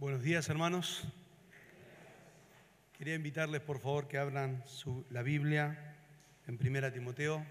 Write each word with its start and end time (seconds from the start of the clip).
Buenos 0.00 0.22
días, 0.22 0.48
hermanos. 0.48 1.02
Quería 2.96 3.14
invitarles, 3.14 3.60
por 3.60 3.80
favor, 3.80 4.08
que 4.08 4.16
abran 4.16 4.64
su- 4.66 5.04
la 5.10 5.22
Biblia 5.22 5.94
en 6.46 6.56
1 6.56 6.90
Timoteo, 6.90 7.44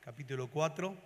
capítulo 0.00 0.48
4. 0.48 0.96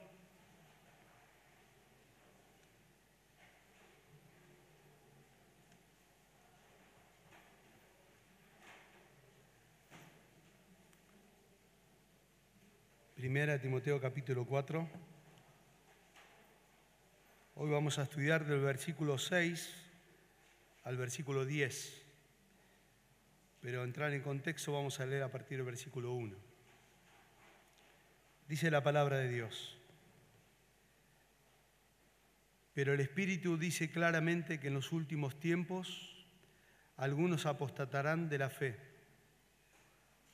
Primera 13.17 13.59
Timoteo 13.61 14.01
capítulo 14.01 14.45
4. 14.45 14.89
Hoy 17.57 17.71
vamos 17.71 17.99
a 17.99 18.03
estudiar 18.03 18.45
del 18.45 18.61
versículo 18.61 19.19
6 19.19 19.84
al 20.85 20.97
versículo 20.97 21.45
10. 21.45 22.03
Pero 23.61 23.83
entrar 23.83 24.13
en 24.13 24.23
contexto 24.23 24.73
vamos 24.73 25.01
a 25.01 25.07
leer 25.07 25.23
a 25.23 25.33
partir 25.33 25.59
del 25.59 25.67
versículo 25.67 26.13
1. 26.13 26.37
Dice 28.47 28.71
la 28.71 28.83
palabra 28.83 29.19
de 29.19 29.29
Dios. 29.29 29.79
Pero 32.75 32.93
el 32.93 33.01
Espíritu 33.01 33.57
dice 33.57 33.91
claramente 33.91 34.61
que 34.61 34.69
en 34.69 34.75
los 34.75 34.93
últimos 34.93 35.41
tiempos 35.41 36.27
algunos 36.97 37.47
apostatarán 37.47 38.29
de 38.29 38.39
la 38.39 38.51
fe, 38.51 38.77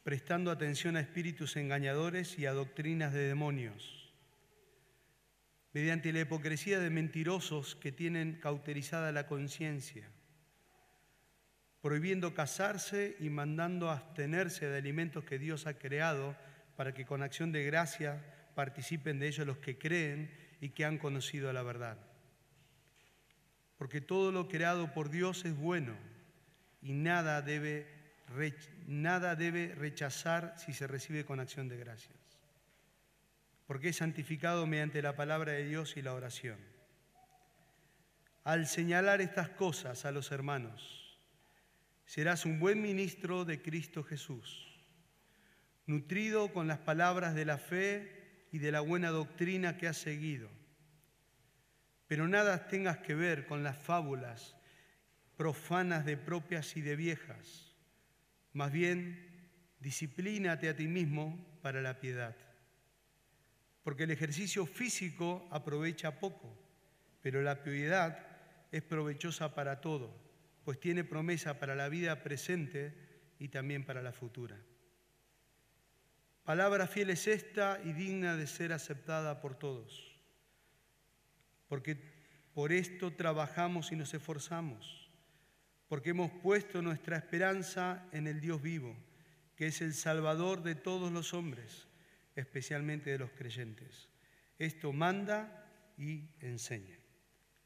prestando 0.02 0.50
atención 0.50 0.96
a 0.96 1.00
espíritus 1.00 1.56
engañadores 1.56 2.38
y 2.38 2.46
a 2.46 2.52
doctrinas 2.52 3.12
de 3.12 3.28
demonios, 3.28 4.10
mediante 5.72 6.12
la 6.12 6.20
hipocresía 6.20 6.80
de 6.80 6.90
mentirosos 6.90 7.76
que 7.76 7.92
tienen 7.92 8.40
cauterizada 8.40 9.12
la 9.12 9.26
conciencia 9.26 10.10
prohibiendo 11.80 12.34
casarse 12.34 13.16
y 13.20 13.30
mandando 13.30 13.90
abstenerse 13.90 14.66
de 14.68 14.78
alimentos 14.78 15.24
que 15.24 15.38
Dios 15.38 15.66
ha 15.66 15.74
creado 15.74 16.36
para 16.76 16.92
que 16.92 17.06
con 17.06 17.22
acción 17.22 17.52
de 17.52 17.64
gracia 17.64 18.22
participen 18.54 19.18
de 19.18 19.28
ellos 19.28 19.46
los 19.46 19.58
que 19.58 19.78
creen 19.78 20.30
y 20.60 20.70
que 20.70 20.84
han 20.84 20.98
conocido 20.98 21.52
la 21.52 21.62
verdad. 21.62 21.98
Porque 23.78 24.02
todo 24.02 24.30
lo 24.30 24.48
creado 24.48 24.92
por 24.92 25.08
Dios 25.08 25.44
es 25.46 25.56
bueno 25.56 25.96
y 26.82 26.92
nada 26.92 27.40
debe, 27.40 27.86
nada 28.86 29.36
debe 29.36 29.74
rechazar 29.74 30.54
si 30.58 30.74
se 30.74 30.86
recibe 30.86 31.24
con 31.24 31.40
acción 31.40 31.68
de 31.68 31.78
gracias. 31.78 32.18
Porque 33.66 33.90
es 33.90 33.96
santificado 33.96 34.66
mediante 34.66 35.00
la 35.00 35.16
palabra 35.16 35.52
de 35.52 35.64
Dios 35.64 35.96
y 35.96 36.02
la 36.02 36.12
oración. 36.12 36.58
Al 38.44 38.66
señalar 38.66 39.20
estas 39.20 39.48
cosas 39.50 40.04
a 40.04 40.12
los 40.12 40.32
hermanos, 40.32 40.99
serás 42.10 42.44
un 42.44 42.58
buen 42.58 42.82
ministro 42.82 43.44
de 43.44 43.62
Cristo 43.62 44.02
Jesús, 44.02 44.66
nutrido 45.86 46.52
con 46.52 46.66
las 46.66 46.78
palabras 46.78 47.36
de 47.36 47.44
la 47.44 47.56
fe 47.56 48.48
y 48.50 48.58
de 48.58 48.72
la 48.72 48.80
buena 48.80 49.10
doctrina 49.10 49.76
que 49.76 49.86
has 49.86 49.98
seguido. 49.98 50.48
Pero 52.08 52.26
nada 52.26 52.66
tengas 52.66 52.98
que 52.98 53.14
ver 53.14 53.46
con 53.46 53.62
las 53.62 53.78
fábulas 53.78 54.56
profanas 55.36 56.04
de 56.04 56.16
propias 56.16 56.76
y 56.76 56.80
de 56.80 56.96
viejas. 56.96 57.76
Más 58.54 58.72
bien, 58.72 59.48
disciplínate 59.78 60.68
a 60.68 60.74
ti 60.74 60.88
mismo 60.88 61.38
para 61.62 61.80
la 61.80 62.00
piedad. 62.00 62.34
Porque 63.84 64.02
el 64.02 64.10
ejercicio 64.10 64.66
físico 64.66 65.46
aprovecha 65.52 66.18
poco, 66.18 66.58
pero 67.22 67.40
la 67.40 67.62
piedad 67.62 68.18
es 68.72 68.82
provechosa 68.82 69.54
para 69.54 69.80
todo 69.80 70.19
pues 70.64 70.78
tiene 70.78 71.04
promesa 71.04 71.58
para 71.58 71.74
la 71.74 71.88
vida 71.88 72.22
presente 72.22 72.94
y 73.38 73.48
también 73.48 73.84
para 73.84 74.02
la 74.02 74.12
futura. 74.12 74.58
Palabra 76.44 76.86
fiel 76.86 77.10
es 77.10 77.26
esta 77.26 77.80
y 77.84 77.92
digna 77.92 78.36
de 78.36 78.46
ser 78.46 78.72
aceptada 78.72 79.40
por 79.40 79.54
todos, 79.54 80.16
porque 81.68 81.96
por 82.54 82.72
esto 82.72 83.12
trabajamos 83.12 83.92
y 83.92 83.96
nos 83.96 84.12
esforzamos, 84.14 85.10
porque 85.88 86.10
hemos 86.10 86.30
puesto 86.30 86.82
nuestra 86.82 87.16
esperanza 87.16 88.06
en 88.12 88.26
el 88.26 88.40
Dios 88.40 88.60
vivo, 88.60 88.96
que 89.54 89.68
es 89.68 89.80
el 89.80 89.94
Salvador 89.94 90.62
de 90.62 90.74
todos 90.74 91.12
los 91.12 91.34
hombres, 91.34 91.86
especialmente 92.34 93.10
de 93.10 93.18
los 93.18 93.30
creyentes. 93.30 94.08
Esto 94.58 94.92
manda 94.92 95.70
y 95.96 96.28
enseña. 96.40 96.98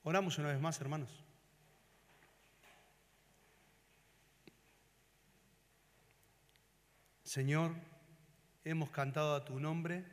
Oramos 0.02 0.38
una 0.38 0.48
vez 0.48 0.60
más, 0.60 0.80
hermanos. 0.80 1.23
Señor, 7.34 7.74
hemos 8.62 8.90
cantado 8.90 9.34
a 9.34 9.44
tu 9.44 9.58
nombre 9.58 10.04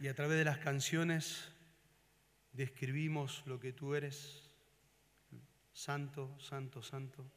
y 0.00 0.08
a 0.08 0.14
través 0.16 0.38
de 0.38 0.44
las 0.44 0.58
canciones 0.58 1.52
describimos 2.50 3.44
lo 3.46 3.60
que 3.60 3.72
tú 3.72 3.94
eres, 3.94 4.50
santo, 5.72 6.36
santo, 6.40 6.82
santo. 6.82 7.30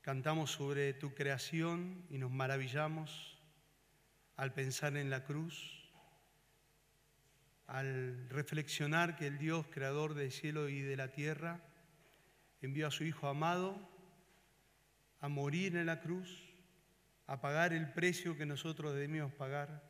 Cantamos 0.00 0.50
sobre 0.50 0.94
tu 0.94 1.14
creación 1.14 2.04
y 2.10 2.18
nos 2.18 2.32
maravillamos 2.32 3.38
al 4.34 4.52
pensar 4.52 4.96
en 4.96 5.10
la 5.10 5.22
cruz, 5.22 5.92
al 7.68 8.28
reflexionar 8.30 9.14
que 9.14 9.28
el 9.28 9.38
Dios 9.38 9.68
creador 9.70 10.14
del 10.14 10.32
cielo 10.32 10.68
y 10.68 10.80
de 10.80 10.96
la 10.96 11.12
tierra 11.12 11.62
envió 12.60 12.88
a 12.88 12.90
su 12.90 13.04
Hijo 13.04 13.28
amado 13.28 13.89
a 15.20 15.28
morir 15.28 15.76
en 15.76 15.86
la 15.86 16.00
cruz, 16.00 16.50
a 17.26 17.40
pagar 17.40 17.72
el 17.72 17.92
precio 17.92 18.36
que 18.36 18.46
nosotros 18.46 18.94
debíamos 18.94 19.32
pagar, 19.34 19.82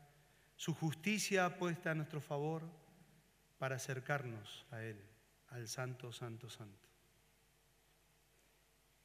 su 0.56 0.74
justicia 0.74 1.56
puesta 1.56 1.92
a 1.92 1.94
nuestro 1.94 2.20
favor 2.20 2.62
para 3.58 3.76
acercarnos 3.76 4.66
a 4.70 4.82
Él, 4.82 5.00
al 5.48 5.68
Santo, 5.68 6.12
Santo, 6.12 6.50
Santo. 6.50 6.88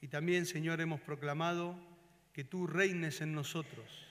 Y 0.02 0.08
también, 0.08 0.46
Señor, 0.46 0.82
hemos 0.82 1.00
proclamado 1.02 1.80
que 2.34 2.44
tú 2.44 2.68
reines 2.68 3.22
en 3.22 3.34
nosotros 3.34 4.06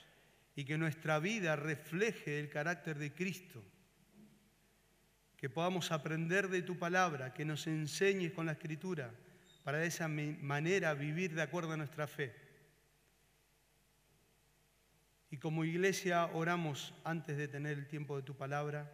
y 0.56 0.64
que 0.64 0.78
nuestra 0.78 1.18
vida 1.18 1.56
refleje 1.56 2.40
el 2.40 2.48
carácter 2.48 2.98
de 2.98 3.12
Cristo, 3.12 3.62
que 5.36 5.50
podamos 5.50 5.92
aprender 5.92 6.48
de 6.48 6.62
tu 6.62 6.78
palabra, 6.78 7.34
que 7.34 7.44
nos 7.44 7.66
enseñes 7.66 8.32
con 8.32 8.46
la 8.46 8.52
Escritura 8.52 9.12
para 9.64 9.78
de 9.78 9.86
esa 9.86 10.08
manera 10.08 10.92
vivir 10.94 11.34
de 11.34 11.42
acuerdo 11.42 11.72
a 11.72 11.76
nuestra 11.76 12.06
fe. 12.06 12.34
Y 15.30 15.38
como 15.38 15.64
iglesia 15.64 16.26
oramos 16.26 16.94
antes 17.02 17.36
de 17.36 17.48
tener 17.48 17.78
el 17.78 17.88
tiempo 17.88 18.14
de 18.14 18.22
tu 18.22 18.36
palabra, 18.36 18.92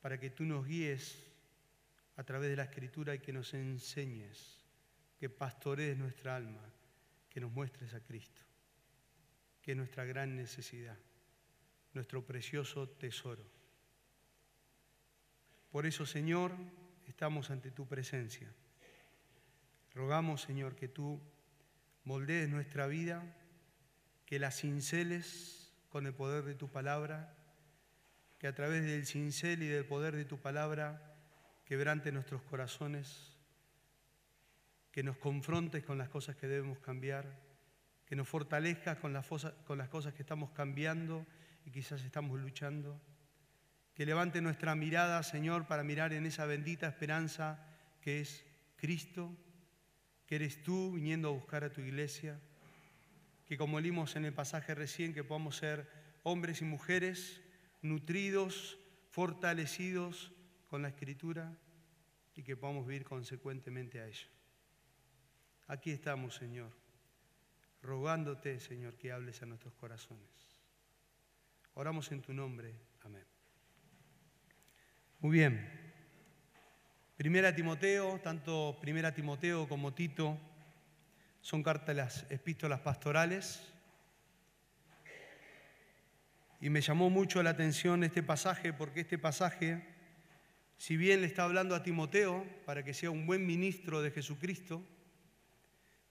para 0.00 0.20
que 0.20 0.30
tú 0.30 0.44
nos 0.44 0.66
guíes 0.66 1.26
a 2.16 2.24
través 2.24 2.50
de 2.50 2.56
la 2.56 2.64
escritura 2.64 3.14
y 3.14 3.18
que 3.18 3.32
nos 3.32 3.54
enseñes, 3.54 4.64
que 5.18 5.30
pastorees 5.30 5.96
nuestra 5.96 6.36
alma, 6.36 6.62
que 7.30 7.40
nos 7.40 7.50
muestres 7.50 7.94
a 7.94 8.00
Cristo, 8.00 8.42
que 9.62 9.72
es 9.72 9.76
nuestra 9.76 10.04
gran 10.04 10.36
necesidad, 10.36 10.96
nuestro 11.94 12.24
precioso 12.24 12.88
tesoro. 12.88 13.44
Por 15.70 15.86
eso, 15.86 16.06
Señor, 16.06 16.52
estamos 17.06 17.50
ante 17.50 17.70
tu 17.70 17.86
presencia. 17.86 18.52
Rogamos, 19.94 20.42
Señor, 20.42 20.76
que 20.76 20.88
tú 20.88 21.20
moldees 22.04 22.48
nuestra 22.48 22.86
vida, 22.86 23.22
que 24.26 24.38
la 24.38 24.50
cinceles 24.50 25.74
con 25.88 26.06
el 26.06 26.14
poder 26.14 26.44
de 26.44 26.54
tu 26.54 26.68
palabra, 26.68 27.34
que 28.38 28.46
a 28.46 28.54
través 28.54 28.84
del 28.84 29.06
cincel 29.06 29.62
y 29.62 29.66
del 29.66 29.84
poder 29.84 30.14
de 30.14 30.24
tu 30.24 30.38
palabra 30.38 31.16
quebrante 31.64 32.12
nuestros 32.12 32.42
corazones, 32.42 33.36
que 34.92 35.02
nos 35.02 35.18
confrontes 35.18 35.84
con 35.84 35.98
las 35.98 36.08
cosas 36.08 36.36
que 36.36 36.46
debemos 36.46 36.78
cambiar, 36.78 37.26
que 38.06 38.16
nos 38.16 38.28
fortalezcas 38.28 38.98
con 38.98 39.12
las, 39.12 39.26
con 39.66 39.78
las 39.78 39.88
cosas 39.88 40.14
que 40.14 40.22
estamos 40.22 40.50
cambiando 40.50 41.26
y 41.64 41.70
quizás 41.70 42.02
estamos 42.02 42.40
luchando, 42.40 43.00
que 43.94 44.06
levante 44.06 44.40
nuestra 44.40 44.74
mirada, 44.74 45.22
Señor, 45.22 45.66
para 45.66 45.82
mirar 45.82 46.12
en 46.12 46.24
esa 46.24 46.46
bendita 46.46 46.86
esperanza 46.86 47.66
que 48.00 48.20
es 48.20 48.46
Cristo 48.76 49.36
que 50.28 50.36
eres 50.36 50.62
tú 50.62 50.92
viniendo 50.92 51.28
a 51.28 51.32
buscar 51.32 51.64
a 51.64 51.72
tu 51.72 51.80
iglesia, 51.80 52.38
que 53.46 53.56
como 53.56 53.80
leímos 53.80 54.14
en 54.14 54.26
el 54.26 54.34
pasaje 54.34 54.74
recién, 54.74 55.14
que 55.14 55.24
podamos 55.24 55.56
ser 55.56 55.88
hombres 56.22 56.60
y 56.60 56.66
mujeres 56.66 57.40
nutridos, 57.80 58.78
fortalecidos 59.08 60.32
con 60.66 60.82
la 60.82 60.88
escritura 60.88 61.56
y 62.34 62.42
que 62.42 62.58
podamos 62.58 62.86
vivir 62.86 63.04
consecuentemente 63.04 64.00
a 64.00 64.06
ella. 64.06 64.28
Aquí 65.66 65.92
estamos, 65.92 66.34
Señor, 66.34 66.76
rogándote, 67.80 68.60
Señor, 68.60 68.98
que 68.98 69.12
hables 69.12 69.42
a 69.42 69.46
nuestros 69.46 69.72
corazones. 69.72 70.28
Oramos 71.72 72.12
en 72.12 72.20
tu 72.20 72.34
nombre. 72.34 72.74
Amén. 73.00 73.24
Muy 75.20 75.38
bien. 75.38 75.77
Primera 77.18 77.52
Timoteo, 77.52 78.20
tanto 78.20 78.78
Primera 78.80 79.12
Timoteo 79.12 79.68
como 79.68 79.92
Tito, 79.92 80.38
son 81.40 81.64
cartas 81.64 81.96
las 81.96 82.26
epístolas 82.30 82.78
pastorales. 82.78 83.60
Y 86.60 86.70
me 86.70 86.80
llamó 86.80 87.10
mucho 87.10 87.42
la 87.42 87.50
atención 87.50 88.04
este 88.04 88.22
pasaje 88.22 88.72
porque 88.72 89.00
este 89.00 89.18
pasaje, 89.18 89.82
si 90.76 90.96
bien 90.96 91.22
le 91.22 91.26
está 91.26 91.42
hablando 91.42 91.74
a 91.74 91.82
Timoteo 91.82 92.46
para 92.64 92.84
que 92.84 92.94
sea 92.94 93.10
un 93.10 93.26
buen 93.26 93.44
ministro 93.44 94.00
de 94.00 94.12
Jesucristo, 94.12 94.80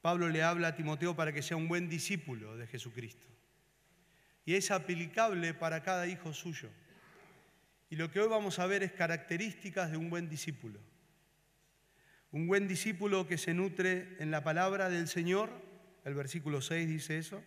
Pablo 0.02 0.28
le 0.28 0.44
habla 0.44 0.68
a 0.68 0.76
Timoteo 0.76 1.16
para 1.16 1.32
que 1.32 1.42
sea 1.42 1.56
un 1.56 1.70
buen 1.70 1.88
discípulo 1.88 2.58
de 2.58 2.68
Jesucristo. 2.68 3.28
Y 4.44 4.56
es 4.56 4.72
aplicable 4.72 5.54
para 5.54 5.84
cada 5.84 6.06
hijo 6.06 6.34
suyo. 6.34 6.68
Y 7.90 7.96
lo 7.96 8.12
que 8.12 8.20
hoy 8.20 8.28
vamos 8.28 8.60
a 8.60 8.68
ver 8.68 8.84
es 8.84 8.92
características 8.92 9.90
de 9.90 9.96
un 9.96 10.10
buen 10.10 10.28
discípulo. 10.28 10.82
Un 12.32 12.48
buen 12.48 12.68
discípulo 12.68 13.26
que 13.26 13.38
se 13.38 13.54
nutre 13.54 14.18
en 14.20 14.32
la 14.32 14.44
palabra 14.44 14.90
del 14.90 15.08
Señor, 15.08 15.50
el 16.04 16.14
versículo 16.14 16.62
6 16.62 16.90
dice 16.90 17.18
eso. 17.18 17.42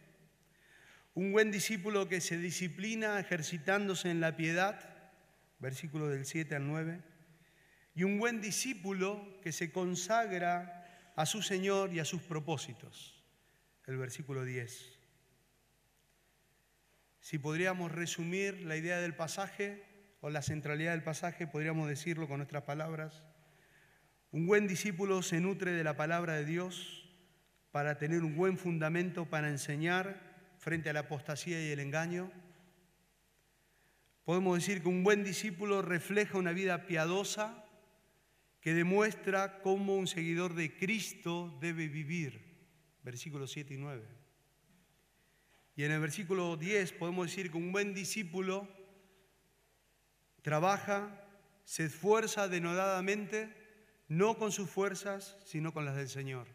Un 1.13 1.33
buen 1.33 1.51
discípulo 1.51 2.09
que 2.09 2.21
se 2.21 2.39
disciplina 2.39 3.21
ejercitándose 3.21 4.11
en 4.11 4.21
la 4.21 4.37
piedad, 4.37 4.79
versículo 5.59 6.09
del 6.09 6.25
7 6.25 6.55
al 6.55 6.67
9. 6.67 7.03
Y 7.95 8.05
un 8.05 8.19
buen 8.19 8.41
discípulo 8.41 9.39
que 9.43 9.53
se 9.53 9.71
consagra 9.71 11.13
a 11.15 11.27
su 11.27 11.43
Señor 11.43 11.93
y 11.93 11.99
a 11.99 12.07
sus 12.07 12.23
propósitos. 12.23 13.23
El 13.87 13.99
versículo 13.99 14.45
10. 14.45 14.99
Si 17.21 17.39
podríamos 17.39 17.93
resumir 17.93 18.63
la 18.63 18.77
idea 18.77 18.99
del 18.99 19.15
pasaje 19.15 19.85
o 20.23 20.31
la 20.31 20.41
centralidad 20.41 20.93
del 20.93 21.03
pasaje, 21.03 21.47
podríamos 21.47 21.87
decirlo 21.87 22.29
con 22.29 22.39
nuestras 22.39 22.63
palabras. 22.63 23.25
Un 24.33 24.47
buen 24.47 24.69
discípulo 24.69 25.23
se 25.23 25.41
nutre 25.41 25.73
de 25.73 25.83
la 25.83 25.97
palabra 25.97 26.35
de 26.35 26.45
Dios 26.45 27.05
para 27.73 27.99
tener 27.99 28.23
un 28.23 28.37
buen 28.37 28.59
fundamento 28.59 29.27
para 29.27 29.49
enseñar 29.49 30.55
frente 30.59 30.89
a 30.89 30.93
la 30.93 31.01
apostasía 31.01 31.61
y 31.61 31.73
el 31.73 31.81
engaño. 31.81 32.31
Podemos 34.25 34.57
decir 34.57 34.83
que 34.83 34.89
un 34.89 35.03
buen 35.03 35.25
discípulo 35.25 35.83
refleja 35.83 36.39
una 36.39 36.53
vida 36.53 36.87
piadosa 36.87 37.65
que 38.61 38.73
demuestra 38.73 39.63
cómo 39.63 39.97
un 39.97 40.07
seguidor 40.07 40.55
de 40.55 40.77
Cristo 40.77 41.59
debe 41.61 41.89
vivir. 41.89 42.41
Versículos 43.03 43.51
7 43.51 43.75
y 43.75 43.79
9. 43.79 44.07
Y 45.75 45.83
en 45.83 45.91
el 45.91 46.01
versículo 46.01 46.57
10 46.57 46.93
podemos 46.93 47.27
decir 47.27 47.51
que 47.51 47.57
un 47.57 47.73
buen 47.73 47.95
discípulo 47.95 48.69
trabaja, 50.43 51.27
se 51.65 51.87
esfuerza 51.87 52.47
denodadamente, 52.47 53.60
no 54.11 54.37
con 54.37 54.51
sus 54.51 54.69
fuerzas, 54.69 55.37
sino 55.45 55.73
con 55.73 55.85
las 55.85 55.95
del 55.95 56.09
Señor. 56.09 56.49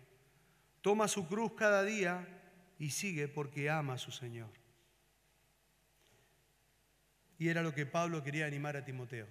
Toma 0.82 1.08
su 1.08 1.26
cruz 1.26 1.54
cada 1.54 1.84
día 1.84 2.28
y 2.78 2.90
sigue 2.90 3.30
porque 3.30 3.70
ama 3.70 3.94
a 3.94 3.98
su 3.98 4.12
Señor. 4.12 4.50
Y 7.40 7.48
era 7.48 7.64
lo 7.64 7.74
que 7.74 7.86
Pablo 7.86 8.22
quería 8.24 8.46
animar 8.46 8.76
a 8.76 8.84
Timoteo. 8.84 9.28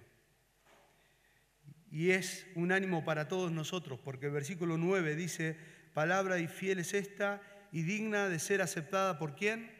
Y 1.91 2.09
es 2.11 2.47
un 2.55 2.71
ánimo 2.71 3.05
para 3.05 3.27
todos 3.27 3.51
nosotros, 3.51 3.99
porque 4.03 4.25
el 4.25 4.31
versículo 4.31 4.75
9 4.75 5.15
dice, 5.15 5.55
palabra 5.93 6.39
y 6.39 6.47
fiel 6.47 6.79
es 6.79 6.95
esta 6.95 7.43
y 7.71 7.83
digna 7.83 8.27
de 8.27 8.39
ser 8.39 8.63
aceptada 8.63 9.19
por 9.19 9.35
quién? 9.35 9.71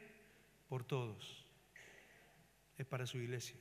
Por 0.69 0.83
todos. 0.83 1.47
Es 2.77 2.85
para 2.85 3.07
su 3.07 3.17
iglesia. 3.17 3.57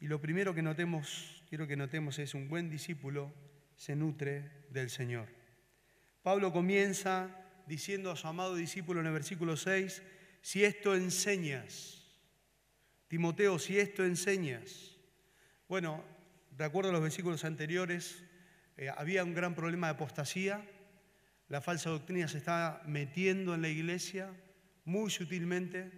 Y 0.00 0.06
lo 0.06 0.18
primero 0.20 0.54
que 0.54 0.62
notemos, 0.62 1.43
quiero 1.54 1.68
que 1.68 1.76
notemos 1.76 2.18
es 2.18 2.34
un 2.34 2.48
buen 2.48 2.68
discípulo 2.68 3.32
se 3.76 3.94
nutre 3.94 4.50
del 4.70 4.90
Señor. 4.90 5.28
Pablo 6.20 6.52
comienza 6.52 7.30
diciendo 7.68 8.10
a 8.10 8.16
su 8.16 8.26
amado 8.26 8.56
discípulo 8.56 8.98
en 8.98 9.06
el 9.06 9.12
versículo 9.12 9.56
6, 9.56 10.02
si 10.40 10.64
esto 10.64 10.96
enseñas, 10.96 12.10
Timoteo, 13.06 13.60
si 13.60 13.78
esto 13.78 14.04
enseñas. 14.04 14.96
Bueno, 15.68 16.02
de 16.50 16.64
acuerdo 16.64 16.90
a 16.90 16.92
los 16.94 17.02
versículos 17.02 17.44
anteriores, 17.44 18.24
eh, 18.76 18.88
había 18.88 19.22
un 19.22 19.32
gran 19.32 19.54
problema 19.54 19.86
de 19.86 19.92
apostasía. 19.92 20.68
La 21.46 21.60
falsa 21.60 21.88
doctrina 21.88 22.26
se 22.26 22.38
estaba 22.38 22.82
metiendo 22.84 23.54
en 23.54 23.62
la 23.62 23.68
iglesia 23.68 24.28
muy 24.84 25.08
sutilmente. 25.08 25.92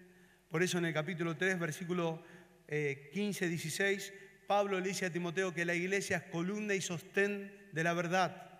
Por 0.50 0.62
eso 0.62 0.76
en 0.76 0.84
el 0.84 0.92
capítulo 0.92 1.34
3, 1.34 1.58
versículo 1.58 2.22
15, 2.66 3.46
eh, 3.46 3.48
16, 3.48 4.12
Pablo 4.46 4.80
le 4.80 4.88
dice 4.88 5.06
a 5.06 5.12
Timoteo 5.12 5.52
que 5.52 5.64
la 5.64 5.74
iglesia 5.74 6.18
es 6.18 6.22
columna 6.24 6.74
y 6.74 6.80
sostén 6.80 7.52
de 7.72 7.84
la 7.84 7.94
verdad. 7.94 8.50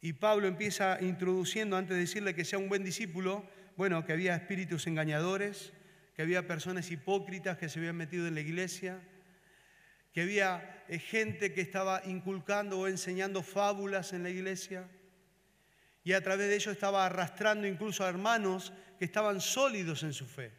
Y 0.00 0.12
Pablo 0.14 0.46
empieza 0.46 0.98
introduciendo, 1.00 1.76
antes 1.76 1.94
de 1.96 2.00
decirle 2.00 2.34
que 2.34 2.44
sea 2.44 2.58
un 2.58 2.68
buen 2.68 2.84
discípulo, 2.84 3.48
bueno, 3.76 4.04
que 4.04 4.12
había 4.12 4.36
espíritus 4.36 4.86
engañadores, 4.86 5.72
que 6.14 6.22
había 6.22 6.46
personas 6.46 6.90
hipócritas 6.90 7.58
que 7.58 7.68
se 7.68 7.78
habían 7.78 7.96
metido 7.96 8.26
en 8.26 8.34
la 8.34 8.40
iglesia, 8.40 9.00
que 10.12 10.22
había 10.22 10.84
eh, 10.88 10.98
gente 10.98 11.52
que 11.52 11.60
estaba 11.60 12.02
inculcando 12.06 12.78
o 12.78 12.88
enseñando 12.88 13.42
fábulas 13.42 14.12
en 14.12 14.22
la 14.22 14.30
iglesia 14.30 14.88
y 16.06 16.12
a 16.12 16.22
través 16.22 16.46
de 16.46 16.54
ello 16.54 16.70
estaba 16.70 17.04
arrastrando 17.04 17.66
incluso 17.66 18.04
a 18.04 18.08
hermanos 18.08 18.72
que 18.96 19.04
estaban 19.04 19.40
sólidos 19.40 20.04
en 20.04 20.12
su 20.12 20.24
fe. 20.24 20.52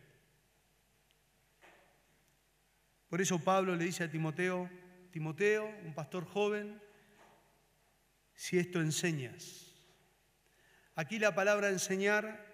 Por 3.09 3.21
eso 3.21 3.39
Pablo 3.39 3.75
le 3.75 3.85
dice 3.85 4.03
a 4.03 4.11
Timoteo, 4.11 4.69
Timoteo, 5.11 5.65
un 5.85 5.93
pastor 5.93 6.25
joven, 6.25 6.81
si 8.33 8.59
esto 8.59 8.81
enseñas. 8.81 9.73
Aquí 10.95 11.19
la 11.19 11.33
palabra 11.33 11.69
enseñar 11.69 12.45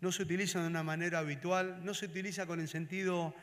no 0.00 0.12
se 0.12 0.22
utiliza 0.22 0.60
de 0.60 0.68
una 0.68 0.82
manera 0.82 1.18
habitual, 1.18 1.84
no 1.84 1.94
se 1.94 2.06
utiliza 2.06 2.46
con 2.46 2.60
el 2.60 2.68
sentido 2.68 3.34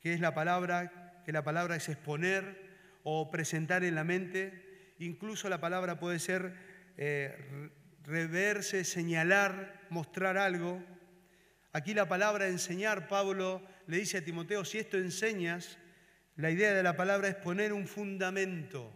que 0.00 0.14
es 0.14 0.20
la 0.20 0.34
palabra 0.34 1.22
que 1.24 1.32
la 1.32 1.44
palabra 1.44 1.76
es 1.76 1.88
exponer 1.90 2.68
o 3.02 3.30
presentar 3.30 3.84
en 3.84 3.94
la 3.94 4.04
mente. 4.04 4.94
Incluso 4.98 5.50
la 5.50 5.60
palabra 5.60 5.98
puede 5.98 6.18
ser 6.18 6.54
eh, 6.96 7.70
reverse, 8.04 8.82
señalar, 8.84 9.86
mostrar 9.90 10.38
algo. 10.38 10.82
Aquí 11.72 11.92
la 11.92 12.08
palabra 12.08 12.48
enseñar, 12.48 13.08
Pablo 13.08 13.62
le 13.88 13.96
dice 13.96 14.18
a 14.18 14.24
Timoteo, 14.24 14.66
si 14.66 14.78
esto 14.78 14.98
enseñas, 14.98 15.78
la 16.36 16.50
idea 16.50 16.74
de 16.74 16.82
la 16.82 16.94
palabra 16.94 17.28
es 17.28 17.34
poner 17.36 17.72
un 17.72 17.88
fundamento, 17.88 18.92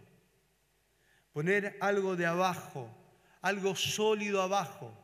poner 1.33 1.77
algo 1.81 2.15
de 2.15 2.27
abajo, 2.27 2.95
algo 3.41 3.75
sólido 3.75 4.39
abajo. 4.43 4.95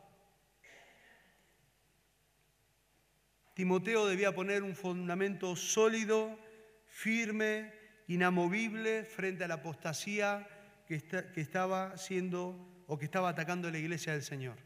Timoteo 3.54 4.06
debía 4.06 4.32
poner 4.32 4.62
un 4.62 4.76
fundamento 4.76 5.56
sólido 5.56 6.38
firme, 6.86 7.74
inamovible 8.06 9.04
frente 9.04 9.42
a 9.42 9.48
la 9.48 9.54
apostasía 9.54 10.48
que, 10.86 11.02
que 11.02 11.40
estaba 11.40 11.96
siendo 11.96 12.84
o 12.86 12.96
que 12.96 13.06
estaba 13.06 13.30
atacando 13.30 13.68
la 13.68 13.78
iglesia 13.78 14.12
del 14.12 14.22
Señor. 14.22 14.56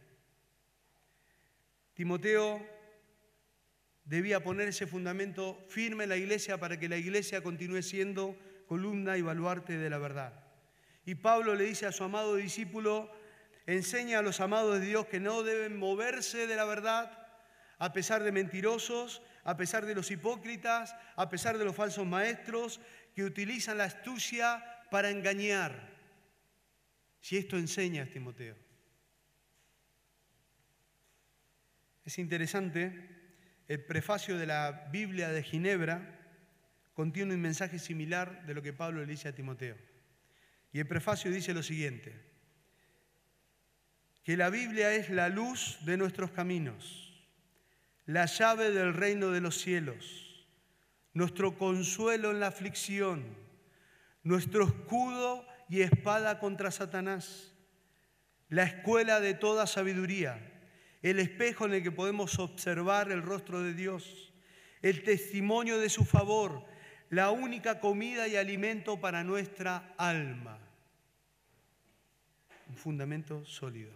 Timoteo 1.95 2.74
debía 4.05 4.43
poner 4.43 4.69
ese 4.69 4.87
fundamento 4.87 5.65
firme 5.69 6.05
en 6.05 6.11
la 6.11 6.17
iglesia 6.17 6.59
para 6.59 6.79
que 6.79 6.89
la 6.89 6.97
iglesia 6.97 7.43
continúe 7.43 7.83
siendo 7.83 8.37
columna 8.67 9.17
y 9.17 9.23
baluarte 9.23 9.77
de 9.79 9.91
la 9.91 9.99
verdad. 9.99 10.45
Y 11.05 11.17
Pablo 11.17 11.55
le 11.55 11.65
dice 11.65 11.87
a 11.87 11.93
su 11.93 12.05
amado 12.05 12.37
discípulo, 12.37 13.11
enseña 13.67 14.19
a 14.19 14.23
los 14.23 14.41
amados 14.41 14.81
de 14.81 14.87
Dios 14.87 15.07
que 15.07 15.21
no 15.21 15.43
deben 15.43 15.79
moverse 15.79 16.47
de 16.47 16.57
la 16.57 16.65
verdad 16.65 17.25
a 17.79 17.93
pesar 17.93 18.23
de 18.23 18.33
mentirosos, 18.33 19.23
a 19.43 19.57
pesar 19.57 19.85
de 19.85 19.95
los 19.95 20.11
hipócritas, 20.11 20.95
a 21.17 21.29
pesar 21.29 21.59
de 21.59 21.65
los 21.65 21.77
falsos 21.77 22.07
maestros 22.07 22.81
que 23.15 23.25
utilizan 23.25 23.79
la 23.79 23.85
astucia 23.85 24.65
para 24.91 25.11
engañar. 25.11 25.93
Si 27.21 27.37
esto 27.37 27.57
enseña 27.57 28.07
Timoteo. 28.07 28.57
Es 32.05 32.19
interesante, 32.19 33.14
el 33.69 33.85
prefacio 33.85 34.39
de 34.39 34.47
la 34.47 34.89
Biblia 34.91 35.31
de 35.31 35.43
Ginebra 35.43 36.21
contiene 36.93 37.35
un 37.35 37.41
mensaje 37.41 37.79
similar 37.79 38.47
de 38.47 38.55
lo 38.55 38.63
que 38.63 38.73
Pablo 38.73 39.01
le 39.01 39.07
dice 39.07 39.29
a 39.29 39.35
Timoteo. 39.35 39.77
Y 40.73 40.81
el 40.81 40.87
prefacio 40.87 41.31
dice 41.31 41.55
lo 41.55 41.63
siguiente, 41.63 42.15
que 44.23 44.37
la 44.37 44.51
Biblia 44.51 44.93
es 44.93 45.11
la 45.11 45.29
luz 45.29 45.79
de 45.85 45.97
nuestros 45.97 46.31
caminos 46.31 47.05
la 48.07 48.27
llave 48.27 48.71
del 48.71 48.93
reino 48.93 49.31
de 49.31 49.41
los 49.41 49.59
cielos, 49.59 50.47
nuestro 51.15 51.57
consuelo 51.57 52.31
en 52.31 52.41
la 52.41 52.49
aflicción, 52.49 53.25
nuestro 54.23 54.65
escudo 54.65 55.47
y 55.69 55.81
espada 55.81 56.39
contra 56.39 56.71
Satanás, 56.71 57.53
la 58.49 58.65
escuela 58.65 59.21
de 59.21 59.35
toda 59.35 59.67
sabiduría, 59.67 60.54
el 61.11 61.21
espejo 61.21 61.67
en 61.67 61.75
el 61.75 61.83
que 61.83 61.93
podemos 61.93 62.39
observar 62.39 63.13
el 63.13 63.23
rostro 63.23 63.61
de 63.61 63.75
Dios, 63.75 64.33
el 64.81 65.03
testimonio 65.03 65.79
de 65.79 65.91
su 65.91 66.03
favor, 66.07 66.65
la 67.11 67.31
única 67.31 67.79
comida 67.79 68.27
y 68.27 68.37
alimento 68.37 68.99
para 68.99 69.23
nuestra 69.23 69.93
alma. 69.99 70.59
Un 72.71 72.77
fundamento 72.77 73.45
sólido. 73.45 73.93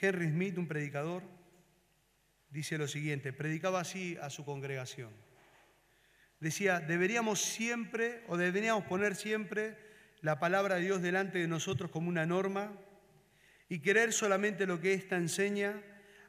Henry 0.00 0.30
Smith, 0.30 0.58
un 0.58 0.66
predicador, 0.66 1.22
dice 2.50 2.76
lo 2.76 2.88
siguiente, 2.88 3.32
predicaba 3.32 3.78
así 3.78 4.18
a 4.20 4.30
su 4.30 4.44
congregación. 4.44 5.12
Decía, 6.40 6.80
deberíamos 6.80 7.40
siempre 7.40 8.24
o 8.26 8.36
deberíamos 8.36 8.82
poner 8.86 9.14
siempre 9.14 9.78
la 10.22 10.40
palabra 10.40 10.74
de 10.74 10.82
Dios 10.82 11.02
delante 11.02 11.38
de 11.38 11.46
nosotros 11.46 11.88
como 11.92 12.08
una 12.08 12.26
norma 12.26 12.72
y 13.72 13.78
querer 13.78 14.12
solamente 14.12 14.66
lo 14.66 14.78
que 14.78 14.92
ésta 14.92 15.16
enseña, 15.16 15.80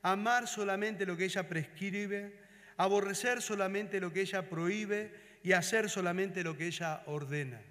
amar 0.01 0.47
solamente 0.47 1.05
lo 1.05 1.17
que 1.17 1.25
ella 1.25 1.45
prescribe, 1.45 2.39
aborrecer 2.77 3.41
solamente 3.41 3.99
lo 3.99 4.13
que 4.13 4.21
ella 4.21 4.49
prohíbe 4.49 5.39
y 5.43 5.51
hacer 5.51 5.89
solamente 5.89 6.41
lo 6.41 6.55
que 6.55 6.67
ella 6.67 7.03
ordena. 7.05 7.61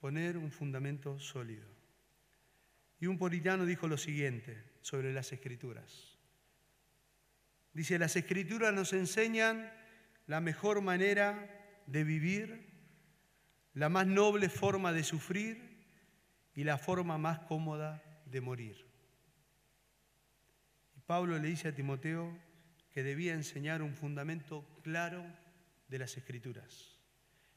Poner 0.00 0.36
un 0.36 0.50
fundamento 0.50 1.20
sólido. 1.20 1.68
Y 2.98 3.06
un 3.06 3.18
puritano 3.18 3.64
dijo 3.64 3.86
lo 3.86 3.96
siguiente 3.96 4.64
sobre 4.80 5.12
las 5.12 5.32
escrituras. 5.32 6.18
Dice, 7.72 8.00
las 8.00 8.16
escrituras 8.16 8.74
nos 8.74 8.92
enseñan 8.94 9.72
la 10.26 10.40
mejor 10.40 10.80
manera 10.80 11.48
de 11.86 12.02
vivir, 12.02 12.68
la 13.74 13.88
más 13.88 14.08
noble 14.08 14.48
forma 14.48 14.92
de 14.92 15.04
sufrir 15.04 15.86
y 16.56 16.64
la 16.64 16.78
forma 16.78 17.16
más 17.16 17.38
cómoda 17.38 18.02
de 18.30 18.40
morir. 18.40 18.86
Y 20.96 21.00
Pablo 21.00 21.38
le 21.38 21.48
dice 21.48 21.68
a 21.68 21.74
Timoteo 21.74 22.36
que 22.90 23.02
debía 23.02 23.34
enseñar 23.34 23.82
un 23.82 23.94
fundamento 23.94 24.66
claro 24.82 25.24
de 25.88 25.98
las 25.98 26.16
escrituras. 26.16 26.98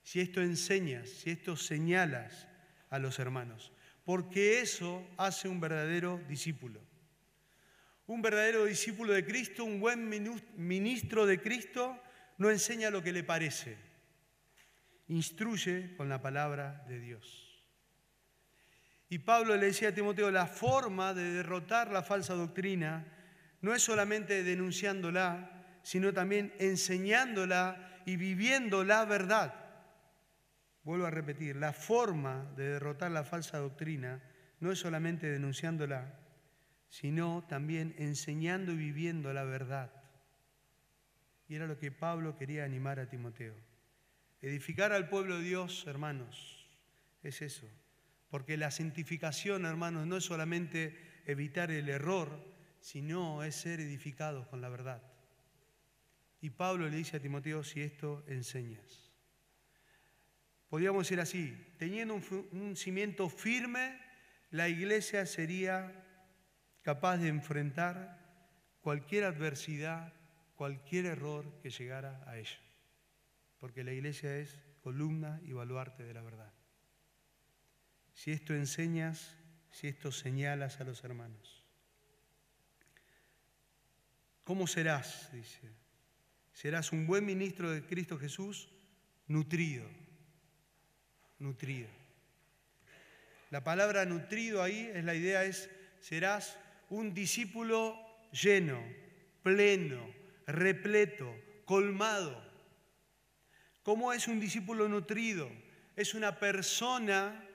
Si 0.03 0.19
esto 0.19 0.41
enseñas, 0.41 1.09
si 1.09 1.31
esto 1.31 1.55
señalas 1.55 2.47
a 2.89 2.99
los 2.99 3.19
hermanos, 3.19 3.71
porque 4.03 4.59
eso 4.61 5.07
hace 5.17 5.47
un 5.47 5.59
verdadero 5.59 6.19
discípulo. 6.27 6.81
Un 8.07 8.21
verdadero 8.21 8.65
discípulo 8.65 9.13
de 9.13 9.25
Cristo, 9.25 9.63
un 9.63 9.79
buen 9.79 10.09
ministro 10.09 11.25
de 11.25 11.39
Cristo, 11.39 11.97
no 12.37 12.49
enseña 12.49 12.89
lo 12.89 13.03
que 13.03 13.13
le 13.13 13.23
parece, 13.23 13.77
instruye 15.07 15.95
con 15.95 16.09
la 16.09 16.21
palabra 16.21 16.83
de 16.87 16.99
Dios. 16.99 17.50
Y 19.11 19.19
Pablo 19.19 19.57
le 19.57 19.65
decía 19.65 19.89
a 19.89 19.93
Timoteo, 19.93 20.31
la 20.31 20.47
forma 20.47 21.13
de 21.13 21.33
derrotar 21.33 21.91
la 21.91 22.01
falsa 22.01 22.33
doctrina 22.33 23.05
no 23.59 23.75
es 23.75 23.83
solamente 23.83 24.41
denunciándola, 24.41 25.79
sino 25.83 26.13
también 26.13 26.53
enseñándola 26.59 27.99
y 28.05 28.15
viviendo 28.15 28.85
la 28.85 29.03
verdad. 29.03 29.53
Vuelvo 30.85 31.07
a 31.07 31.11
repetir, 31.11 31.57
la 31.57 31.73
forma 31.73 32.53
de 32.55 32.69
derrotar 32.69 33.11
la 33.11 33.25
falsa 33.25 33.57
doctrina 33.57 34.23
no 34.61 34.71
es 34.71 34.79
solamente 34.79 35.27
denunciándola, 35.27 36.17
sino 36.87 37.43
también 37.49 37.93
enseñando 37.97 38.71
y 38.71 38.77
viviendo 38.77 39.33
la 39.33 39.43
verdad. 39.43 39.91
Y 41.49 41.55
era 41.55 41.67
lo 41.67 41.77
que 41.77 41.91
Pablo 41.91 42.37
quería 42.37 42.63
animar 42.63 42.97
a 42.97 43.09
Timoteo. 43.09 43.55
Edificar 44.41 44.93
al 44.93 45.09
pueblo 45.09 45.39
de 45.39 45.43
Dios, 45.43 45.83
hermanos, 45.85 46.65
es 47.23 47.41
eso. 47.41 47.67
Porque 48.31 48.55
la 48.55 48.71
santificación, 48.71 49.65
hermanos, 49.65 50.07
no 50.07 50.17
es 50.17 50.23
solamente 50.23 51.21
evitar 51.25 51.69
el 51.69 51.89
error, 51.89 52.29
sino 52.79 53.43
es 53.43 53.55
ser 53.55 53.81
edificados 53.81 54.47
con 54.47 54.61
la 54.61 54.69
verdad. 54.69 55.03
Y 56.39 56.49
Pablo 56.49 56.87
le 56.87 56.95
dice 56.95 57.17
a 57.17 57.19
Timoteo, 57.19 57.61
si 57.61 57.81
esto 57.81 58.23
enseñas. 58.27 59.11
Podríamos 60.69 61.03
decir 61.03 61.19
así, 61.19 61.53
teniendo 61.77 62.15
un, 62.51 62.77
cimiento 62.77 63.27
firme, 63.27 63.99
la 64.49 64.69
iglesia 64.69 65.25
sería 65.25 65.91
capaz 66.83 67.17
de 67.17 67.27
enfrentar 67.27 68.17
cualquier 68.79 69.25
adversidad, 69.25 70.13
cualquier 70.55 71.07
error 71.07 71.59
que 71.61 71.69
llegara 71.69 72.23
a 72.25 72.37
ella. 72.37 72.59
Porque 73.59 73.83
la 73.83 73.91
iglesia 73.91 74.37
es 74.37 74.57
columna 74.79 75.41
y 75.43 75.51
baluarte 75.51 76.03
de 76.03 76.13
la 76.13 76.21
verdad. 76.21 76.60
Si 78.13 78.31
esto 78.31 78.53
enseñas, 78.53 79.35
si 79.71 79.87
esto 79.87 80.11
señalas 80.11 80.79
a 80.79 80.83
los 80.83 81.03
hermanos. 81.03 81.65
¿Cómo 84.43 84.67
serás? 84.67 85.31
Dice. 85.31 85.69
Serás 86.53 86.91
un 86.91 87.07
buen 87.07 87.25
ministro 87.25 87.71
de 87.71 87.83
Cristo 87.83 88.17
Jesús, 88.17 88.69
nutrido. 89.27 89.87
Nutrido. 91.39 91.89
La 93.49 93.63
palabra 93.63 94.05
nutrido 94.05 94.61
ahí 94.61 94.91
es 94.93 95.03
la 95.03 95.15
idea 95.15 95.43
es 95.43 95.69
serás 95.99 96.57
un 96.89 97.13
discípulo 97.13 97.97
lleno, 98.31 98.81
pleno, 99.43 100.05
repleto, 100.47 101.33
colmado. 101.65 102.41
¿Cómo 103.83 104.13
es 104.13 104.27
un 104.27 104.39
discípulo 104.39 104.87
nutrido? 104.87 105.49
Es 105.95 106.13
una 106.13 106.39
persona 106.39 107.47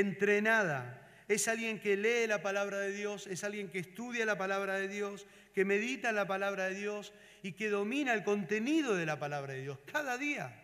entrenada, 0.00 1.00
es 1.28 1.48
alguien 1.48 1.80
que 1.80 1.96
lee 1.96 2.26
la 2.26 2.42
palabra 2.42 2.78
de 2.78 2.92
Dios, 2.92 3.26
es 3.26 3.44
alguien 3.44 3.70
que 3.70 3.78
estudia 3.78 4.26
la 4.26 4.36
palabra 4.36 4.74
de 4.74 4.88
Dios, 4.88 5.26
que 5.54 5.64
medita 5.64 6.12
la 6.12 6.26
palabra 6.26 6.68
de 6.68 6.74
Dios 6.74 7.12
y 7.42 7.52
que 7.52 7.70
domina 7.70 8.12
el 8.12 8.24
contenido 8.24 8.94
de 8.96 9.06
la 9.06 9.18
palabra 9.18 9.54
de 9.54 9.62
Dios 9.62 9.78
cada 9.90 10.18
día. 10.18 10.60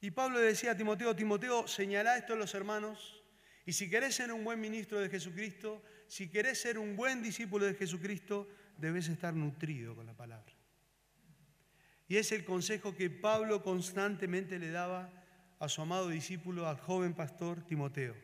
Y 0.00 0.12
Pablo 0.12 0.38
decía 0.38 0.72
a 0.72 0.76
Timoteo, 0.76 1.14
Timoteo, 1.14 1.68
señala 1.68 2.16
esto 2.16 2.32
a 2.32 2.36
los 2.36 2.54
hermanos, 2.54 3.22
y 3.66 3.72
si 3.72 3.90
querés 3.90 4.14
ser 4.14 4.32
un 4.32 4.44
buen 4.44 4.58
ministro 4.58 4.98
de 4.98 5.10
Jesucristo, 5.10 5.82
si 6.06 6.30
querés 6.30 6.60
ser 6.60 6.78
un 6.78 6.96
buen 6.96 7.22
discípulo 7.22 7.66
de 7.66 7.74
Jesucristo, 7.74 8.48
debes 8.78 9.08
estar 9.08 9.34
nutrido 9.34 9.94
con 9.94 10.06
la 10.06 10.14
palabra. 10.14 10.52
Y 12.08 12.16
es 12.16 12.32
el 12.32 12.44
consejo 12.44 12.96
que 12.96 13.10
Pablo 13.10 13.62
constantemente 13.62 14.58
le 14.58 14.70
daba 14.70 15.19
a 15.60 15.68
su 15.68 15.82
amado 15.82 16.08
discípulo, 16.08 16.66
al 16.66 16.78
joven 16.78 17.12
pastor 17.12 17.62
Timoteo. 17.62 18.16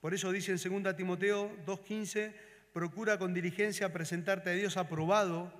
Por 0.00 0.12
eso 0.12 0.30
dice 0.30 0.52
en 0.52 0.84
2 0.84 0.94
Timoteo 0.94 1.50
2.15, 1.64 2.32
procura 2.72 3.18
con 3.18 3.32
diligencia 3.32 3.92
presentarte 3.92 4.50
a 4.50 4.52
Dios 4.52 4.76
aprobado 4.76 5.52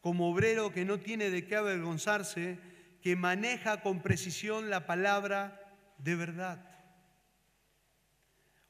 como 0.00 0.28
obrero 0.30 0.72
que 0.72 0.84
no 0.84 0.98
tiene 0.98 1.30
de 1.30 1.46
qué 1.46 1.54
avergonzarse, 1.54 2.58
que 3.00 3.14
maneja 3.14 3.80
con 3.82 4.02
precisión 4.02 4.68
la 4.68 4.84
palabra 4.84 5.60
de 5.98 6.16
verdad. 6.16 6.76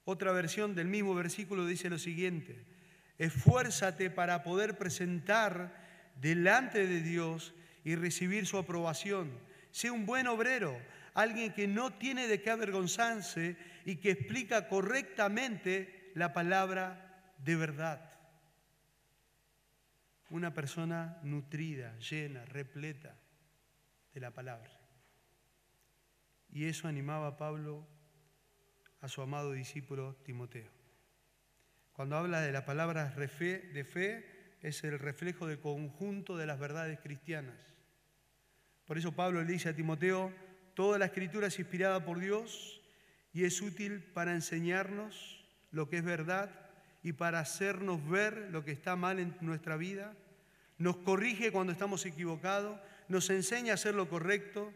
Otra 0.05 0.33
versión 0.33 0.75
del 0.75 0.89
mismo 0.89 1.15
versículo 1.15 1.65
dice 1.65 1.89
lo 1.89 1.99
siguiente, 1.99 2.67
esfuérzate 3.17 4.11
para 4.11 4.43
poder 4.43 4.77
presentar 4.77 5.75
delante 6.21 6.87
de 6.87 7.01
Dios 7.01 7.55
y 7.83 7.95
recibir 7.95 8.47
su 8.47 8.59
aprobación. 8.59 9.31
Sé 9.71 9.91
un 9.91 10.07
buen 10.07 10.27
obrero, 10.27 10.79
alguien 11.16 11.54
que 11.54 11.66
no 11.66 11.94
tiene 11.94 12.28
de 12.28 12.42
qué 12.42 12.50
avergonzarse 12.50 13.56
y 13.87 13.96
que 13.96 14.11
explica 14.11 14.68
correctamente 14.68 16.12
la 16.14 16.35
palabra 16.35 17.32
de 17.38 17.56
verdad. 17.56 18.12
Una 20.28 20.52
persona 20.52 21.18
nutrida, 21.23 21.99
llena, 21.99 22.44
repleta 22.44 23.16
de 24.12 24.20
la 24.20 24.30
palabra. 24.30 24.70
Y 26.50 26.66
eso 26.66 26.87
animaba 26.87 27.28
a 27.28 27.37
Pablo 27.38 27.87
a 29.00 29.08
su 29.08 29.23
amado 29.23 29.52
discípulo 29.52 30.16
Timoteo. 30.23 30.70
Cuando 31.92 32.18
habla 32.18 32.42
de 32.42 32.52
la 32.52 32.66
palabra 32.66 33.08
de 33.08 33.28
fe, 33.28 34.58
es 34.61 34.85
el 34.85 34.99
reflejo 34.99 35.46
del 35.46 35.61
conjunto 35.61 36.37
de 36.37 36.44
las 36.44 36.58
verdades 36.58 36.99
cristianas. 37.00 37.75
Por 38.85 38.99
eso 38.99 39.12
Pablo 39.12 39.42
le 39.42 39.52
dice 39.52 39.70
a 39.70 39.75
Timoteo, 39.75 40.30
Toda 40.76 40.99
la 40.99 41.06
escritura 41.06 41.47
es 41.47 41.59
inspirada 41.59 42.04
por 42.04 42.21
Dios 42.21 42.83
y 43.33 43.45
es 43.45 43.62
útil 43.62 44.02
para 44.02 44.35
enseñarnos 44.35 45.42
lo 45.71 45.88
que 45.88 45.97
es 45.97 46.04
verdad 46.04 46.50
y 47.02 47.14
para 47.14 47.40
hacernos 47.40 48.06
ver 48.06 48.50
lo 48.50 48.62
que 48.62 48.73
está 48.73 48.95
mal 48.95 49.18
en 49.18 49.35
nuestra 49.40 49.78
vida. 49.78 50.14
Nos 50.76 50.99
corrige 50.99 51.50
cuando 51.50 51.73
estamos 51.73 52.04
equivocados, 52.04 52.78
nos 53.09 53.30
enseña 53.30 53.73
a 53.73 53.76
hacer 53.76 53.95
lo 53.95 54.11
correcto. 54.11 54.71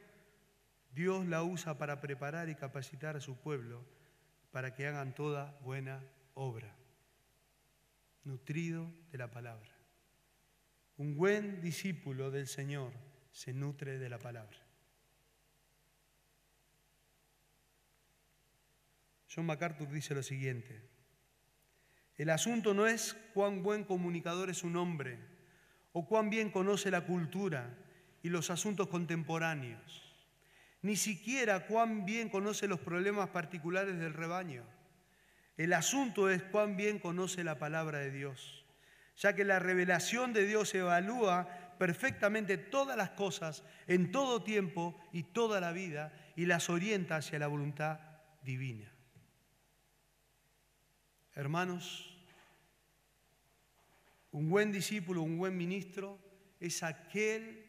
Dios 0.95 1.26
la 1.26 1.42
usa 1.42 1.76
para 1.76 2.00
preparar 2.00 2.49
y 2.49 2.54
capacitar 2.54 3.16
a 3.16 3.21
su 3.21 3.37
pueblo 3.37 3.85
para 4.52 4.73
que 4.75 4.87
hagan 4.87 5.14
toda 5.14 5.59
buena 5.61 6.02
obra, 6.33 6.75
nutrido 8.25 8.90
de 9.12 9.19
la 9.19 9.30
palabra. 9.30 9.76
Un 10.97 11.14
buen 11.14 11.61
discípulo 11.61 12.30
del 12.30 12.47
Señor 12.47 12.90
se 13.33 13.52
nutre 13.52 13.99
de 13.99 14.09
la 14.09 14.19
palabra. 14.19 14.70
John 19.33 19.47
MacArthur 19.47 19.89
dice 19.89 20.15
lo 20.15 20.23
siguiente, 20.23 20.83
el 22.17 22.31
asunto 22.31 22.75
no 22.75 22.87
es 22.87 23.17
cuán 23.33 23.63
buen 23.63 23.85
comunicador 23.85 24.51
es 24.51 24.65
un 24.65 24.77
hombre 24.77 25.19
o 25.93 26.07
cuán 26.07 26.31
bien 26.31 26.51
conoce 26.51 26.91
la 26.91 27.03
cultura 27.03 27.79
y 28.23 28.29
los 28.29 28.51
asuntos 28.51 28.89
contemporáneos, 28.89 30.17
ni 30.83 30.97
siquiera 30.97 31.67
cuán 31.67 32.05
bien 32.05 32.29
conoce 32.29 32.67
los 32.67 32.81
problemas 32.81 33.31
particulares 33.31 33.99
del 33.99 34.15
rebaño. 34.15 34.65
El 35.57 35.73
asunto 35.73 36.29
es 36.29 36.43
cuán 36.43 36.77
bien 36.77 36.99
conoce 36.99 37.45
la 37.45 37.59
palabra 37.59 37.99
de 37.99 38.11
Dios, 38.11 38.67
ya 39.17 39.35
que 39.35 39.45
la 39.45 39.59
revelación 39.59 40.33
de 40.33 40.45
Dios 40.47 40.75
evalúa 40.75 41.77
perfectamente 41.79 42.59
todas 42.59 42.97
las 42.97 43.11
cosas 43.11 43.63
en 43.87 44.11
todo 44.11 44.43
tiempo 44.43 44.99
y 45.13 45.23
toda 45.23 45.61
la 45.61 45.73
vida 45.73 46.13
y 46.37 46.47
las 46.47 46.69
orienta 46.69 47.17
hacia 47.17 47.39
la 47.39 47.47
voluntad 47.47 48.01
divina. 48.43 48.91
Hermanos, 51.40 52.14
un 54.30 54.50
buen 54.50 54.73
discípulo, 54.73 55.23
un 55.23 55.38
buen 55.38 55.56
ministro 55.56 56.18
es 56.61 56.82
aquel 56.82 57.64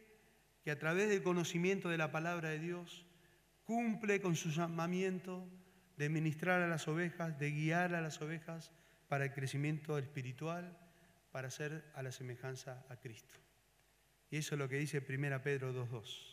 que 0.61 0.71
a 0.71 0.77
través 0.77 1.07
del 1.07 1.23
conocimiento 1.23 1.87
de 1.87 1.97
la 1.97 2.11
palabra 2.11 2.49
de 2.49 2.59
Dios 2.59 3.05
cumple 3.63 4.19
con 4.19 4.35
su 4.35 4.49
llamamiento 4.49 5.47
de 5.95 6.09
ministrar 6.09 6.61
a 6.61 6.67
las 6.67 6.89
ovejas, 6.89 7.39
de 7.39 7.51
guiar 7.51 7.95
a 7.95 8.01
las 8.01 8.21
ovejas 8.21 8.73
para 9.07 9.23
el 9.23 9.31
crecimiento 9.31 9.97
espiritual, 9.97 10.77
para 11.31 11.49
ser 11.49 11.89
a 11.95 12.03
la 12.03 12.11
semejanza 12.11 12.85
a 12.89 12.97
Cristo. 12.97 13.35
Y 14.29 14.35
eso 14.35 14.55
es 14.55 14.59
lo 14.59 14.67
que 14.67 14.79
dice 14.79 14.97
1 14.99 15.41
Pedro 15.43 15.73
2.2. 15.73 16.30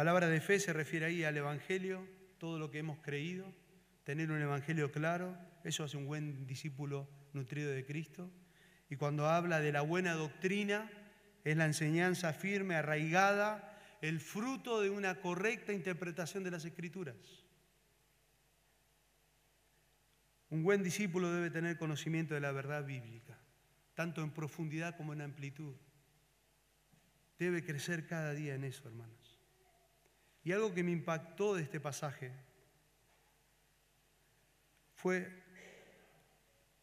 Palabra 0.00 0.28
de 0.28 0.40
fe 0.40 0.58
se 0.58 0.72
refiere 0.72 1.04
ahí 1.04 1.24
al 1.24 1.36
Evangelio, 1.36 2.08
todo 2.38 2.58
lo 2.58 2.70
que 2.70 2.78
hemos 2.78 3.00
creído, 3.00 3.52
tener 4.02 4.30
un 4.30 4.40
Evangelio 4.40 4.90
claro, 4.90 5.36
eso 5.62 5.84
hace 5.84 5.98
un 5.98 6.06
buen 6.06 6.46
discípulo 6.46 7.06
nutrido 7.34 7.70
de 7.70 7.84
Cristo. 7.84 8.30
Y 8.88 8.96
cuando 8.96 9.28
habla 9.28 9.60
de 9.60 9.72
la 9.72 9.82
buena 9.82 10.14
doctrina, 10.14 10.90
es 11.44 11.54
la 11.54 11.66
enseñanza 11.66 12.32
firme, 12.32 12.76
arraigada, 12.76 13.78
el 14.00 14.20
fruto 14.20 14.80
de 14.80 14.88
una 14.88 15.20
correcta 15.20 15.74
interpretación 15.74 16.44
de 16.44 16.52
las 16.52 16.64
Escrituras. 16.64 17.44
Un 20.48 20.62
buen 20.62 20.82
discípulo 20.82 21.30
debe 21.30 21.50
tener 21.50 21.76
conocimiento 21.76 22.32
de 22.32 22.40
la 22.40 22.52
verdad 22.52 22.86
bíblica, 22.86 23.38
tanto 23.92 24.22
en 24.22 24.30
profundidad 24.30 24.96
como 24.96 25.12
en 25.12 25.20
amplitud. 25.20 25.76
Debe 27.38 27.62
crecer 27.62 28.06
cada 28.06 28.32
día 28.32 28.54
en 28.54 28.64
eso, 28.64 28.88
hermanos. 28.88 29.19
Y 30.50 30.52
algo 30.52 30.74
que 30.74 30.82
me 30.82 30.90
impactó 30.90 31.54
de 31.54 31.62
este 31.62 31.78
pasaje 31.78 32.32
fue 34.96 35.30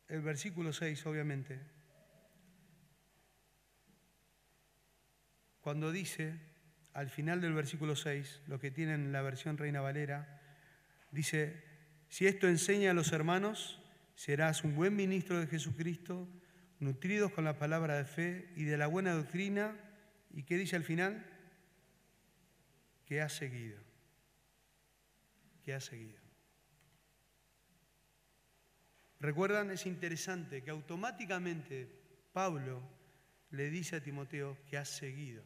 el 0.08 0.22
versículo 0.22 0.72
6, 0.72 1.06
obviamente, 1.06 1.60
cuando 5.60 5.92
dice, 5.92 6.40
al 6.94 7.10
final 7.10 7.42
del 7.42 7.52
versículo 7.52 7.98
6, 7.98 8.44
lo 8.48 8.58
que 8.58 8.72
tienen 8.72 9.12
la 9.12 9.22
versión 9.22 9.58
Reina 9.58 9.82
Valera, 9.82 10.40
dice, 11.12 11.62
si 12.08 12.26
esto 12.26 12.48
enseña 12.48 12.92
a 12.92 12.94
los 12.94 13.12
hermanos, 13.12 13.82
serás 14.16 14.64
un 14.64 14.78
buen 14.78 14.96
ministro 14.96 15.42
de 15.42 15.48
Jesucristo, 15.48 16.26
nutridos 16.80 17.34
con 17.34 17.44
la 17.44 17.60
palabra 17.60 17.98
de 17.98 18.06
fe 18.06 18.50
y 18.56 18.64
de 18.64 18.78
la 18.78 18.88
buena 18.88 19.12
doctrina, 19.12 19.76
¿y 20.34 20.44
qué 20.44 20.56
dice 20.56 20.78
al 20.78 20.86
final? 20.86 21.37
Que 23.08 23.22
ha 23.22 23.30
seguido, 23.30 23.80
que 25.64 25.74
ha 25.74 25.80
seguido. 25.80 26.20
¿Recuerdan? 29.20 29.72
Es 29.72 29.88
interesante 29.88 30.64
que 30.64 30.70
automáticamente 30.70 31.90
Pablo 32.34 32.82
le 33.50 33.70
dice 33.70 33.96
a 33.96 34.04
Timoteo 34.04 34.58
que 34.70 34.78
ha 34.78 34.86
seguido. 34.86 35.44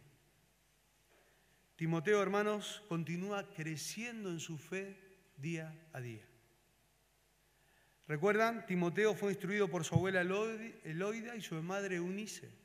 Timoteo, 1.77 2.21
hermanos, 2.21 2.83
continúa 2.89 3.53
creciendo 3.53 4.29
en 4.29 4.39
su 4.39 4.57
fe 4.57 4.97
día 5.37 5.73
a 5.93 6.01
día. 6.01 6.27
¿Recuerdan? 8.07 8.65
Timoteo 8.65 9.15
fue 9.15 9.31
instruido 9.31 9.69
por 9.69 9.85
su 9.85 9.95
abuela 9.95 10.21
Eloida 10.21 11.35
y 11.35 11.41
su 11.41 11.55
madre 11.63 11.95
Eunice. 11.95 12.60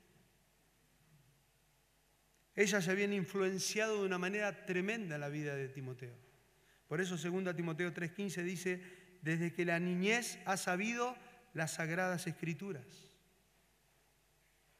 Ellas 2.56 2.88
habían 2.88 3.12
influenciado 3.12 4.00
de 4.00 4.06
una 4.06 4.18
manera 4.18 4.64
tremenda 4.64 5.16
en 5.16 5.20
la 5.20 5.28
vida 5.28 5.54
de 5.54 5.68
Timoteo. 5.68 6.16
Por 6.88 7.00
eso 7.02 7.16
2 7.16 7.54
Timoteo 7.54 7.92
3:15 7.92 8.42
dice, 8.42 8.82
desde 9.20 9.52
que 9.52 9.66
la 9.66 9.78
niñez 9.78 10.38
ha 10.46 10.56
sabido 10.56 11.16
las 11.52 11.74
sagradas 11.74 12.26
escrituras. 12.26 12.86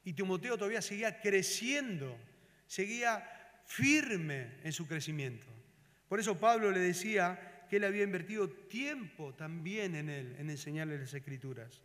Y 0.03 0.13
Timoteo 0.13 0.57
todavía 0.57 0.81
seguía 0.81 1.21
creciendo, 1.21 2.17
seguía 2.65 3.29
firme 3.65 4.55
en 4.63 4.71
su 4.71 4.87
crecimiento. 4.87 5.45
Por 6.07 6.19
eso 6.19 6.39
Pablo 6.39 6.71
le 6.71 6.79
decía 6.79 7.65
que 7.69 7.75
él 7.75 7.83
había 7.83 8.03
invertido 8.03 8.49
tiempo 8.49 9.33
también 9.35 9.95
en 9.95 10.09
él, 10.09 10.35
en 10.39 10.49
enseñarle 10.49 10.97
las 10.97 11.13
escrituras. 11.13 11.83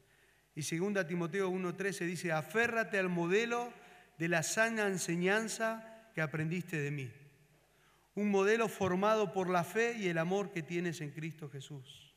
Y 0.55 0.61
2 0.63 1.07
Timoteo 1.07 1.51
1.13 1.51 2.07
dice, 2.07 2.31
aférrate 2.31 2.99
al 2.99 3.09
modelo 3.09 3.73
de 4.23 4.29
la 4.29 4.45
sana 4.45 4.87
enseñanza 4.87 6.09
que 6.15 6.23
aprendiste 6.23 6.79
de 6.81 6.93
mí. 6.93 7.11
Un 8.15 8.31
modelo 8.31 8.69
formado 8.69 9.33
por 9.33 9.51
la 9.51 9.65
fe 9.65 9.97
y 9.99 10.07
el 10.07 10.17
amor 10.17 10.53
que 10.53 10.63
tienes 10.63 11.01
en 11.01 11.11
Cristo 11.11 11.51
Jesús. 11.51 12.15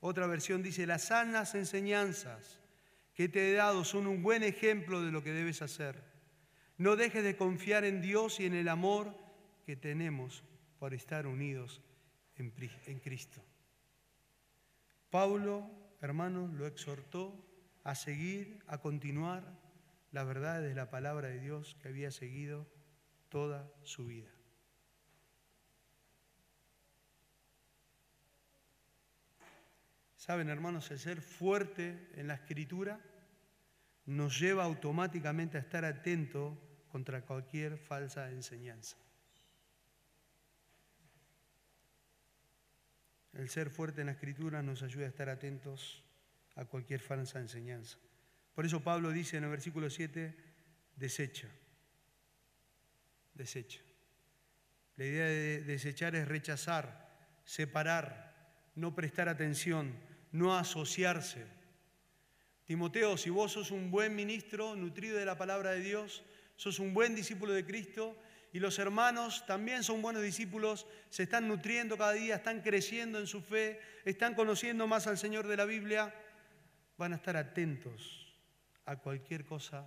Otra 0.00 0.26
versión 0.26 0.62
dice, 0.62 0.86
las 0.86 1.04
sanas 1.04 1.54
enseñanzas 1.54 2.60
que 3.14 3.26
te 3.30 3.48
he 3.48 3.54
dado 3.54 3.84
son 3.84 4.06
un 4.06 4.22
buen 4.22 4.42
ejemplo 4.42 5.00
de 5.00 5.10
lo 5.10 5.24
que 5.24 5.32
debes 5.32 5.62
hacer. 5.62 6.04
No 6.76 6.94
dejes 6.94 7.24
de 7.24 7.38
confiar 7.38 7.84
en 7.84 8.02
Dios 8.02 8.38
y 8.38 8.44
en 8.44 8.52
el 8.52 8.68
amor 8.68 9.16
que 9.64 9.76
tenemos 9.76 10.44
por 10.78 10.92
estar 10.92 11.26
unidos 11.26 11.80
en, 12.36 12.50
Cristo. 13.00 13.42
Pablo, 15.08 15.70
hermanos, 16.02 16.52
lo 16.52 16.66
exhortó 16.66 17.34
a 17.82 17.94
seguir, 17.94 18.62
a 18.66 18.76
continuar 18.76 19.67
la 20.12 20.24
verdad 20.24 20.62
de 20.62 20.74
la 20.74 20.90
palabra 20.90 21.28
de 21.28 21.40
Dios 21.40 21.76
que 21.80 21.88
había 21.88 22.10
seguido 22.10 22.66
toda 23.28 23.70
su 23.82 24.06
vida. 24.06 24.30
Saben, 30.16 30.48
hermanos, 30.48 30.90
el 30.90 30.98
ser 30.98 31.22
fuerte 31.22 32.10
en 32.14 32.26
la 32.26 32.34
escritura 32.34 33.00
nos 34.06 34.38
lleva 34.38 34.64
automáticamente 34.64 35.56
a 35.56 35.60
estar 35.60 35.84
atento 35.84 36.58
contra 36.88 37.22
cualquier 37.22 37.78
falsa 37.78 38.30
enseñanza. 38.30 38.96
El 43.32 43.48
ser 43.48 43.70
fuerte 43.70 44.00
en 44.00 44.06
la 44.06 44.12
escritura 44.12 44.62
nos 44.62 44.82
ayuda 44.82 45.06
a 45.06 45.08
estar 45.08 45.28
atentos 45.28 46.02
a 46.56 46.64
cualquier 46.64 47.00
falsa 47.00 47.38
enseñanza. 47.38 47.98
Por 48.58 48.66
eso 48.66 48.80
Pablo 48.80 49.12
dice 49.12 49.36
en 49.36 49.44
el 49.44 49.50
versículo 49.50 49.88
7, 49.88 50.34
desecha, 50.96 51.46
desecha. 53.32 53.78
La 54.96 55.04
idea 55.04 55.26
de 55.26 55.62
desechar 55.62 56.16
es 56.16 56.26
rechazar, 56.26 57.08
separar, 57.44 58.34
no 58.74 58.96
prestar 58.96 59.28
atención, 59.28 59.94
no 60.32 60.58
asociarse. 60.58 61.46
Timoteo, 62.64 63.16
si 63.16 63.30
vos 63.30 63.52
sos 63.52 63.70
un 63.70 63.92
buen 63.92 64.16
ministro, 64.16 64.74
nutrido 64.74 65.18
de 65.18 65.24
la 65.24 65.38
palabra 65.38 65.70
de 65.70 65.80
Dios, 65.80 66.24
sos 66.56 66.80
un 66.80 66.92
buen 66.92 67.14
discípulo 67.14 67.52
de 67.52 67.64
Cristo 67.64 68.20
y 68.52 68.58
los 68.58 68.80
hermanos 68.80 69.46
también 69.46 69.84
son 69.84 70.02
buenos 70.02 70.24
discípulos, 70.24 70.88
se 71.10 71.22
están 71.22 71.46
nutriendo 71.46 71.96
cada 71.96 72.14
día, 72.14 72.34
están 72.34 72.62
creciendo 72.62 73.20
en 73.20 73.28
su 73.28 73.40
fe, 73.40 73.80
están 74.04 74.34
conociendo 74.34 74.88
más 74.88 75.06
al 75.06 75.16
Señor 75.16 75.46
de 75.46 75.56
la 75.56 75.64
Biblia, 75.64 76.12
van 76.96 77.12
a 77.12 77.16
estar 77.16 77.36
atentos 77.36 78.27
a 78.88 78.96
cualquier 78.96 79.44
cosa 79.44 79.86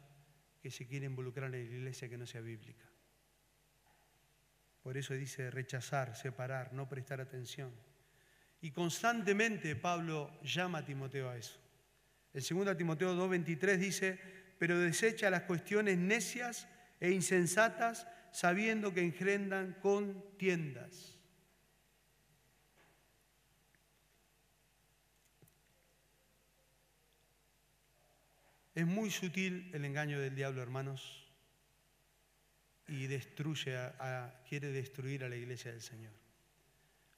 que 0.62 0.70
se 0.70 0.86
quiera 0.86 1.08
involucrar 1.08 1.48
en 1.48 1.52
la 1.54 1.58
iglesia 1.58 2.08
que 2.08 2.18
no 2.18 2.28
sea 2.28 2.42
bíblica. 2.42 2.86
Por 4.84 4.96
eso 4.96 5.16
dice 5.16 5.50
rechazar, 5.50 6.16
separar, 6.16 6.72
no 6.74 6.88
prestar 6.88 7.20
atención. 7.20 7.72
Y 8.62 8.72
constantemente 8.72 9.76
Pablo 9.76 10.40
llama 10.44 10.80
a 10.80 10.86
Timoteo 10.86 11.30
a 11.30 11.38
eso. 11.38 11.60
En 12.34 12.44
2 12.66 12.78
Timoteo 12.78 13.16
2.23 13.16 13.78
dice, 13.78 14.20
pero 14.60 14.78
desecha 14.78 15.32
las 15.32 15.44
cuestiones 15.44 15.98
necias 15.98 16.68
e 17.00 17.10
insensatas, 17.10 18.08
sabiendo 18.32 18.94
que 18.94 19.02
engendan 19.02 19.74
contiendas. 19.82 21.21
Es 28.74 28.88
muy 28.88 29.12
sutil 29.12 29.70
el 29.74 29.84
engaño 29.84 30.20
del 30.22 30.34
diablo, 30.34 30.62
hermanos, 30.62 31.28
y 32.88 33.08
destruye 33.08 33.78
quiere 34.48 34.72
destruir 34.72 35.26
a 35.26 35.30
la 35.30 35.36
iglesia 35.36 35.72
del 35.72 35.82
Señor. 35.82 36.14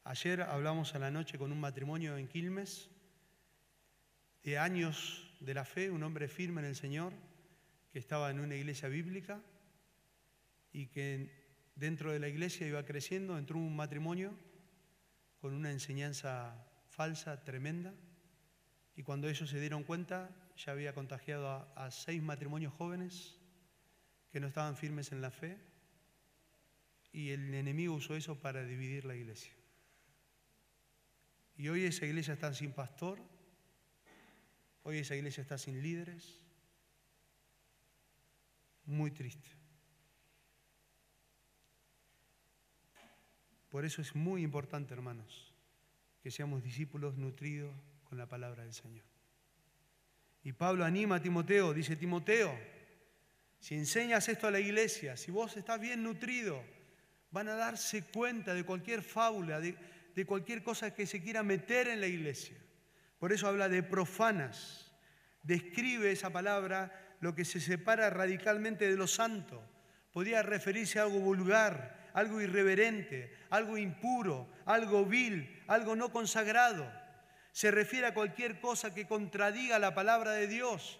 Ayer 0.04 0.42
hablamos 0.42 0.96
a 0.96 1.00
la 1.00 1.12
noche 1.12 1.38
con 1.38 1.52
un 1.52 1.60
matrimonio 1.60 2.18
en 2.18 2.28
Quilmes 2.28 2.90
de 4.44 4.58
años 4.58 5.32
de 5.40 5.54
la 5.54 5.64
fe, 5.64 5.92
un 5.92 6.02
hombre 6.02 6.28
firme 6.28 6.62
en 6.62 6.68
el 6.68 6.76
Señor, 6.76 7.14
que 7.92 8.00
estaba 8.00 8.32
en 8.32 8.40
una 8.40 8.56
iglesia 8.56 8.90
bíblica 8.90 9.40
y 10.72 10.88
que 10.88 11.70
dentro 11.76 12.12
de 12.12 12.20
la 12.20 12.30
iglesia 12.30 12.68
iba 12.68 12.84
creciendo, 12.84 13.38
entró 13.38 13.60
un 13.60 13.76
matrimonio 13.76 14.34
con 15.40 15.54
una 15.54 15.72
enseñanza 15.72 16.66
falsa, 16.90 17.44
tremenda, 17.44 17.94
y 18.96 19.04
cuando 19.04 19.30
ellos 19.30 19.50
se 19.50 19.60
dieron 19.60 19.84
cuenta, 19.84 20.36
ya 20.56 20.72
había 20.72 20.94
contagiado 20.94 21.72
a, 21.76 21.92
seis 21.92 22.22
matrimonios 22.22 22.74
jóvenes 22.74 23.38
que 24.32 24.40
no 24.40 24.48
estaban 24.48 24.76
firmes 24.76 25.12
en 25.12 25.22
la 25.22 25.32
fe, 25.32 25.58
y 27.12 27.30
el 27.30 27.54
enemigo 27.54 27.94
usó 27.94 28.16
eso 28.16 28.40
para 28.40 28.64
dividir 28.64 29.06
la 29.06 29.16
iglesia. 29.16 29.54
Y 31.56 31.68
hoy 31.68 31.86
esa 31.86 32.06
iglesia 32.06 32.34
está 32.34 32.54
sin 32.54 32.72
pastor, 32.72 33.20
hoy 34.82 34.98
esa 34.98 35.16
iglesia 35.16 35.42
está 35.42 35.58
sin 35.58 35.82
líderes. 35.82 36.40
Muy 38.86 39.12
triste. 39.12 39.50
Por 43.70 43.86
eso 43.86 44.02
es 44.02 44.16
muy 44.16 44.44
importante, 44.44 44.94
hermanos, 44.94 45.54
que 46.22 46.32
seamos 46.32 46.64
discípulos 46.64 47.18
nutridos 47.18 47.74
con 48.04 48.18
la 48.18 48.28
palabra 48.28 48.64
del 48.64 48.74
Señor. 48.74 49.13
Y 50.44 50.52
Pablo 50.54 50.84
anima 50.84 51.16
a 51.16 51.22
Timoteo, 51.22 51.74
dice, 51.74 51.96
Timoteo, 51.96 52.54
si 53.60 53.76
enseñas 53.76 54.28
esto 54.28 54.48
a 54.48 54.52
la 54.52 54.60
iglesia, 54.60 55.16
si 55.16 55.32
vos 55.32 55.56
estás 55.56 55.80
bien 55.80 56.04
nutrido, 56.04 56.62
van 57.32 57.48
a 57.48 57.56
darse 57.56 58.04
cuenta 58.04 58.54
de 58.54 58.66
cualquier 58.66 59.02
fábula, 59.02 59.62
de, 59.62 59.76
de 60.14 60.26
cualquier 60.26 60.62
cosa 60.62 60.94
que 60.94 61.06
se 61.06 61.22
quiera 61.22 61.44
meter 61.44 61.88
en 61.88 62.02
la 62.02 62.08
iglesia. 62.08 62.58
Por 63.20 63.32
eso 63.32 63.48
habla 63.48 63.70
de 63.70 63.84
profanas. 63.84 64.92
Describe 65.44 66.12
esa 66.12 66.30
palabra 66.30 67.16
lo 67.22 67.34
que 67.34 67.46
se 67.46 67.62
separa 67.62 68.10
radicalmente 68.10 68.90
de 68.90 68.98
lo 68.98 69.08
santo. 69.08 69.64
Podría 70.12 70.44
referirse 70.44 71.00
a 71.00 71.04
algo 71.04 71.20
vulgar, 71.20 72.12
algo 72.14 72.42
irreverente, 72.42 73.34
algo 73.50 73.78
impuro, 73.78 74.50
algo 74.66 75.06
vil, 75.06 75.64
algo 75.68 75.96
no 75.96 76.12
consagrado. 76.12 76.92
Se 77.54 77.72
refiere 77.72 78.08
a 78.08 78.14
cualquier 78.14 78.60
cosa 78.60 78.94
que 78.94 79.08
contradiga 79.08 79.80
la 79.80 79.96
palabra 79.96 80.32
de 80.32 80.48
Dios. 80.48 81.00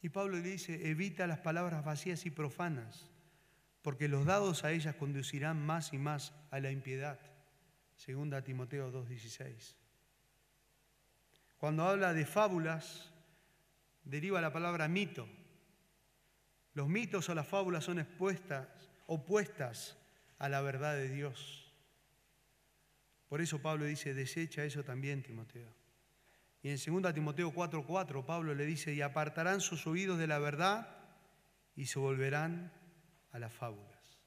Y 0.00 0.08
Pablo 0.08 0.36
le 0.36 0.42
dice, 0.42 0.88
evita 0.88 1.26
las 1.26 1.40
palabras 1.40 1.84
vacías 1.84 2.24
y 2.24 2.30
profanas 2.30 3.10
porque 3.82 4.08
los 4.08 4.24
dados 4.26 4.64
a 4.64 4.72
ellas 4.72 4.94
conducirán 4.96 5.64
más 5.64 5.92
y 5.92 5.98
más 5.98 6.32
a 6.50 6.60
la 6.60 6.70
impiedad. 6.70 7.18
Segunda 7.96 8.42
Timoteo 8.42 8.92
2.16. 8.92 9.74
Cuando 11.58 11.84
habla 11.84 12.12
de 12.12 12.26
fábulas, 12.26 13.10
deriva 14.04 14.40
la 14.40 14.52
palabra 14.52 14.88
mito. 14.88 15.28
Los 16.74 16.88
mitos 16.88 17.28
o 17.28 17.34
las 17.34 17.46
fábulas 17.46 17.84
son 17.84 17.98
expuestas, 17.98 18.68
opuestas 19.06 19.96
a 20.38 20.48
la 20.48 20.60
verdad 20.60 20.94
de 20.94 21.08
Dios. 21.08 21.59
Por 23.30 23.40
eso 23.40 23.62
Pablo 23.62 23.84
dice, 23.84 24.12
desecha 24.12 24.64
eso 24.64 24.82
también, 24.82 25.22
Timoteo. 25.22 25.72
Y 26.64 26.68
en 26.68 27.02
2 27.02 27.14
Timoteo 27.14 27.54
4:4 27.54 28.26
Pablo 28.26 28.56
le 28.56 28.66
dice, 28.66 28.92
y 28.92 29.02
apartarán 29.02 29.60
sus 29.60 29.86
oídos 29.86 30.18
de 30.18 30.26
la 30.26 30.40
verdad 30.40 30.88
y 31.76 31.86
se 31.86 32.00
volverán 32.00 32.72
a 33.30 33.38
las 33.38 33.52
fábulas. 33.52 34.18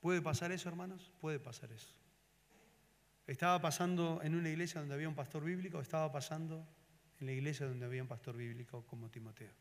¿Puede 0.00 0.22
pasar 0.22 0.52
eso, 0.52 0.68
hermanos? 0.68 1.10
Puede 1.20 1.40
pasar 1.40 1.72
eso. 1.72 1.92
¿Estaba 3.26 3.60
pasando 3.60 4.20
en 4.22 4.36
una 4.36 4.50
iglesia 4.50 4.80
donde 4.80 4.94
había 4.94 5.08
un 5.08 5.16
pastor 5.16 5.44
bíblico 5.44 5.80
estaba 5.80 6.12
pasando 6.12 6.64
en 7.18 7.26
la 7.26 7.32
iglesia 7.32 7.66
donde 7.66 7.86
había 7.86 8.02
un 8.02 8.08
pastor 8.08 8.36
bíblico 8.36 8.86
como 8.86 9.10
Timoteo? 9.10 9.52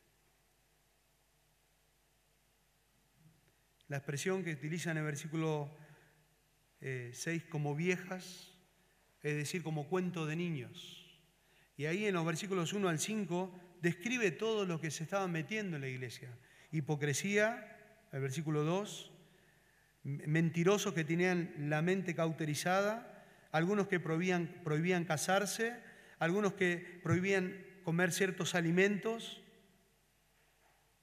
La 3.90 3.98
expresión 3.98 4.44
que 4.44 4.54
utiliza 4.54 4.92
en 4.92 4.98
el 4.98 5.04
versículo 5.04 5.76
6 6.80 7.28
eh, 7.28 7.50
como 7.50 7.76
viejas, 7.76 8.56
es 9.24 9.36
decir, 9.36 9.64
como 9.64 9.90
cuento 9.90 10.28
de 10.28 10.36
niños. 10.36 11.20
Y 11.76 11.88
ahí 11.88 12.06
en 12.06 12.14
los 12.14 12.24
versículos 12.26 12.72
1 12.72 12.88
al 12.88 13.00
5 13.00 13.78
describe 13.82 14.30
todo 14.30 14.66
lo 14.66 14.80
que 14.80 14.92
se 14.92 15.04
estaba 15.04 15.28
metiendo 15.28 15.76
en 15.76 15.82
la 15.82 15.88
iglesia. 15.88 16.30
Hipocresía, 16.72 18.06
el 18.12 18.22
versículo 18.22 18.64
2, 18.64 19.12
mentirosos 20.04 20.94
que 20.94 21.04
tenían 21.04 21.54
la 21.58 21.82
mente 21.82 22.14
cauterizada, 22.14 23.26
algunos 23.52 23.88
que 23.88 24.00
prohibían, 24.00 24.62
prohibían 24.64 25.04
casarse, 25.04 25.76
algunos 26.20 26.54
que 26.54 27.00
prohibían 27.02 27.66
comer 27.84 28.12
ciertos 28.12 28.54
alimentos, 28.54 29.42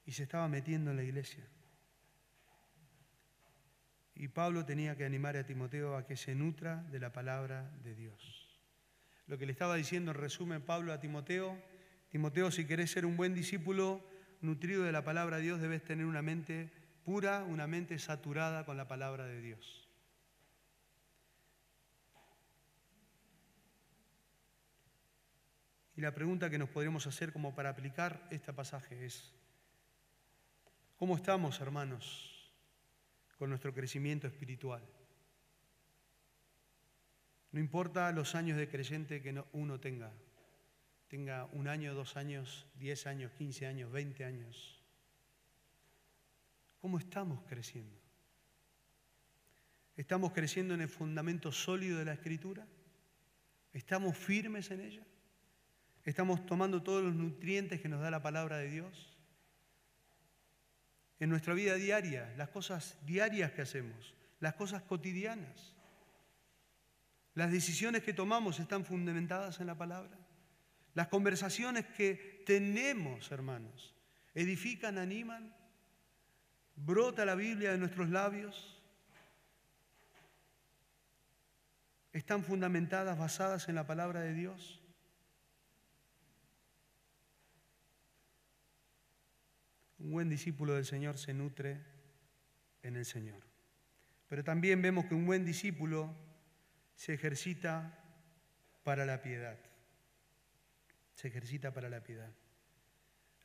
y 0.05 0.13
se 0.13 0.23
estaba 0.23 0.47
metiendo 0.47 0.93
en 0.93 0.99
la 0.99 1.03
iglesia. 1.03 1.45
Y 4.17 4.29
Pablo 4.29 4.65
tenía 4.65 4.97
que 4.97 5.05
animar 5.05 5.37
a 5.37 5.47
Timoteo 5.47 5.97
a 5.97 6.07
que 6.07 6.17
se 6.17 6.35
nutra 6.35 6.83
de 6.91 6.99
la 6.99 7.13
palabra 7.13 7.71
de 7.85 7.95
Dios. 7.95 8.61
Lo 9.27 9.39
que 9.39 9.47
le 9.47 9.53
estaba 9.53 9.77
diciendo 9.77 10.11
en 10.11 10.17
resumen 10.17 10.63
Pablo 10.63 10.93
a 10.93 11.01
Timoteo 11.01 11.57
Timoteo, 12.11 12.51
si 12.51 12.67
querés 12.67 12.91
ser 12.91 13.05
un 13.05 13.17
buen 13.17 13.35
discípulo 13.35 14.01
nutrido 14.41 14.85
de 14.85 14.93
la 14.93 15.05
palabra 15.05 15.37
de 15.37 15.43
Dios, 15.43 15.61
debes 15.61 15.85
tener 15.85 16.07
una 16.07 16.23
mente 16.23 16.71
pura, 17.05 17.45
una 17.45 17.67
mente 17.67 17.99
saturada 17.99 18.65
con 18.65 18.77
la 18.77 18.89
palabra 18.89 19.27
de 19.27 19.41
Dios. 19.41 19.89
Y 25.97 26.01
la 26.01 26.15
pregunta 26.15 26.51
que 26.51 26.59
nos 26.59 26.69
podríamos 26.69 27.07
hacer 27.07 27.33
como 27.33 27.55
para 27.55 27.71
aplicar 27.71 28.27
este 28.31 28.53
pasaje 28.53 29.05
es, 29.05 29.35
¿cómo 30.97 31.17
estamos, 31.17 31.61
hermanos, 31.61 32.36
con 33.39 33.51
nuestro 33.51 33.73
crecimiento 33.73 34.27
espiritual? 34.27 34.83
No 37.53 37.61
importa 37.61 38.13
los 38.13 38.35
años 38.35 38.59
de 38.59 38.69
creyente 38.69 39.23
que 39.23 39.43
uno 39.53 39.81
tenga, 39.81 40.13
tenga 41.09 41.47
un 41.47 41.69
año, 41.69 41.95
dos 41.95 42.17
años, 42.17 42.67
diez 42.75 43.07
años, 43.07 43.33
quince 43.33 43.67
años, 43.67 43.91
veinte 43.91 44.25
años. 44.25 44.83
¿Cómo 46.81 46.99
estamos 46.99 47.43
creciendo? 47.49 47.99
¿Estamos 49.97 50.33
creciendo 50.33 50.75
en 50.75 50.83
el 50.83 50.89
fundamento 50.89 51.51
sólido 51.51 51.99
de 51.99 52.05
la 52.05 52.13
Escritura? 52.13 52.67
¿Estamos 53.73 54.17
firmes 54.17 54.71
en 54.71 54.81
ella? 54.81 55.07
¿Estamos 56.05 56.45
tomando 56.45 56.83
todos 56.83 57.03
los 57.03 57.15
nutrientes 57.15 57.81
que 57.81 57.89
nos 57.89 58.01
da 58.01 58.11
la 58.11 58.23
palabra 58.23 58.59
de 58.59 58.71
Dios? 58.71 59.16
En 61.19 61.31
nuestra 61.31 61.55
vida 61.55 61.75
diaria, 61.75 62.33
las 62.37 62.51
cosas 62.51 62.99
diarias 63.07 63.53
que 63.53 63.63
hacemos, 63.63 64.15
las 64.41 64.55
cosas 64.55 64.83
cotidianas, 64.83 65.75
las 67.35 67.53
decisiones 67.53 68.03
que 68.03 68.15
tomamos 68.15 68.61
están 68.61 68.85
fundamentadas 68.85 69.61
en 69.61 69.67
la 69.67 69.77
palabra. 69.77 70.17
Las 70.95 71.09
conversaciones 71.09 71.85
que 71.85 72.43
tenemos, 72.47 73.31
hermanos, 73.31 73.95
edifican, 74.35 74.97
animan, 74.97 75.55
brota 76.75 77.27
la 77.27 77.35
Biblia 77.35 77.73
de 77.73 77.79
nuestros 77.79 78.09
labios, 78.09 78.81
están 82.13 82.43
fundamentadas, 82.43 83.19
basadas 83.19 83.69
en 83.69 83.75
la 83.75 83.87
palabra 83.87 84.21
de 84.21 84.33
Dios. 84.33 84.81
Un 90.07 90.13
buen 90.13 90.31
discípulo 90.31 90.75
del 90.75 90.87
Señor 90.87 91.19
se 91.19 91.35
nutre 91.35 91.83
en 92.83 92.97
el 92.97 93.05
Señor. 93.05 93.43
Pero 94.29 94.43
también 94.45 94.81
vemos 94.81 95.07
que 95.07 95.15
un 95.15 95.27
buen 95.27 95.45
discípulo 95.45 96.15
se 96.95 97.15
ejercita 97.15 98.03
para 98.83 99.05
la 99.05 99.21
piedad 99.21 99.59
se 101.17 101.29
ejercita 101.29 101.73
para 101.73 101.89
la 101.89 102.03
piedad. 102.03 102.31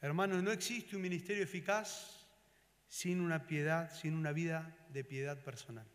Hermanos, 0.01 0.43
no 0.43 0.51
existe 0.51 0.95
un 0.95 1.01
ministerio 1.01 1.43
eficaz 1.43 2.27
sin 2.89 3.21
una 3.21 3.47
piedad, 3.47 3.89
sin 3.93 4.13
una 4.13 4.33
vida 4.33 4.75
de 4.89 5.05
piedad 5.05 5.41
personal. 5.41 5.87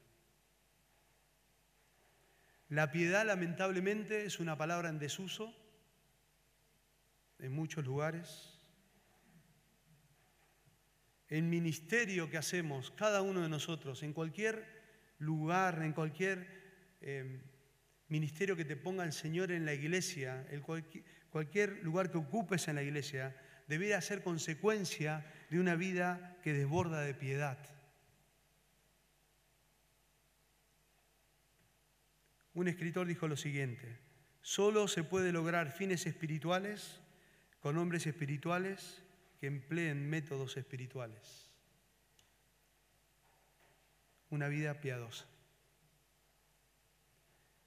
La 2.70 2.90
piedad, 2.90 3.26
lamentablemente, 3.26 4.24
es 4.24 4.40
una 4.40 4.56
palabra 4.56 4.88
en 4.88 4.98
desuso 4.98 5.54
en 7.38 7.52
muchos 7.52 7.84
lugares. 7.84 8.55
El 11.28 11.44
ministerio 11.44 12.30
que 12.30 12.36
hacemos, 12.36 12.90
cada 12.92 13.22
uno 13.22 13.42
de 13.42 13.48
nosotros, 13.48 14.02
en 14.02 14.12
cualquier 14.12 14.64
lugar, 15.18 15.82
en 15.82 15.92
cualquier 15.92 16.46
eh, 17.00 17.40
ministerio 18.08 18.56
que 18.56 18.64
te 18.64 18.76
ponga 18.76 19.04
el 19.04 19.12
Señor 19.12 19.50
en 19.50 19.64
la 19.64 19.74
iglesia, 19.74 20.46
cualquier, 21.30 21.82
lugar 21.82 22.10
que 22.10 22.18
ocupes 22.18 22.68
en 22.68 22.76
la 22.76 22.82
iglesia, 22.82 23.36
debería 23.66 24.00
ser 24.00 24.22
consecuencia 24.22 25.26
de 25.50 25.58
una 25.58 25.74
vida 25.74 26.38
que 26.42 26.52
desborda 26.52 27.00
de 27.00 27.14
piedad. 27.14 27.58
un 32.56 32.68
escritor 32.68 33.06
dijo 33.06 33.28
lo 33.28 33.36
siguiente, 33.36 33.98
solo 34.40 34.88
se 34.88 35.04
puede 35.04 35.30
lograr 35.30 35.70
fines 35.70 36.06
espirituales 36.06 37.02
con 37.60 37.76
hombres 37.76 38.06
espirituales 38.06 39.02
que 39.40 39.46
empleen 39.46 40.08
métodos 40.08 40.56
espirituales. 40.56 41.50
Una 44.30 44.48
vida 44.48 44.80
piadosa. 44.80 45.26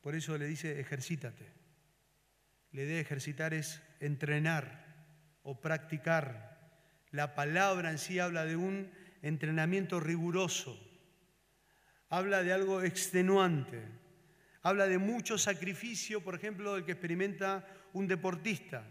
Por 0.02 0.16
eso 0.16 0.38
le 0.38 0.48
dice, 0.48 0.80
ejercítate. 0.80 1.46
La 2.72 2.82
idea 2.82 2.96
de 2.96 3.02
ejercitar 3.02 3.54
es 3.54 3.82
entrenar 4.00 4.86
o 5.44 5.60
practicar. 5.60 6.60
La 7.12 7.36
palabra 7.36 7.92
en 7.92 7.98
sí 7.98 8.20
habla 8.20 8.46
de 8.46 8.56
un 8.56 8.92
entrenamiento 9.22 10.00
riguroso. 10.00 10.80
Habla 12.10 12.44
de 12.44 12.54
algo 12.54 12.84
extenuante. 12.84 13.84
Habla 14.62 14.88
de 14.88 14.98
mucho 14.98 15.38
sacrificio, 15.38 16.22
por 16.22 16.36
ejemplo, 16.36 16.76
del 16.76 16.86
que 16.86 16.92
experimenta 16.92 17.66
un 17.94 18.08
deportista. 18.08 18.84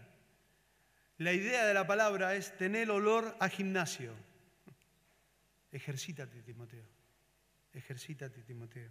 La 1.19 1.33
idea 1.33 1.65
de 1.65 1.73
la 1.73 1.85
palabra 1.85 2.33
es 2.35 2.55
tener 2.55 2.89
olor 2.89 3.35
a 3.41 3.49
gimnasio. 3.49 4.13
Ejercítate, 5.69 6.41
Timoteo. 6.43 6.85
Ejercítate, 7.73 8.41
Timoteo. 8.43 8.89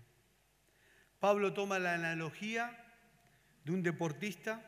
Pablo 1.18 1.54
toma 1.54 1.78
la 1.78 1.94
analogía 1.94 2.84
de 3.64 3.72
un 3.72 3.82
deportista 3.82 4.62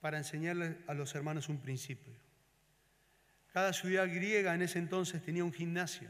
para 0.00 0.18
enseñarle 0.18 0.78
a 0.86 0.94
los 0.94 1.12
hermanos 1.16 1.48
un 1.48 1.60
principio. 1.60 2.14
Cada 3.52 3.72
ciudad 3.72 4.06
griega 4.06 4.54
en 4.54 4.62
ese 4.62 4.78
entonces 4.78 5.24
tenía 5.24 5.42
un 5.42 5.52
gimnasio 5.52 6.08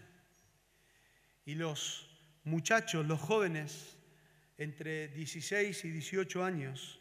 y 1.47 1.55
los 1.55 2.07
muchachos, 2.45 3.07
los 3.07 3.19
jóvenes, 3.19 3.97
entre 4.59 5.09
16 5.09 5.87
y 5.87 5.91
18 5.91 6.45
años, 6.45 7.00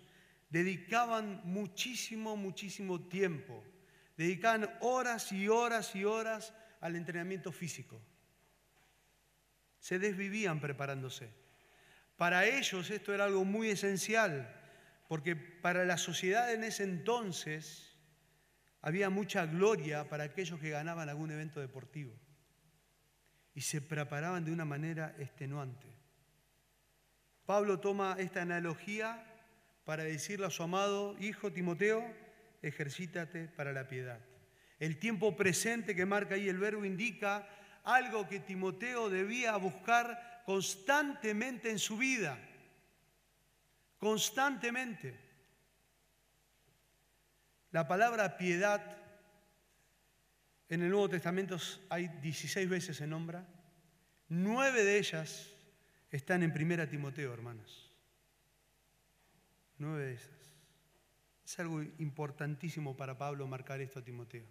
dedicaban 0.50 1.42
muchísimo, 1.44 2.36
muchísimo 2.36 3.08
tiempo, 3.08 3.64
dedicaban 4.18 4.70
horas 4.82 5.32
y 5.32 5.48
horas 5.48 5.96
y 5.96 6.06
horas 6.06 6.54
al 6.82 6.96
entrenamiento 6.96 7.52
físico. 7.52 8.02
Se 9.80 10.00
desvivían 10.00 10.60
preparándose. 10.60 11.30
Para 12.18 12.46
ellos 12.46 12.90
esto 12.90 13.14
era 13.14 13.26
algo 13.26 13.46
muy 13.46 13.70
esencial, 13.70 14.56
porque 15.08 15.36
para 15.36 15.86
la 15.86 15.98
sociedad 15.98 16.54
en 16.54 16.64
ese 16.64 16.84
entonces 16.84 17.96
había 18.82 19.10
mucha 19.10 19.46
gloria 19.46 20.10
para 20.10 20.26
aquellos 20.26 20.60
que 20.60 20.70
ganaban 20.70 21.10
algún 21.10 21.32
evento 21.32 21.60
deportivo 21.60 22.14
y 23.54 23.62
se 23.62 23.82
preparaban 23.82 24.46
de 24.46 24.52
una 24.52 24.66
manera 24.66 25.16
extenuante. 25.18 25.88
Pablo 27.46 27.80
toma 27.80 28.16
esta 28.20 28.42
analogía 28.42 29.29
para 29.90 30.04
decirle 30.04 30.46
a 30.46 30.52
su 30.52 30.62
amado 30.62 31.16
hijo 31.20 31.52
Timoteo, 31.52 32.06
ejercítate 32.62 33.48
para 33.48 33.74
la 33.74 33.88
piedad. 33.88 34.20
El 34.78 35.00
tiempo 35.00 35.36
presente 35.36 35.96
que 35.96 36.06
marca 36.06 36.36
ahí 36.36 36.48
el 36.48 36.60
verbo 36.60 36.86
indica 36.86 37.50
algo 37.84 38.28
que 38.28 38.40
Timoteo 38.40 39.10
debía 39.10 39.58
buscar 39.58 40.44
constantemente 40.46 41.72
en 41.72 41.80
su 41.80 41.98
vida, 41.98 42.38
constantemente. 43.98 45.20
La 47.72 47.88
palabra 47.88 48.38
piedad 48.38 48.96
en 50.70 50.84
el 50.84 50.92
Nuevo 50.92 51.10
Testamento 51.10 51.58
hay 51.90 52.10
16 52.22 52.70
veces 52.70 52.96
se 52.96 53.08
nombra, 53.08 53.44
nueve 54.28 54.84
de 54.84 55.00
ellas 55.00 55.50
están 56.12 56.44
en 56.44 56.54
Primera 56.54 56.88
Timoteo, 56.88 57.34
hermanos. 57.34 57.89
Nueve 59.80 60.06
de 60.06 60.14
esas. 60.14 60.30
Es 61.46 61.58
algo 61.60 61.82
importantísimo 61.82 62.96
para 62.96 63.18
Pablo 63.18 63.48
marcar 63.48 63.80
esto 63.80 64.00
a 64.00 64.04
Timoteo. 64.04 64.46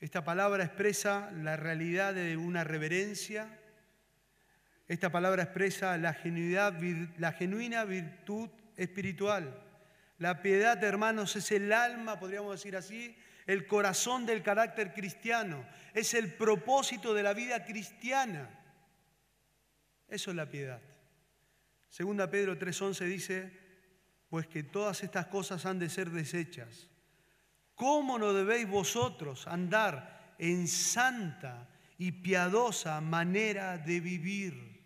Esta 0.00 0.24
palabra 0.24 0.64
expresa 0.64 1.30
la 1.30 1.56
realidad 1.56 2.14
de 2.14 2.36
una 2.36 2.64
reverencia, 2.64 3.60
esta 4.88 5.12
palabra 5.12 5.44
expresa 5.44 5.96
la, 5.98 6.18
la 7.18 7.32
genuina 7.32 7.84
virtud 7.84 8.50
espiritual. 8.76 9.62
La 10.18 10.42
piedad, 10.42 10.82
hermanos, 10.82 11.36
es 11.36 11.52
el 11.52 11.72
alma, 11.72 12.18
podríamos 12.18 12.52
decir 12.52 12.76
así, 12.76 13.16
el 13.46 13.66
corazón 13.66 14.26
del 14.26 14.42
carácter 14.42 14.92
cristiano. 14.92 15.66
Es 15.92 16.14
el 16.14 16.32
propósito 16.34 17.14
de 17.14 17.22
la 17.22 17.34
vida 17.34 17.64
cristiana. 17.64 18.48
Eso 20.08 20.30
es 20.30 20.36
la 20.36 20.50
piedad. 20.50 20.80
Segunda 21.88 22.30
Pedro 22.30 22.58
3:11 22.58 23.04
dice, 23.06 23.63
pues 24.34 24.48
que 24.48 24.64
todas 24.64 25.00
estas 25.04 25.28
cosas 25.28 25.64
han 25.64 25.78
de 25.78 25.88
ser 25.88 26.10
desechas. 26.10 26.88
¿Cómo 27.76 28.18
no 28.18 28.32
debéis 28.32 28.68
vosotros 28.68 29.46
andar 29.46 30.34
en 30.40 30.66
santa 30.66 31.68
y 31.98 32.10
piadosa 32.10 33.00
manera 33.00 33.78
de 33.78 34.00
vivir? 34.00 34.82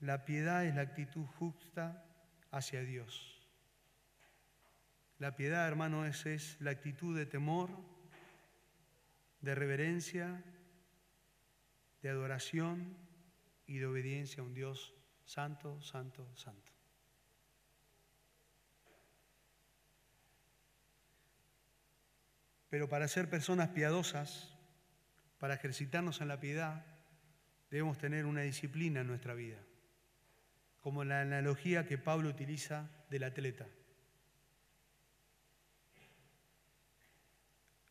La 0.00 0.24
piedad 0.24 0.66
es 0.66 0.74
la 0.74 0.82
actitud 0.82 1.26
justa 1.38 2.12
hacia 2.50 2.80
Dios. 2.80 3.48
La 5.20 5.36
piedad, 5.36 5.68
hermano, 5.68 6.06
es, 6.06 6.26
es 6.26 6.60
la 6.60 6.72
actitud 6.72 7.16
de 7.16 7.26
temor, 7.26 7.70
de 9.40 9.54
reverencia, 9.54 10.42
de 12.02 12.08
adoración 12.08 12.96
y 13.68 13.78
de 13.78 13.86
obediencia 13.86 14.42
a 14.42 14.46
un 14.46 14.54
Dios 14.54 14.92
santo, 15.32 15.80
santo, 15.80 16.28
santo. 16.36 16.72
Pero 22.68 22.86
para 22.86 23.08
ser 23.08 23.30
personas 23.30 23.70
piadosas, 23.70 24.54
para 25.38 25.54
ejercitarnos 25.54 26.20
en 26.20 26.28
la 26.28 26.38
piedad, 26.38 26.84
debemos 27.70 27.96
tener 27.96 28.26
una 28.26 28.42
disciplina 28.42 29.00
en 29.00 29.06
nuestra 29.06 29.32
vida 29.32 29.58
como 30.80 31.02
la 31.02 31.22
analogía 31.22 31.86
que 31.86 31.96
Pablo 31.96 32.28
utiliza 32.28 32.90
del 33.08 33.22
atleta. 33.22 33.66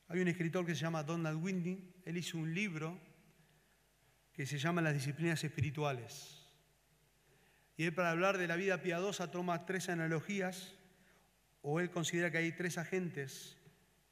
Hay 0.10 0.20
un 0.20 0.28
escritor 0.28 0.66
que 0.66 0.76
se 0.76 0.82
llama 0.82 1.04
Donald 1.04 1.42
Windy, 1.42 2.02
él 2.06 2.18
hizo 2.18 2.38
un 2.38 2.54
libro 2.54 3.00
que 4.32 4.46
se 4.46 4.60
llama 4.60 4.82
Las 4.82 4.94
disciplinas 4.94 5.44
espirituales. 5.44 6.41
Y 7.82 7.86
él 7.86 7.96
para 7.96 8.12
hablar 8.12 8.38
de 8.38 8.46
la 8.48 8.58
vida 8.58 8.84
piadosa 8.84 9.32
toma 9.32 9.66
tres 9.66 9.90
analogías, 9.90 10.76
o 11.64 11.80
él 11.80 11.90
considera 11.90 12.30
que 12.30 12.38
hay 12.38 12.52
tres 12.52 12.78
agentes, 12.78 13.58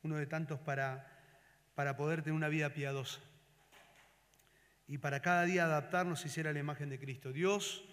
uno 0.02 0.16
de 0.16 0.26
tantos 0.26 0.60
para, 0.60 1.08
para 1.76 1.96
poder 1.96 2.24
tener 2.24 2.36
una 2.36 2.48
vida 2.48 2.74
piadosa. 2.74 3.20
Y 4.88 4.98
para 4.98 5.22
cada 5.22 5.44
día 5.44 5.66
adaptarnos 5.66 6.26
y 6.26 6.30
ser 6.30 6.48
a 6.48 6.54
la 6.54 6.58
imagen 6.58 6.90
de 6.90 6.98
Cristo. 6.98 7.32
Dios 7.32 7.86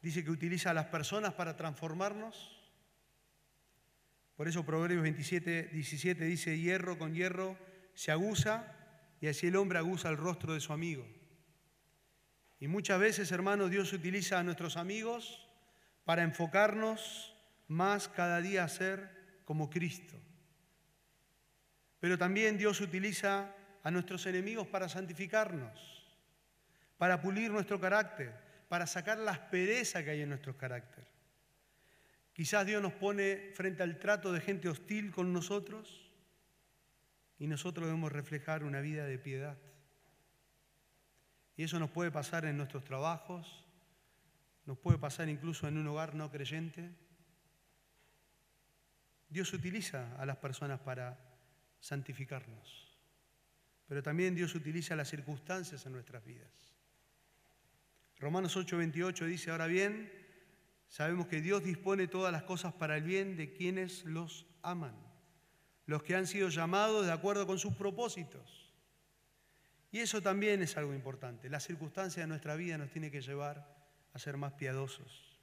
dice 0.00 0.22
que 0.22 0.30
utiliza 0.30 0.70
a 0.70 0.74
las 0.74 0.86
personas 0.86 1.34
para 1.34 1.56
transformarnos. 1.56 2.62
Por 4.36 4.46
eso 4.46 4.64
Proverbios 4.64 5.02
27, 5.02 5.70
17 5.72 6.24
dice, 6.24 6.56
hierro 6.56 6.98
con 6.98 7.14
hierro 7.14 7.58
se 7.94 8.12
aguza 8.12 8.72
y 9.20 9.26
así 9.26 9.48
el 9.48 9.56
hombre 9.56 9.78
aguza 9.80 10.08
el 10.08 10.18
rostro 10.18 10.54
de 10.54 10.60
su 10.60 10.72
amigo. 10.72 11.04
Y 12.58 12.68
muchas 12.68 12.98
veces, 12.98 13.30
hermanos, 13.32 13.70
Dios 13.70 13.92
utiliza 13.92 14.38
a 14.38 14.42
nuestros 14.42 14.76
amigos 14.76 15.46
para 16.04 16.22
enfocarnos 16.22 17.34
más 17.68 18.08
cada 18.08 18.40
día 18.40 18.64
a 18.64 18.68
ser 18.68 19.40
como 19.44 19.68
Cristo. 19.68 20.16
Pero 22.00 22.16
también 22.16 22.56
Dios 22.56 22.80
utiliza 22.80 23.54
a 23.82 23.90
nuestros 23.90 24.26
enemigos 24.26 24.66
para 24.66 24.88
santificarnos, 24.88 26.06
para 26.96 27.20
pulir 27.20 27.50
nuestro 27.50 27.80
carácter, 27.80 28.32
para 28.68 28.86
sacar 28.86 29.18
la 29.18 29.32
aspereza 29.32 30.02
que 30.02 30.10
hay 30.10 30.22
en 30.22 30.28
nuestro 30.28 30.56
carácter. 30.56 31.06
Quizás 32.32 32.66
Dios 32.66 32.82
nos 32.82 32.92
pone 32.92 33.50
frente 33.54 33.82
al 33.82 33.98
trato 33.98 34.32
de 34.32 34.40
gente 34.40 34.68
hostil 34.68 35.10
con 35.10 35.32
nosotros 35.32 36.12
y 37.38 37.46
nosotros 37.46 37.86
debemos 37.86 38.12
reflejar 38.12 38.64
una 38.64 38.80
vida 38.80 39.06
de 39.06 39.18
piedad. 39.18 39.56
Y 41.56 41.64
eso 41.64 41.78
nos 41.78 41.90
puede 41.90 42.10
pasar 42.10 42.44
en 42.44 42.56
nuestros 42.56 42.84
trabajos, 42.84 43.64
nos 44.66 44.78
puede 44.78 44.98
pasar 44.98 45.28
incluso 45.28 45.66
en 45.66 45.78
un 45.78 45.86
hogar 45.86 46.14
no 46.14 46.30
creyente. 46.30 46.90
Dios 49.28 49.52
utiliza 49.52 50.14
a 50.20 50.26
las 50.26 50.36
personas 50.36 50.80
para 50.80 51.18
santificarnos, 51.80 52.98
pero 53.86 54.02
también 54.02 54.34
Dios 54.34 54.54
utiliza 54.54 54.96
las 54.96 55.08
circunstancias 55.08 55.86
en 55.86 55.92
nuestras 55.92 56.24
vidas. 56.24 56.74
Romanos 58.18 58.56
8:28 58.56 59.26
dice, 59.26 59.50
ahora 59.50 59.66
bien, 59.66 60.12
sabemos 60.88 61.26
que 61.26 61.40
Dios 61.40 61.64
dispone 61.64 62.06
todas 62.06 62.32
las 62.32 62.42
cosas 62.42 62.74
para 62.74 62.96
el 62.96 63.02
bien 63.02 63.36
de 63.36 63.52
quienes 63.52 64.04
los 64.04 64.46
aman, 64.62 64.94
los 65.86 66.02
que 66.02 66.16
han 66.16 66.26
sido 66.26 66.48
llamados 66.48 67.06
de 67.06 67.12
acuerdo 67.12 67.46
con 67.46 67.58
sus 67.58 67.74
propósitos. 67.74 68.65
Y 69.96 70.00
eso 70.00 70.20
también 70.20 70.60
es 70.60 70.76
algo 70.76 70.92
importante. 70.92 71.48
La 71.48 71.58
circunstancia 71.58 72.22
de 72.22 72.26
nuestra 72.26 72.54
vida 72.54 72.76
nos 72.76 72.90
tiene 72.90 73.10
que 73.10 73.22
llevar 73.22 73.66
a 74.12 74.18
ser 74.18 74.36
más 74.36 74.52
piadosos. 74.52 75.40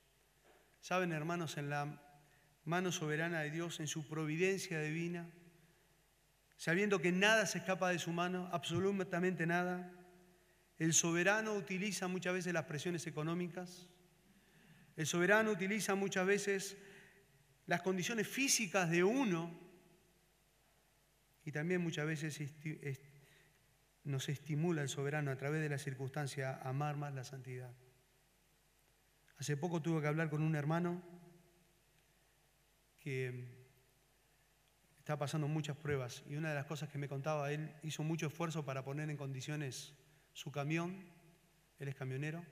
Saben, 0.79 1.11
hermanos, 1.11 1.57
en 1.57 1.71
la 1.71 1.99
mano 2.63 2.91
soberana 2.91 3.41
de 3.41 3.49
Dios, 3.49 3.79
en 3.79 3.87
su 3.87 4.07
providencia 4.07 4.79
divina, 4.79 5.27
sabiendo 6.55 7.01
que 7.01 7.11
nada 7.11 7.47
se 7.47 7.57
escapa 7.57 7.89
de 7.89 7.97
su 7.97 8.11
mano, 8.11 8.47
absolutamente 8.51 9.47
nada, 9.47 9.91
el 10.77 10.93
soberano 10.93 11.55
utiliza 11.55 12.07
muchas 12.07 12.35
veces 12.35 12.53
las 12.53 12.65
presiones 12.65 13.07
económicas, 13.07 13.87
el 14.95 15.07
soberano 15.07 15.49
utiliza 15.49 15.95
muchas 15.95 16.27
veces 16.27 16.77
las 17.65 17.81
condiciones 17.81 18.27
físicas 18.27 18.91
de 18.91 19.03
uno 19.03 19.59
y 21.43 21.51
también 21.51 21.81
muchas 21.81 22.05
veces 22.05 22.39
nos 24.03 24.29
estimula 24.29 24.81
el 24.81 24.89
soberano 24.89 25.31
a 25.31 25.37
través 25.37 25.61
de 25.61 25.69
la 25.69 25.77
circunstancia 25.77 26.51
a 26.51 26.69
amar 26.69 26.97
más 26.97 27.13
la 27.13 27.23
santidad. 27.23 27.73
Hace 29.37 29.57
poco 29.57 29.81
tuve 29.81 30.01
que 30.01 30.07
hablar 30.07 30.29
con 30.29 30.41
un 30.41 30.55
hermano 30.55 31.01
que 32.99 33.63
está 34.97 35.17
pasando 35.17 35.47
muchas 35.47 35.75
pruebas 35.75 36.23
y 36.29 36.35
una 36.35 36.49
de 36.49 36.55
las 36.55 36.65
cosas 36.65 36.89
que 36.89 36.97
me 36.97 37.09
contaba, 37.09 37.51
él 37.51 37.75
hizo 37.83 38.03
mucho 38.03 38.27
esfuerzo 38.27 38.63
para 38.63 38.85
poner 38.85 39.09
en 39.09 39.17
condiciones 39.17 39.93
su 40.31 40.51
camión, 40.51 41.05
él 41.79 41.89
es 41.89 41.95
camionero, 41.95 42.45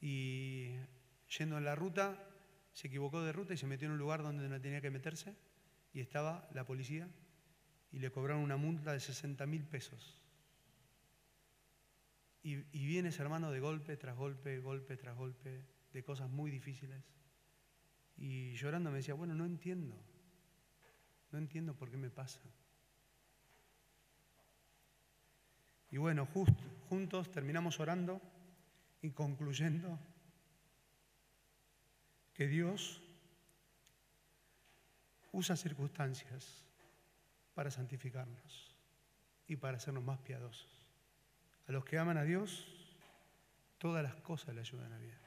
y 0.00 0.76
yendo 1.38 1.58
en 1.58 1.64
la 1.64 1.74
ruta, 1.74 2.24
se 2.72 2.86
equivocó 2.86 3.22
de 3.22 3.32
ruta 3.32 3.54
y 3.54 3.56
se 3.56 3.66
metió 3.66 3.86
en 3.86 3.92
un 3.92 3.98
lugar 3.98 4.22
donde 4.22 4.48
no 4.48 4.60
tenía 4.60 4.80
que 4.80 4.90
meterse 4.90 5.34
y 5.92 6.00
estaba 6.00 6.48
la 6.54 6.64
policía 6.64 7.08
y 7.90 7.98
le 7.98 8.10
cobraron 8.10 8.42
una 8.42 8.56
multa 8.56 8.92
de 8.92 9.00
60 9.00 9.44
mil 9.46 9.64
pesos. 9.64 10.17
Y, 12.48 12.64
y 12.72 12.86
viene 12.86 13.10
ese 13.10 13.20
hermano 13.20 13.50
de 13.50 13.60
golpe 13.60 13.98
tras 13.98 14.16
golpe, 14.16 14.58
golpe 14.60 14.96
tras 14.96 15.14
golpe, 15.14 15.66
de 15.92 16.02
cosas 16.02 16.30
muy 16.30 16.50
difíciles. 16.50 17.04
Y 18.16 18.54
llorando 18.54 18.90
me 18.90 18.96
decía, 18.96 19.12
bueno, 19.12 19.34
no 19.34 19.44
entiendo, 19.44 19.94
no 21.30 21.36
entiendo 21.36 21.74
por 21.74 21.90
qué 21.90 21.98
me 21.98 22.08
pasa. 22.08 22.40
Y 25.90 25.98
bueno, 25.98 26.26
juntos 26.88 27.30
terminamos 27.30 27.80
orando 27.80 28.22
y 29.02 29.10
concluyendo 29.10 29.98
que 32.32 32.48
Dios 32.48 33.02
usa 35.32 35.54
circunstancias 35.54 36.64
para 37.52 37.70
santificarnos 37.70 38.74
y 39.46 39.56
para 39.56 39.76
hacernos 39.76 40.02
más 40.02 40.18
piadosos. 40.20 40.77
A 41.68 41.72
los 41.72 41.84
que 41.84 41.98
aman 41.98 42.16
a 42.16 42.24
Dios, 42.24 42.66
todas 43.76 44.02
las 44.02 44.14
cosas 44.16 44.54
le 44.54 44.62
ayudan 44.62 44.92
a 44.92 44.98
bien. 44.98 45.18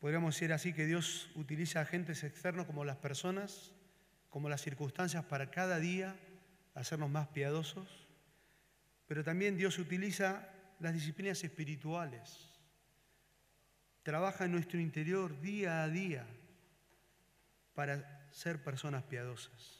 Podríamos 0.00 0.34
decir 0.34 0.52
así 0.52 0.72
que 0.72 0.86
Dios 0.86 1.30
utiliza 1.36 1.80
agentes 1.80 2.24
externos 2.24 2.66
como 2.66 2.84
las 2.84 2.96
personas, 2.96 3.72
como 4.28 4.48
las 4.48 4.62
circunstancias 4.62 5.24
para 5.24 5.50
cada 5.50 5.78
día 5.78 6.16
hacernos 6.74 7.10
más 7.10 7.28
piadosos, 7.28 8.08
pero 9.06 9.22
también 9.22 9.56
Dios 9.56 9.78
utiliza 9.78 10.48
las 10.80 10.92
disciplinas 10.92 11.44
espirituales. 11.44 12.48
Trabaja 14.02 14.46
en 14.46 14.52
nuestro 14.52 14.80
interior 14.80 15.40
día 15.40 15.82
a 15.82 15.88
día 15.88 16.26
para 17.74 18.28
ser 18.32 18.64
personas 18.64 19.04
piadosas. 19.04 19.79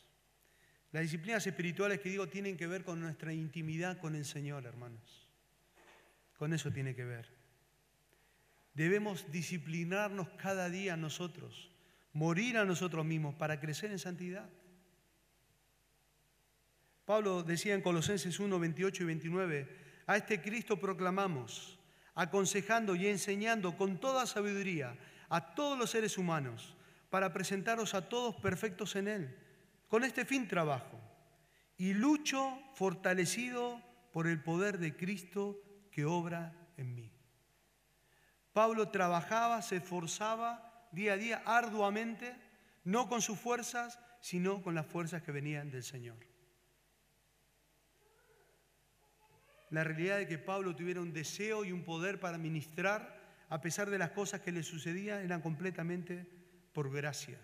Las 0.92 1.02
disciplinas 1.02 1.46
espirituales 1.46 2.00
que 2.00 2.08
digo 2.08 2.28
tienen 2.28 2.56
que 2.56 2.66
ver 2.66 2.82
con 2.82 3.00
nuestra 3.00 3.32
intimidad 3.32 3.98
con 3.98 4.16
el 4.16 4.24
Señor, 4.24 4.66
hermanos. 4.66 5.28
Con 6.36 6.52
eso 6.52 6.72
tiene 6.72 6.94
que 6.94 7.04
ver. 7.04 7.28
Debemos 8.74 9.30
disciplinarnos 9.30 10.28
cada 10.30 10.68
día 10.68 10.96
nosotros, 10.96 11.70
morir 12.12 12.56
a 12.56 12.64
nosotros 12.64 13.04
mismos 13.04 13.34
para 13.34 13.60
crecer 13.60 13.90
en 13.92 13.98
santidad. 13.98 14.48
Pablo 17.04 17.42
decía 17.42 17.74
en 17.74 17.82
Colosenses 17.82 18.38
1, 18.40 18.58
28 18.58 19.02
y 19.02 19.06
29, 19.06 19.76
a 20.06 20.16
este 20.16 20.40
Cristo 20.40 20.80
proclamamos, 20.80 21.78
aconsejando 22.14 22.94
y 22.96 23.06
enseñando 23.06 23.76
con 23.76 24.00
toda 24.00 24.26
sabiduría 24.26 24.96
a 25.28 25.54
todos 25.54 25.78
los 25.78 25.90
seres 25.90 26.18
humanos, 26.18 26.74
para 27.10 27.32
presentaros 27.32 27.94
a 27.94 28.08
todos 28.08 28.36
perfectos 28.36 28.96
en 28.96 29.08
Él. 29.08 29.36
Con 29.90 30.04
este 30.04 30.24
fin 30.24 30.46
trabajo 30.46 31.00
y 31.76 31.94
lucho 31.94 32.56
fortalecido 32.74 33.82
por 34.12 34.28
el 34.28 34.40
poder 34.40 34.78
de 34.78 34.96
Cristo 34.96 35.60
que 35.90 36.04
obra 36.04 36.54
en 36.76 36.94
mí. 36.94 37.12
Pablo 38.52 38.90
trabajaba, 38.90 39.62
se 39.62 39.78
esforzaba 39.78 40.88
día 40.92 41.14
a 41.14 41.16
día 41.16 41.42
arduamente, 41.44 42.36
no 42.84 43.08
con 43.08 43.20
sus 43.20 43.36
fuerzas, 43.36 43.98
sino 44.20 44.62
con 44.62 44.76
las 44.76 44.86
fuerzas 44.86 45.22
que 45.22 45.32
venían 45.32 45.72
del 45.72 45.82
Señor. 45.82 46.18
La 49.70 49.82
realidad 49.82 50.18
de 50.18 50.28
que 50.28 50.38
Pablo 50.38 50.76
tuviera 50.76 51.00
un 51.00 51.12
deseo 51.12 51.64
y 51.64 51.72
un 51.72 51.82
poder 51.82 52.20
para 52.20 52.38
ministrar, 52.38 53.18
a 53.48 53.60
pesar 53.60 53.90
de 53.90 53.98
las 53.98 54.12
cosas 54.12 54.40
que 54.40 54.52
le 54.52 54.62
sucedían, 54.62 55.24
eran 55.24 55.40
completamente 55.40 56.28
por 56.72 56.92
gracia. 56.92 57.40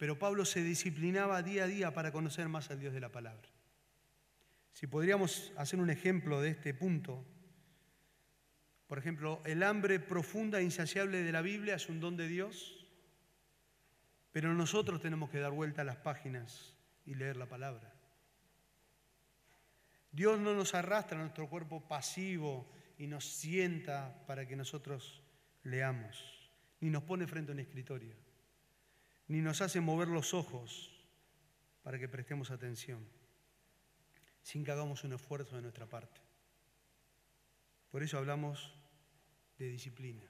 Pero 0.00 0.18
Pablo 0.18 0.46
se 0.46 0.64
disciplinaba 0.64 1.42
día 1.42 1.64
a 1.64 1.66
día 1.66 1.92
para 1.92 2.10
conocer 2.10 2.48
más 2.48 2.70
al 2.70 2.80
Dios 2.80 2.94
de 2.94 3.00
la 3.00 3.12
palabra. 3.12 3.46
Si 4.72 4.86
podríamos 4.86 5.52
hacer 5.58 5.78
un 5.78 5.90
ejemplo 5.90 6.40
de 6.40 6.48
este 6.48 6.72
punto, 6.72 7.22
por 8.86 8.96
ejemplo, 8.96 9.42
el 9.44 9.62
hambre 9.62 10.00
profunda 10.00 10.58
e 10.58 10.62
insaciable 10.62 11.22
de 11.22 11.32
la 11.32 11.42
Biblia 11.42 11.74
es 11.74 11.90
un 11.90 12.00
don 12.00 12.16
de 12.16 12.28
Dios, 12.28 12.88
pero 14.32 14.54
nosotros 14.54 15.02
tenemos 15.02 15.28
que 15.28 15.38
dar 15.38 15.52
vuelta 15.52 15.82
a 15.82 15.84
las 15.84 15.96
páginas 15.96 16.74
y 17.04 17.12
leer 17.12 17.36
la 17.36 17.50
palabra. 17.50 17.92
Dios 20.12 20.40
no 20.40 20.54
nos 20.54 20.72
arrastra 20.74 21.18
a 21.18 21.20
nuestro 21.20 21.46
cuerpo 21.46 21.86
pasivo 21.86 22.72
y 22.96 23.06
nos 23.06 23.26
sienta 23.26 24.24
para 24.26 24.48
que 24.48 24.56
nosotros 24.56 25.22
leamos, 25.62 26.50
ni 26.80 26.88
nos 26.88 27.02
pone 27.02 27.26
frente 27.26 27.52
a 27.52 27.54
un 27.54 27.60
escritorio, 27.60 28.29
ni 29.30 29.40
nos 29.40 29.60
hace 29.60 29.80
mover 29.80 30.08
los 30.08 30.34
ojos 30.34 30.90
para 31.84 32.00
que 32.00 32.08
prestemos 32.08 32.50
atención, 32.50 32.98
sin 34.42 34.64
que 34.64 34.72
hagamos 34.72 35.04
un 35.04 35.12
esfuerzo 35.12 35.54
de 35.54 35.62
nuestra 35.62 35.86
parte. 35.86 36.20
Por 37.92 38.02
eso 38.02 38.18
hablamos 38.18 38.74
de 39.56 39.68
disciplina. 39.68 40.24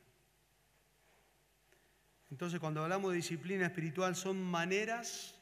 Entonces 2.31 2.61
cuando 2.61 2.83
hablamos 2.83 3.13
de 3.13 3.17
disciplina 3.17 3.65
espiritual 3.65 4.17
son 4.17 4.43
maneras 4.43 5.35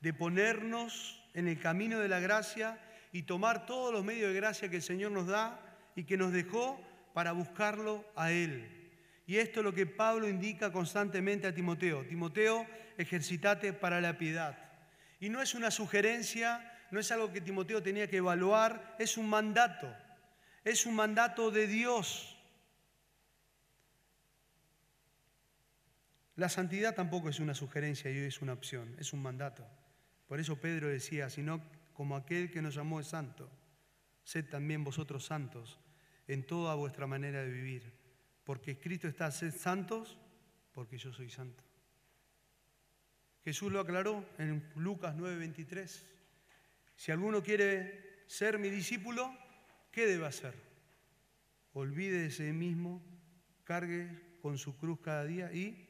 de 0.00 0.12
ponernos 0.12 1.22
en 1.32 1.46
el 1.46 1.60
camino 1.60 2.00
de 2.00 2.08
la 2.08 2.18
gracia 2.18 2.76
y 3.12 3.22
tomar 3.22 3.66
todos 3.66 3.92
los 3.92 4.04
medios 4.04 4.32
de 4.32 4.34
gracia 4.34 4.68
que 4.68 4.76
el 4.76 4.82
Señor 4.82 5.12
nos 5.12 5.28
da 5.28 5.60
y 5.94 6.02
que 6.02 6.16
nos 6.16 6.32
dejó 6.32 6.80
para 7.14 7.30
buscarlo 7.30 8.04
a 8.16 8.32
Él. 8.32 8.75
Y 9.26 9.38
esto 9.38 9.60
es 9.60 9.64
lo 9.64 9.74
que 9.74 9.86
Pablo 9.86 10.28
indica 10.28 10.70
constantemente 10.70 11.48
a 11.48 11.54
Timoteo. 11.54 12.06
Timoteo, 12.06 12.66
ejercitate 12.96 13.72
para 13.72 14.00
la 14.00 14.16
piedad. 14.16 14.56
Y 15.18 15.28
no 15.28 15.42
es 15.42 15.54
una 15.54 15.70
sugerencia, 15.70 16.72
no 16.92 17.00
es 17.00 17.10
algo 17.10 17.32
que 17.32 17.40
Timoteo 17.40 17.82
tenía 17.82 18.08
que 18.08 18.18
evaluar, 18.18 18.94
es 18.98 19.16
un 19.16 19.28
mandato. 19.28 19.92
Es 20.62 20.86
un 20.86 20.94
mandato 20.94 21.50
de 21.50 21.66
Dios. 21.66 22.36
La 26.36 26.48
santidad 26.48 26.94
tampoco 26.94 27.28
es 27.28 27.40
una 27.40 27.54
sugerencia 27.54 28.10
y 28.10 28.18
es 28.18 28.42
una 28.42 28.52
opción, 28.52 28.94
es 28.98 29.12
un 29.12 29.22
mandato. 29.22 29.66
Por 30.28 30.38
eso 30.38 30.60
Pedro 30.60 30.88
decía, 30.88 31.30
sino 31.30 31.62
como 31.94 32.14
aquel 32.14 32.50
que 32.50 32.60
nos 32.60 32.74
llamó 32.74 33.00
es 33.00 33.06
santo, 33.06 33.50
sed 34.22 34.48
también 34.50 34.84
vosotros 34.84 35.24
santos 35.24 35.80
en 36.28 36.46
toda 36.46 36.74
vuestra 36.74 37.06
manera 37.06 37.42
de 37.42 37.50
vivir, 37.50 37.92
porque 38.46 38.70
escrito 38.70 39.08
está, 39.08 39.32
sed 39.32 39.52
santos, 39.52 40.16
porque 40.72 40.96
yo 40.96 41.12
soy 41.12 41.28
santo. 41.28 41.64
Jesús 43.44 43.72
lo 43.72 43.80
aclaró 43.80 44.24
en 44.38 44.62
Lucas 44.76 45.16
9:23. 45.16 46.06
Si 46.94 47.10
alguno 47.10 47.42
quiere 47.42 48.22
ser 48.28 48.60
mi 48.60 48.70
discípulo, 48.70 49.36
¿qué 49.90 50.06
debe 50.06 50.26
hacer? 50.26 50.54
Olvide 51.72 52.28
de 52.28 52.52
mismo, 52.52 53.02
cargue 53.64 54.38
con 54.40 54.58
su 54.58 54.76
cruz 54.76 55.00
cada 55.00 55.24
día 55.24 55.52
y 55.52 55.88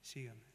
síganme. 0.00 0.48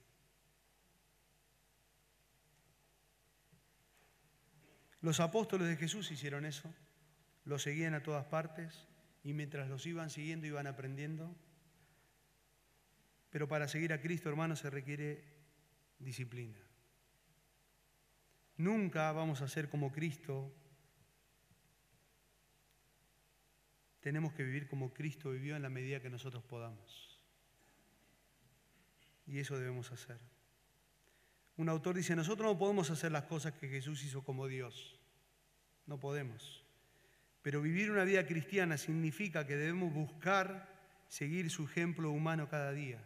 Los 5.01 5.20
apóstoles 5.20 5.68
de 5.68 5.78
Jesús 5.78 6.09
hicieron 6.09 6.43
eso, 6.45 6.74
los 7.45 7.61
seguían 7.61 7.93
a 7.93 8.01
todas 8.01 8.26
partes 8.26 8.88
y 9.24 9.34
mientras 9.34 9.70
los 9.70 9.86
iban 9.86 10.10
siguiendo 10.10 10.48
iban 10.48 10.68
aprendiendo. 10.68 11.36
Pero 13.30 13.48
para 13.48 13.68
seguir 13.68 13.94
a 13.94 14.02
Cristo, 14.02 14.30
hermano, 14.30 14.56
se 14.56 14.70
requiere 14.70 15.24
disciplina. 15.98 16.60
Nunca 18.58 19.12
vamos 19.12 19.42
a 19.42 19.48
ser 19.48 19.70
como 19.70 19.92
Cristo. 19.92 20.54
Tenemos 24.02 24.34
que 24.34 24.44
vivir 24.44 24.68
como 24.68 24.94
Cristo 24.94 25.32
vivió 25.32 25.56
en 25.56 25.64
la 25.64 25.70
medida 25.70 26.02
que 26.02 26.10
nosotros 26.10 26.44
podamos. 26.44 27.20
Y 29.26 29.40
eso 29.40 29.58
debemos 29.58 29.92
hacer. 29.92 30.20
Un 31.56 31.70
autor 31.70 31.96
dice, 31.96 32.16
nosotros 32.16 32.52
no 32.52 32.58
podemos 32.58 32.90
hacer 32.90 33.12
las 33.12 33.24
cosas 33.24 33.54
que 33.54 33.70
Jesús 33.70 34.04
hizo 34.04 34.24
como 34.24 34.48
Dios. 34.48 35.00
No 35.86 36.00
podemos. 36.00 36.62
Pero 37.44 37.62
vivir 37.62 37.91
una 37.91 38.06
vida 38.06 38.26
cristiana 38.26 38.78
significa 38.78 39.46
que 39.46 39.58
debemos 39.58 39.94
buscar 39.94 40.74
seguir 41.10 41.52
su 41.52 41.66
ejemplo 41.66 42.10
humano 42.10 42.48
cada 42.50 42.72
día. 42.72 43.04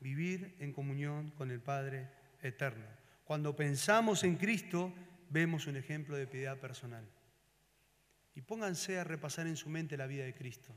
Vivir 0.00 0.54
en 0.60 0.72
comunión 0.72 1.30
con 1.30 1.50
el 1.50 1.60
Padre 1.60 2.10
eterno. 2.42 2.84
Cuando 3.24 3.56
pensamos 3.56 4.22
en 4.22 4.36
Cristo, 4.36 4.92
vemos 5.30 5.66
un 5.66 5.76
ejemplo 5.76 6.14
de 6.16 6.26
piedad 6.26 6.58
personal. 6.58 7.08
Y 8.34 8.42
pónganse 8.42 8.98
a 8.98 9.04
repasar 9.04 9.46
en 9.46 9.56
su 9.56 9.70
mente 9.70 9.96
la 9.96 10.06
vida 10.06 10.24
de 10.24 10.34
Cristo. 10.34 10.74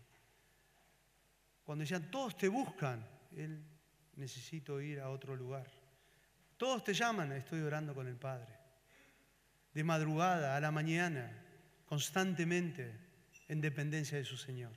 Cuando 1.65 1.83
decían, 1.83 2.09
todos 2.09 2.37
te 2.37 2.47
buscan, 2.47 3.05
Él 3.35 3.63
necesito 4.15 4.81
ir 4.81 5.01
a 5.01 5.09
otro 5.09 5.35
lugar. 5.35 5.69
Todos 6.55 6.85
te 6.85 6.93
llaman, 6.93 7.33
estoy 7.33 7.59
orando 7.61 7.93
con 7.93 8.07
el 8.07 8.15
Padre. 8.15 8.53
De 9.73 9.83
madrugada, 9.83 10.55
a 10.55 10.61
la 10.61 10.71
mañana, 10.71 11.50
constantemente, 11.91 12.89
en 13.49 13.59
dependencia 13.59 14.17
de 14.17 14.23
su 14.23 14.37
Señor. 14.37 14.71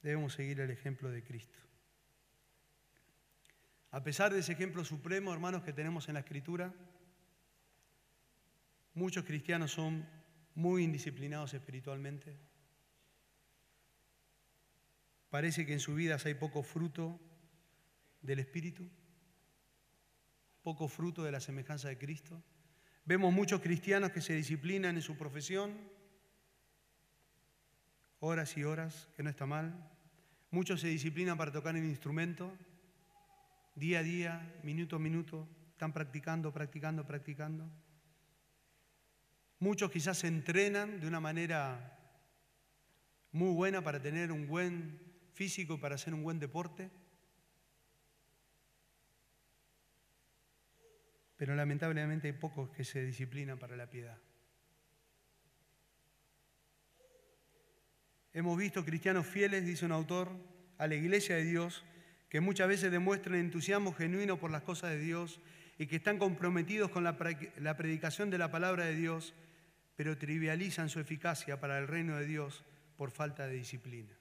Debemos 0.00 0.34
seguir 0.34 0.60
el 0.60 0.70
ejemplo 0.70 1.10
de 1.10 1.24
Cristo. 1.24 1.58
A 3.90 4.04
pesar 4.04 4.32
de 4.32 4.38
ese 4.38 4.52
ejemplo 4.52 4.84
supremo, 4.84 5.32
hermanos, 5.32 5.64
que 5.64 5.72
tenemos 5.72 6.06
en 6.06 6.14
la 6.14 6.20
Escritura, 6.20 6.72
muchos 8.94 9.24
cristianos 9.24 9.72
son 9.72 10.08
muy 10.54 10.84
indisciplinados 10.84 11.52
espiritualmente. 11.54 12.38
Parece 15.30 15.66
que 15.66 15.72
en 15.72 15.80
sus 15.80 15.96
vidas 15.96 16.26
hay 16.26 16.34
poco 16.34 16.62
fruto 16.62 17.18
del 18.22 18.38
Espíritu, 18.38 18.88
poco 20.62 20.86
fruto 20.86 21.24
de 21.24 21.32
la 21.32 21.40
semejanza 21.40 21.88
de 21.88 21.98
Cristo. 21.98 22.40
Vemos 23.08 23.32
muchos 23.32 23.62
cristianos 23.62 24.12
que 24.12 24.20
se 24.20 24.34
disciplinan 24.34 24.96
en 24.96 25.00
su 25.00 25.16
profesión, 25.16 25.72
horas 28.20 28.54
y 28.58 28.64
horas, 28.64 29.08
que 29.16 29.22
no 29.22 29.30
está 29.30 29.46
mal. 29.46 29.90
Muchos 30.50 30.82
se 30.82 30.88
disciplinan 30.88 31.38
para 31.38 31.50
tocar 31.50 31.74
el 31.74 31.86
instrumento, 31.86 32.52
día 33.74 34.00
a 34.00 34.02
día, 34.02 34.60
minuto 34.62 34.96
a 34.96 34.98
minuto, 34.98 35.48
están 35.70 35.94
practicando, 35.94 36.52
practicando, 36.52 37.06
practicando. 37.06 37.64
Muchos 39.58 39.90
quizás 39.90 40.18
se 40.18 40.26
entrenan 40.26 41.00
de 41.00 41.06
una 41.06 41.18
manera 41.18 41.98
muy 43.32 43.54
buena 43.54 43.80
para 43.80 44.02
tener 44.02 44.30
un 44.30 44.46
buen 44.46 45.00
físico 45.32 45.76
y 45.76 45.78
para 45.78 45.94
hacer 45.94 46.12
un 46.12 46.22
buen 46.22 46.38
deporte. 46.38 46.90
Pero 51.38 51.54
lamentablemente 51.54 52.26
hay 52.26 52.34
pocos 52.34 52.68
que 52.70 52.84
se 52.84 53.02
disciplinan 53.02 53.58
para 53.58 53.76
la 53.76 53.88
piedad. 53.88 54.18
Hemos 58.34 58.58
visto 58.58 58.84
cristianos 58.84 59.26
fieles, 59.26 59.64
dice 59.64 59.86
un 59.86 59.92
autor, 59.92 60.30
a 60.78 60.86
la 60.86 60.96
iglesia 60.96 61.36
de 61.36 61.44
Dios, 61.44 61.84
que 62.28 62.40
muchas 62.40 62.68
veces 62.68 62.90
demuestran 62.90 63.36
entusiasmo 63.36 63.94
genuino 63.94 64.38
por 64.38 64.50
las 64.50 64.62
cosas 64.62 64.90
de 64.90 64.98
Dios 64.98 65.40
y 65.78 65.86
que 65.86 65.96
están 65.96 66.18
comprometidos 66.18 66.90
con 66.90 67.04
la, 67.04 67.16
predicación 67.16 68.30
de 68.30 68.38
la 68.38 68.50
palabra 68.50 68.84
de 68.84 68.96
Dios, 68.96 69.32
pero 69.96 70.18
trivializan 70.18 70.88
su 70.88 70.98
eficacia 70.98 71.60
para 71.60 71.78
el 71.78 71.86
reino 71.86 72.16
de 72.16 72.26
Dios 72.26 72.64
por 72.96 73.12
falta 73.12 73.46
de 73.46 73.54
disciplina. 73.54 74.14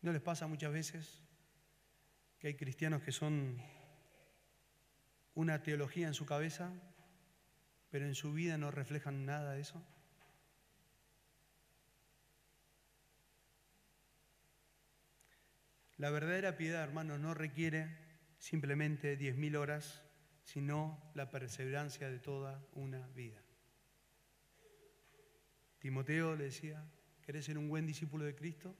¿No 0.00 0.12
les 0.12 0.22
pasa 0.22 0.46
muchas 0.46 0.72
veces 0.72 1.22
que 2.40 2.48
hay 2.48 2.54
cristianos 2.54 3.02
que 3.02 3.12
son 3.12 3.62
una 5.34 5.62
teología 5.62 6.08
en 6.08 6.14
su 6.14 6.24
cabeza, 6.24 6.72
pero 7.90 8.06
en 8.06 8.14
su 8.14 8.32
vida 8.32 8.56
no 8.56 8.70
reflejan 8.70 9.26
nada 9.26 9.52
de 9.52 9.60
eso? 9.60 9.86
La 15.98 16.10
verdadera 16.10 16.56
piedad, 16.56 16.82
hermano, 16.82 17.18
no 17.18 17.34
requiere 17.34 17.94
simplemente 18.38 19.18
diez 19.18 19.36
mil 19.36 19.54
horas, 19.54 20.02
sino 20.42 21.12
la 21.14 21.28
perseverancia 21.28 22.08
de 22.08 22.20
toda 22.20 22.64
una 22.72 23.06
vida. 23.08 23.42
Timoteo 25.78 26.36
le 26.36 26.44
decía, 26.44 26.90
¿querés 27.20 27.44
ser 27.44 27.58
un 27.58 27.68
buen 27.68 27.86
discípulo 27.86 28.24
de 28.24 28.34
Cristo? 28.34 28.74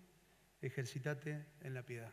Ejercítate 0.63 1.45
en 1.61 1.75
la 1.75 1.85
piedad. 1.85 2.13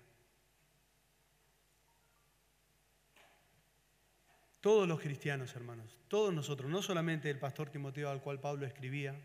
Todos 4.61 4.87
los 4.87 4.99
cristianos, 4.99 5.55
hermanos, 5.55 5.97
todos 6.07 6.33
nosotros, 6.33 6.69
no 6.69 6.81
solamente 6.81 7.29
el 7.29 7.39
pastor 7.39 7.69
Timoteo 7.69 8.09
al 8.09 8.21
cual 8.21 8.39
Pablo 8.39 8.65
escribía, 8.65 9.15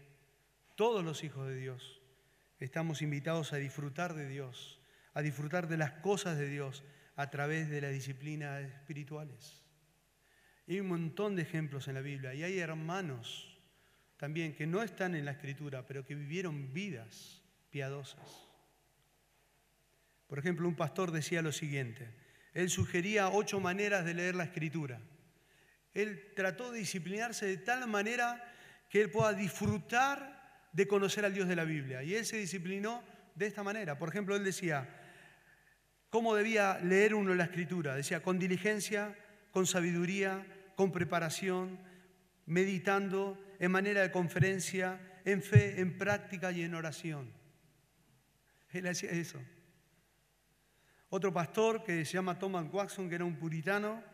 todos 0.77 1.05
los 1.05 1.25
hijos 1.25 1.49
de 1.49 1.57
Dios, 1.57 2.01
estamos 2.61 3.03
invitados 3.03 3.53
a 3.53 3.57
disfrutar 3.57 4.15
de 4.15 4.29
Dios, 4.29 4.81
a 5.15 5.23
disfrutar 5.23 5.69
de 5.69 5.79
las 5.79 5.93
cosas 5.93 6.39
de 6.39 6.49
Dios 6.49 6.85
a 7.17 7.31
través 7.31 7.71
de 7.71 7.81
las 7.81 7.93
disciplinas 7.93 8.63
espirituales. 8.63 9.63
hay 10.69 10.81
un 10.81 10.89
montón 10.89 11.37
de 11.37 11.43
ejemplos 11.43 11.89
en 11.89 11.95
la 11.95 12.01
Biblia 12.01 12.35
y 12.35 12.43
hay 12.43 12.59
hermanos 12.59 13.59
también 14.17 14.55
que 14.55 14.67
no 14.67 14.83
están 14.83 15.15
en 15.15 15.25
la 15.25 15.33
escritura, 15.33 15.85
pero 15.87 16.05
que 16.05 16.15
vivieron 16.15 16.73
vidas 16.73 17.43
piadosas. 17.71 18.49
Por 20.29 20.39
ejemplo, 20.39 20.69
un 20.69 20.77
pastor 20.77 21.11
decía 21.11 21.43
lo 21.43 21.53
siguiente, 21.53 22.09
él 22.55 22.71
sugería 22.71 23.31
ocho 23.31 23.61
maneras 23.61 24.05
de 24.05 24.15
leer 24.15 24.35
la 24.35 24.45
escritura. 24.45 25.01
Él 25.95 26.33
trató 26.35 26.73
de 26.73 26.81
disciplinarse 26.81 27.47
de 27.47 27.59
tal 27.59 27.87
manera 27.89 28.43
que 28.89 29.01
él 29.01 29.11
pueda 29.11 29.33
disfrutar 29.33 30.69
de 30.73 30.87
conocer 30.87 31.25
al 31.25 31.35
Dios 31.35 31.49
de 31.49 31.57
la 31.57 31.65
Biblia. 31.65 32.03
Y 32.03 32.15
él 32.15 32.25
se 32.25 32.39
disciplinó 32.39 33.03
de 33.35 33.47
esta 33.47 33.63
manera. 33.63 33.99
Por 33.99 34.09
ejemplo, 34.09 34.37
él 34.37 34.45
decía, 34.45 34.89
¿Cómo 36.13 36.35
debía 36.35 36.79
leer 36.79 37.15
uno 37.15 37.35
la 37.35 37.45
escritura? 37.45 37.95
Decía, 37.95 38.23
con 38.23 38.39
diligencia, 38.39 39.17
con 39.51 39.67
sabiduría, 39.67 40.47
con 40.77 40.93
preparación, 40.93 41.79
meditando, 42.45 43.43
en 43.59 43.73
manera 43.73 44.03
de 44.03 44.13
conferencia, 44.13 45.01
en 45.25 45.41
fe, 45.41 45.81
en 45.81 45.97
práctica 45.97 46.53
y 46.53 46.65
en 46.65 46.75
oración. 46.75 47.33
Él 48.73 48.89
hacía 48.89 49.11
eso. 49.13 49.41
Otro 51.09 51.33
pastor 51.33 51.83
que 51.83 52.05
se 52.05 52.13
llama 52.13 52.39
Thomas 52.39 52.67
Watson, 52.71 53.09
que 53.09 53.15
era 53.15 53.25
un 53.25 53.37
puritano, 53.37 54.05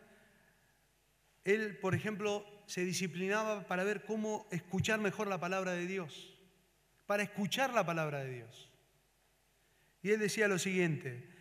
él, 1.44 1.78
por 1.78 1.94
ejemplo, 1.94 2.44
se 2.66 2.84
disciplinaba 2.84 3.66
para 3.66 3.84
ver 3.84 4.04
cómo 4.04 4.46
escuchar 4.50 5.00
mejor 5.00 5.26
la 5.26 5.40
palabra 5.40 5.72
de 5.72 5.86
Dios, 5.86 6.38
para 7.06 7.22
escuchar 7.22 7.72
la 7.72 7.86
palabra 7.86 8.20
de 8.24 8.34
Dios. 8.34 8.70
Y 10.02 10.10
él 10.10 10.20
decía 10.20 10.48
lo 10.48 10.58
siguiente, 10.58 11.38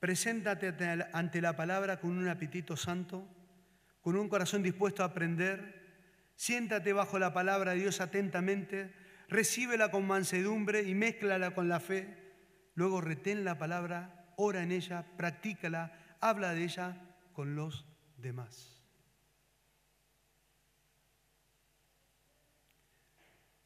Preséntate 0.00 0.74
ante 1.12 1.42
la 1.42 1.54
palabra 1.56 2.00
con 2.00 2.16
un 2.16 2.26
apetito 2.26 2.74
santo, 2.74 3.28
con 4.00 4.16
un 4.16 4.30
corazón 4.30 4.62
dispuesto 4.62 5.02
a 5.02 5.06
aprender. 5.06 5.78
Siéntate 6.36 6.94
bajo 6.94 7.18
la 7.18 7.34
palabra 7.34 7.72
de 7.72 7.80
Dios 7.80 8.00
atentamente, 8.00 8.94
recíbela 9.28 9.90
con 9.90 10.06
mansedumbre 10.06 10.82
y 10.84 10.94
mézclala 10.94 11.54
con 11.54 11.68
la 11.68 11.80
fe. 11.80 12.16
Luego 12.74 13.02
retén 13.02 13.44
la 13.44 13.58
palabra, 13.58 14.32
ora 14.38 14.62
en 14.62 14.72
ella, 14.72 15.04
practícala, 15.18 15.92
habla 16.18 16.54
de 16.54 16.64
ella 16.64 16.96
con 17.34 17.54
los 17.54 17.84
demás. 18.16 18.79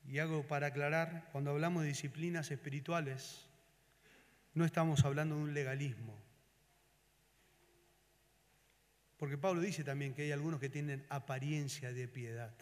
Y 0.07 0.19
hago 0.19 0.47
para 0.47 0.69
aclarar, 0.69 1.29
cuando 1.33 1.51
hablamos 1.51 1.83
de 1.83 1.89
disciplinas 1.89 2.51
espirituales, 2.51 3.47
no 4.53 4.65
estamos 4.65 5.05
hablando 5.05 5.37
de 5.37 5.43
un 5.43 5.55
legalismo. 5.55 6.17
Porque 9.17 9.39
Pablo 9.39 9.61
dice 9.61 9.85
también 9.85 10.15
que 10.15 10.23
hay 10.23 10.33
algunos 10.33 10.61
que 10.61 10.69
tienen 10.69 11.07
apariencia 11.09 11.93
de 11.93 12.09
piedad. 12.09 12.55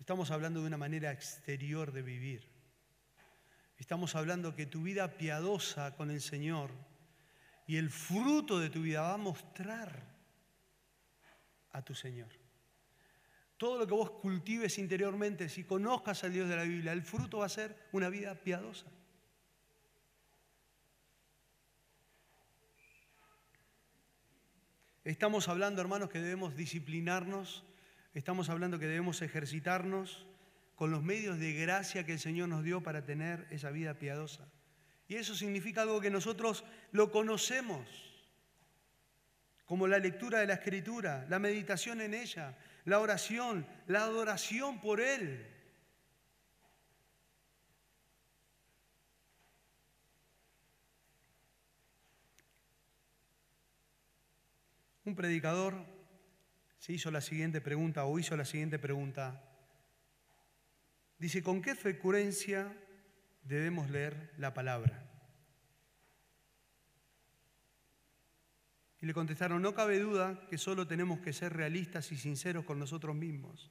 Estamos 0.00 0.30
hablando 0.30 0.60
de 0.60 0.66
una 0.66 0.76
manera 0.76 1.12
exterior 1.12 1.92
de 1.92 2.02
vivir. 2.02 2.48
Estamos 3.78 4.14
hablando 4.14 4.54
que 4.54 4.66
tu 4.66 4.82
vida 4.82 5.16
piadosa 5.16 5.94
con 5.96 6.10
el 6.10 6.20
Señor 6.20 6.70
y 7.66 7.76
el 7.76 7.90
fruto 7.90 8.58
de 8.58 8.70
tu 8.70 8.82
vida 8.82 9.02
va 9.02 9.14
a 9.14 9.18
mostrar 9.18 10.02
a 11.72 11.82
tu 11.82 11.94
Señor. 11.94 12.45
Todo 13.56 13.78
lo 13.78 13.86
que 13.86 13.94
vos 13.94 14.10
cultives 14.10 14.78
interiormente, 14.78 15.48
si 15.48 15.64
conozcas 15.64 16.24
al 16.24 16.32
Dios 16.32 16.48
de 16.48 16.56
la 16.56 16.64
Biblia, 16.64 16.92
el 16.92 17.02
fruto 17.02 17.38
va 17.38 17.46
a 17.46 17.50
ser 17.50 17.88
una 17.92 18.08
vida 18.08 18.34
piadosa. 18.34 18.86
Estamos 25.04 25.48
hablando, 25.48 25.80
hermanos, 25.80 26.10
que 26.10 26.18
debemos 26.18 26.56
disciplinarnos 26.56 27.64
Estamos 28.16 28.48
hablando 28.48 28.78
que 28.78 28.86
debemos 28.86 29.20
ejercitarnos 29.20 30.24
con 30.74 30.90
los 30.90 31.02
medios 31.02 31.38
de 31.38 31.52
gracia 31.52 32.06
que 32.06 32.14
el 32.14 32.18
Señor 32.18 32.48
nos 32.48 32.64
dio 32.64 32.82
para 32.82 33.04
tener 33.04 33.46
esa 33.50 33.70
vida 33.70 33.98
piadosa. 33.98 34.48
Y 35.06 35.16
eso 35.16 35.34
significa 35.34 35.82
algo 35.82 36.00
que 36.00 36.08
nosotros 36.08 36.64
lo 36.92 37.12
conocemos, 37.12 37.86
como 39.66 39.86
la 39.86 39.98
lectura 39.98 40.38
de 40.38 40.46
la 40.46 40.54
Escritura, 40.54 41.26
la 41.28 41.38
meditación 41.38 42.00
en 42.00 42.14
ella, 42.14 42.56
la 42.86 43.00
oración, 43.00 43.66
la 43.88 44.04
adoración 44.04 44.80
por 44.80 45.00
Él. 45.00 45.44
Un 55.04 55.14
predicador 55.14 55.74
se 56.78 56.92
hizo 56.92 57.10
la 57.10 57.20
siguiente 57.20 57.60
pregunta 57.60 58.04
o 58.04 58.18
hizo 58.18 58.36
la 58.36 58.44
siguiente 58.44 58.78
pregunta. 58.78 59.42
Dice, 61.18 61.42
¿con 61.42 61.62
qué 61.62 61.74
frecuencia 61.74 62.72
debemos 63.42 63.90
leer 63.90 64.32
la 64.38 64.54
palabra? 64.54 65.05
Le 69.06 69.14
contestaron, 69.14 69.62
no 69.62 69.72
cabe 69.72 70.00
duda 70.00 70.48
que 70.50 70.58
solo 70.58 70.88
tenemos 70.88 71.20
que 71.20 71.32
ser 71.32 71.52
realistas 71.52 72.10
y 72.10 72.16
sinceros 72.16 72.64
con 72.64 72.80
nosotros 72.80 73.14
mismos 73.14 73.70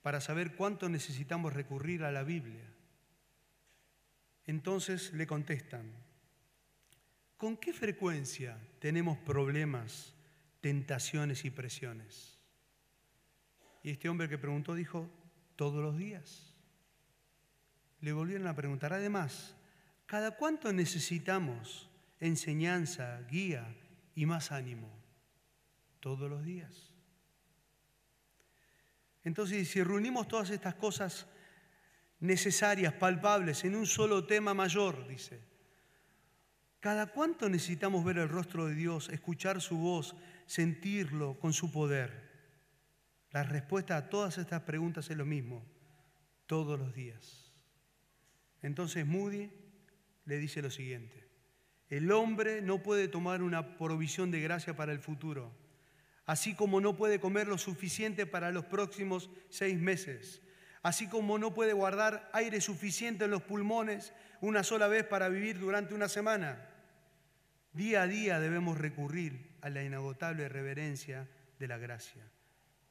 para 0.00 0.22
saber 0.22 0.56
cuánto 0.56 0.88
necesitamos 0.88 1.52
recurrir 1.52 2.02
a 2.02 2.10
la 2.10 2.22
Biblia. 2.22 2.64
Entonces 4.46 5.12
le 5.12 5.26
contestan, 5.26 5.92
¿con 7.36 7.58
qué 7.58 7.74
frecuencia 7.74 8.58
tenemos 8.78 9.18
problemas, 9.18 10.14
tentaciones 10.62 11.44
y 11.44 11.50
presiones? 11.50 12.38
Y 13.82 13.90
este 13.90 14.08
hombre 14.08 14.30
que 14.30 14.38
preguntó 14.38 14.74
dijo, 14.74 15.10
todos 15.56 15.82
los 15.82 15.98
días 15.98 16.54
le 18.00 18.14
volvieron 18.14 18.46
a 18.46 18.56
preguntar, 18.56 18.94
además, 18.94 19.56
¿cada 20.06 20.38
cuánto 20.38 20.72
necesitamos 20.72 21.90
enseñanza, 22.18 23.20
guía 23.30 23.76
y 24.14 24.26
más 24.26 24.52
ánimo? 24.52 24.90
Todos 26.00 26.30
los 26.30 26.44
días. 26.44 26.92
Entonces, 29.24 29.68
si 29.68 29.82
reunimos 29.82 30.28
todas 30.28 30.50
estas 30.50 30.74
cosas 30.74 31.26
necesarias, 32.20 32.92
palpables, 32.92 33.64
en 33.64 33.74
un 33.74 33.86
solo 33.86 34.26
tema 34.26 34.52
mayor, 34.54 35.08
dice, 35.08 35.40
¿cada 36.80 37.06
cuánto 37.06 37.48
necesitamos 37.48 38.04
ver 38.04 38.18
el 38.18 38.28
rostro 38.28 38.66
de 38.66 38.74
Dios, 38.74 39.08
escuchar 39.08 39.60
su 39.60 39.78
voz, 39.78 40.14
sentirlo 40.46 41.38
con 41.40 41.52
su 41.52 41.72
poder? 41.72 42.24
La 43.30 43.42
respuesta 43.42 43.96
a 43.96 44.08
todas 44.08 44.38
estas 44.38 44.62
preguntas 44.62 45.10
es 45.10 45.16
lo 45.16 45.24
mismo, 45.24 45.64
todos 46.46 46.78
los 46.78 46.94
días. 46.94 47.52
Entonces 48.62 49.06
Moody 49.06 49.50
le 50.24 50.38
dice 50.38 50.62
lo 50.62 50.70
siguiente, 50.70 51.28
el 51.90 52.10
hombre 52.12 52.62
no 52.62 52.82
puede 52.82 53.08
tomar 53.08 53.42
una 53.42 53.76
provisión 53.76 54.30
de 54.30 54.40
gracia 54.40 54.74
para 54.74 54.92
el 54.92 54.98
futuro, 54.98 55.52
así 56.26 56.54
como 56.54 56.80
no 56.80 56.96
puede 56.96 57.20
comer 57.20 57.48
lo 57.48 57.58
suficiente 57.58 58.26
para 58.26 58.50
los 58.50 58.64
próximos 58.64 59.30
seis 59.50 59.78
meses, 59.78 60.42
así 60.82 61.08
como 61.08 61.38
no 61.38 61.54
puede 61.54 61.72
guardar 61.72 62.30
aire 62.32 62.60
suficiente 62.60 63.24
en 63.24 63.30
los 63.30 63.42
pulmones 63.42 64.12
una 64.40 64.62
sola 64.62 64.88
vez 64.88 65.04
para 65.04 65.28
vivir 65.28 65.58
durante 65.58 65.94
una 65.94 66.08
semana. 66.08 66.70
Día 67.72 68.02
a 68.02 68.06
día 68.06 68.40
debemos 68.40 68.78
recurrir 68.78 69.56
a 69.60 69.70
la 69.70 69.82
inagotable 69.82 70.48
reverencia 70.48 71.28
de 71.58 71.68
la 71.68 71.78
gracia, 71.78 72.22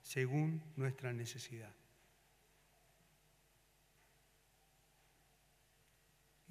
según 0.02 0.62
nuestra 0.76 1.14
necesidad. 1.14 1.74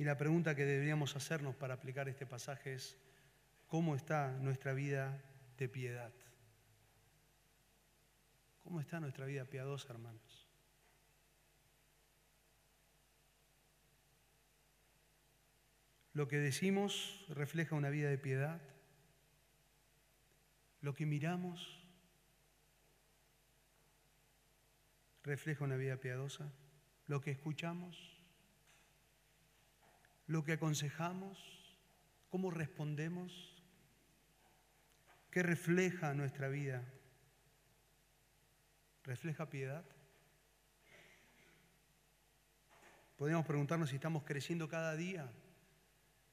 Y 0.02 0.04
la 0.04 0.18
pregunta 0.18 0.56
que 0.56 0.64
deberíamos 0.64 1.14
hacernos 1.14 1.54
para 1.54 1.74
aplicar 1.74 2.08
este 2.08 2.26
pasaje 2.26 2.74
es, 2.74 2.96
¿cómo 3.68 3.94
está 3.94 4.32
nuestra 4.40 4.72
vida 4.72 5.22
de 5.56 5.68
piedad? 5.68 6.12
¿Cómo 8.64 8.80
está 8.80 8.98
nuestra 8.98 9.26
vida 9.26 9.44
piadosa, 9.44 9.92
hermanos? 9.92 10.48
Lo 16.14 16.26
que 16.26 16.38
decimos 16.38 17.24
refleja 17.28 17.76
una 17.76 17.88
vida 17.88 18.10
de 18.10 18.18
piedad. 18.18 18.60
Lo 20.80 20.94
que 20.94 21.06
miramos 21.06 21.80
refleja 25.22 25.62
una 25.62 25.76
vida 25.76 25.98
piadosa. 25.98 26.52
Lo 27.06 27.20
que 27.20 27.30
escuchamos 27.30 28.11
lo 30.32 30.44
que 30.44 30.54
aconsejamos, 30.54 31.38
cómo 32.30 32.50
respondemos, 32.50 33.62
qué 35.30 35.42
refleja 35.42 36.14
nuestra 36.14 36.48
vida. 36.48 36.82
¿Refleja 39.04 39.50
piedad? 39.50 39.84
Podemos 43.16 43.44
preguntarnos 43.44 43.90
si 43.90 43.96
estamos 43.96 44.24
creciendo 44.24 44.68
cada 44.68 44.96
día 44.96 45.30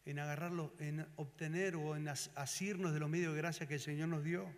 en 0.06 0.18
agarrarlo, 0.20 0.74
en 0.80 1.06
obtener 1.18 1.76
o 1.76 1.98
en 1.98 2.08
asirnos 2.08 2.94
de 2.94 3.00
los 3.02 3.10
medios 3.10 3.34
de 3.34 3.42
gracia 3.42 3.68
que 3.68 3.76
el 3.76 3.80
Señor 3.82 4.08
nos 4.08 4.24
dio. 4.24 4.50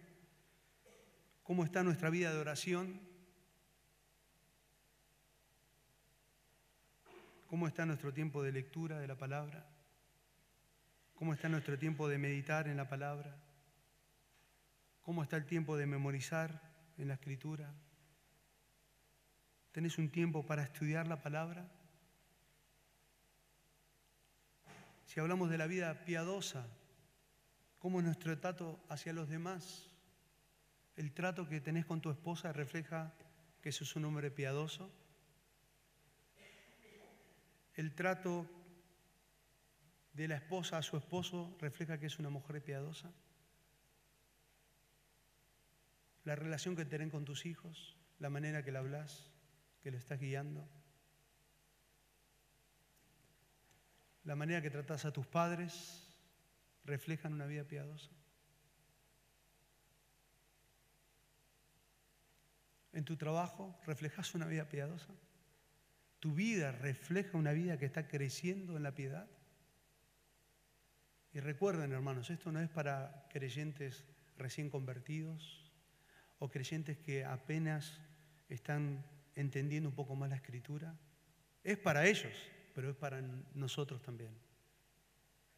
¿Cómo 1.41 1.65
está 1.65 1.83
nuestra 1.83 2.11
vida 2.11 2.31
de 2.31 2.39
oración? 2.39 3.01
¿Cómo 7.51 7.67
está 7.67 7.85
nuestro 7.85 8.13
tiempo 8.13 8.41
de 8.43 8.53
lectura 8.53 8.99
de 8.99 9.07
la 9.07 9.17
palabra? 9.17 9.67
¿Cómo 11.13 11.33
está 11.33 11.49
nuestro 11.49 11.77
tiempo 11.77 12.07
de 12.07 12.17
meditar 12.17 12.69
en 12.69 12.77
la 12.77 12.87
palabra? 12.87 13.35
¿Cómo 15.01 15.21
está 15.21 15.35
el 15.35 15.45
tiempo 15.45 15.75
de 15.75 15.85
memorizar 15.85 16.61
en 16.97 17.09
la 17.09 17.15
escritura? 17.15 17.69
¿Tenés 19.73 19.97
un 19.97 20.09
tiempo 20.09 20.45
para 20.45 20.63
estudiar 20.63 21.09
la 21.09 21.21
palabra? 21.21 21.69
Si 25.05 25.19
hablamos 25.19 25.49
de 25.49 25.57
la 25.57 25.67
vida 25.67 26.05
piadosa, 26.05 26.65
¿cómo 27.79 27.99
es 27.99 28.05
nuestro 28.05 28.39
trato 28.39 28.79
hacia 28.87 29.11
los 29.11 29.27
demás? 29.27 29.89
¿El 30.95 31.11
trato 31.11 31.49
que 31.49 31.59
tenés 31.59 31.85
con 31.85 31.99
tu 31.99 32.11
esposa 32.11 32.53
refleja 32.53 33.13
que 33.61 33.73
sos 33.73 33.97
un 33.97 34.05
hombre 34.05 34.31
piadoso? 34.31 35.00
El 37.81 37.95
trato 37.95 38.47
de 40.13 40.27
la 40.27 40.35
esposa 40.35 40.77
a 40.77 40.83
su 40.83 40.97
esposo 40.97 41.57
refleja 41.59 41.97
que 41.97 42.05
es 42.05 42.19
una 42.19 42.29
mujer 42.29 42.63
piadosa? 42.63 43.11
La 46.23 46.35
relación 46.35 46.75
que 46.75 46.85
tenés 46.85 47.09
con 47.09 47.25
tus 47.25 47.47
hijos, 47.47 47.97
la 48.19 48.29
manera 48.29 48.63
que 48.63 48.71
le 48.71 48.77
hablas, 48.77 49.31
que 49.81 49.89
le 49.89 49.97
estás 49.97 50.19
guiando, 50.19 50.69
la 54.25 54.35
manera 54.35 54.61
que 54.61 54.69
tratas 54.69 55.05
a 55.05 55.11
tus 55.11 55.25
padres, 55.25 56.07
reflejan 56.85 57.33
una 57.33 57.47
vida 57.47 57.63
piadosa. 57.63 58.11
En 62.93 63.05
tu 63.05 63.17
trabajo 63.17 63.75
reflejas 63.87 64.35
una 64.35 64.45
vida 64.45 64.69
piadosa. 64.69 65.15
¿Tu 66.21 66.31
vida 66.35 66.71
refleja 66.71 67.35
una 67.35 67.51
vida 67.51 67.79
que 67.79 67.87
está 67.87 68.07
creciendo 68.07 68.77
en 68.77 68.83
la 68.83 68.93
piedad? 68.93 69.27
Y 71.33 71.39
recuerden, 71.39 71.91
hermanos, 71.93 72.29
esto 72.29 72.51
no 72.51 72.59
es 72.59 72.69
para 72.69 73.25
creyentes 73.31 74.05
recién 74.37 74.69
convertidos 74.69 75.71
o 76.37 76.51
creyentes 76.51 76.99
que 76.99 77.25
apenas 77.25 77.99
están 78.49 79.03
entendiendo 79.33 79.89
un 79.89 79.95
poco 79.95 80.15
más 80.15 80.29
la 80.29 80.35
escritura. 80.35 80.95
Es 81.63 81.79
para 81.79 82.05
ellos, 82.05 82.33
pero 82.75 82.91
es 82.91 82.95
para 82.95 83.19
nosotros 83.55 83.99
también, 84.03 84.37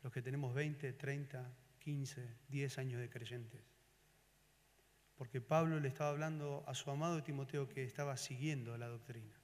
los 0.02 0.14
que 0.14 0.22
tenemos 0.22 0.56
20, 0.56 0.94
30, 0.94 1.52
15, 1.80 2.38
10 2.48 2.78
años 2.78 3.02
de 3.02 3.10
creyentes. 3.10 3.62
Porque 5.18 5.42
Pablo 5.42 5.82
le 5.82 5.90
estaba 5.90 6.12
hablando 6.12 6.64
a 6.68 6.74
su 6.74 6.90
amado 6.90 7.22
Timoteo 7.22 7.68
que 7.68 7.84
estaba 7.84 8.16
siguiendo 8.16 8.78
la 8.78 8.88
doctrina 8.88 9.43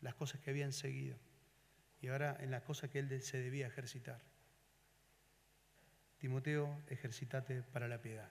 las 0.00 0.14
cosas 0.14 0.40
que 0.40 0.50
habían 0.50 0.72
seguido 0.72 1.18
y 2.00 2.08
ahora 2.08 2.36
en 2.40 2.50
las 2.50 2.62
cosas 2.62 2.90
que 2.90 2.98
él 2.98 3.22
se 3.22 3.38
debía 3.38 3.66
ejercitar. 3.66 4.20
Timoteo, 6.18 6.82
ejercitate 6.88 7.62
para 7.62 7.88
la 7.88 8.00
piedad. 8.00 8.30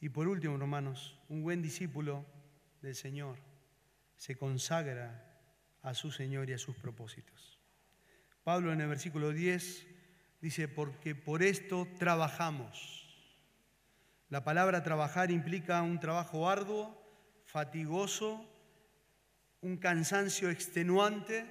Y 0.00 0.08
por 0.08 0.28
último, 0.28 0.56
hermanos, 0.56 1.18
un 1.28 1.42
buen 1.42 1.62
discípulo 1.62 2.24
del 2.82 2.94
Señor 2.94 3.38
se 4.16 4.36
consagra 4.36 5.40
a 5.82 5.94
su 5.94 6.10
Señor 6.10 6.50
y 6.50 6.52
a 6.52 6.58
sus 6.58 6.76
propósitos. 6.76 7.58
Pablo 8.42 8.72
en 8.72 8.80
el 8.80 8.88
versículo 8.88 9.30
10 9.32 9.86
dice, 10.40 10.68
porque 10.68 11.14
por 11.14 11.42
esto 11.42 11.88
trabajamos. 11.98 13.00
La 14.28 14.44
palabra 14.44 14.82
trabajar 14.82 15.30
implica 15.30 15.82
un 15.82 16.00
trabajo 16.00 16.48
arduo, 16.48 17.00
fatigoso, 17.44 18.53
un 19.64 19.78
cansancio 19.78 20.50
extenuante. 20.50 21.46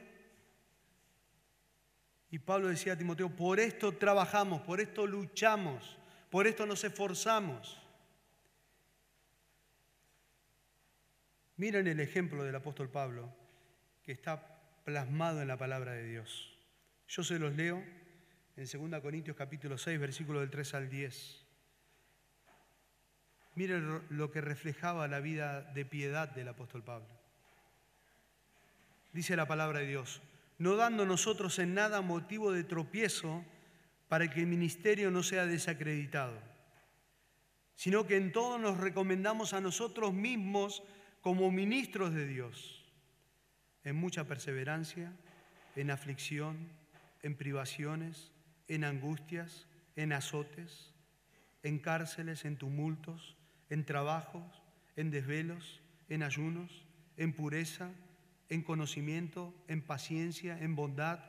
Y 2.29 2.39
Pablo 2.39 2.67
decía 2.67 2.93
a 2.93 2.97
Timoteo, 2.97 3.29
por 3.29 3.59
esto 3.59 3.91
trabajamos, 3.97 4.61
por 4.61 4.79
esto 4.79 5.05
luchamos, 5.07 5.97
por 6.29 6.47
esto 6.47 6.65
nos 6.65 6.83
esforzamos. 6.83 7.79
Miren 11.57 11.87
el 11.87 11.99
ejemplo 11.99 12.43
del 12.43 12.55
apóstol 12.55 12.89
Pablo, 12.89 13.35
que 14.03 14.11
está 14.11 14.59
plasmado 14.83 15.41
en 15.41 15.47
la 15.47 15.57
palabra 15.57 15.93
de 15.93 16.07
Dios. 16.07 16.57
Yo 17.07 17.23
se 17.23 17.39
los 17.39 17.55
leo 17.55 17.83
en 18.55 18.91
2 18.91 19.01
Corintios 19.01 19.35
capítulo 19.35 19.77
6, 19.77 19.99
versículo 19.99 20.39
del 20.39 20.51
3 20.51 20.73
al 20.75 20.89
10. 20.89 21.45
Miren 23.55 24.03
lo 24.09 24.31
que 24.31 24.41
reflejaba 24.41 25.07
la 25.07 25.19
vida 25.19 25.61
de 25.61 25.85
piedad 25.85 26.29
del 26.29 26.47
apóstol 26.47 26.83
Pablo. 26.83 27.22
Dice 29.13 29.35
la 29.35 29.47
palabra 29.47 29.79
de 29.79 29.87
Dios, 29.87 30.21
no 30.57 30.75
dando 30.75 31.05
nosotros 31.05 31.59
en 31.59 31.75
nada 31.75 32.01
motivo 32.01 32.51
de 32.51 32.63
tropiezo 32.63 33.45
para 34.07 34.29
que 34.29 34.41
el 34.41 34.47
ministerio 34.47 35.11
no 35.11 35.21
sea 35.21 35.45
desacreditado, 35.45 36.37
sino 37.75 38.07
que 38.07 38.17
en 38.17 38.31
todo 38.31 38.57
nos 38.57 38.77
recomendamos 38.77 39.53
a 39.53 39.61
nosotros 39.61 40.13
mismos 40.13 40.83
como 41.21 41.51
ministros 41.51 42.13
de 42.13 42.27
Dios, 42.27 42.83
en 43.83 43.95
mucha 43.95 44.25
perseverancia, 44.25 45.13
en 45.75 45.91
aflicción, 45.91 46.67
en 47.21 47.35
privaciones, 47.35 48.31
en 48.67 48.83
angustias, 48.83 49.67
en 49.95 50.11
azotes, 50.11 50.91
en 51.61 51.79
cárceles, 51.79 52.45
en 52.45 52.57
tumultos, 52.57 53.37
en 53.69 53.85
trabajos, 53.85 54.63
en 54.95 55.11
desvelos, 55.11 55.81
en 56.09 56.23
ayunos, 56.23 56.85
en 57.17 57.33
pureza, 57.33 57.91
en 58.49 58.61
conocimiento, 58.61 59.53
en 59.67 59.81
paciencia, 59.81 60.57
en 60.59 60.75
bondad, 60.75 61.19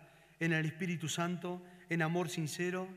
en 0.41 0.53
el 0.53 0.67
Espíritu 0.67 1.09
Santo, 1.09 1.63
en 1.89 2.03
amor 2.03 2.29
sincero, 2.29 2.89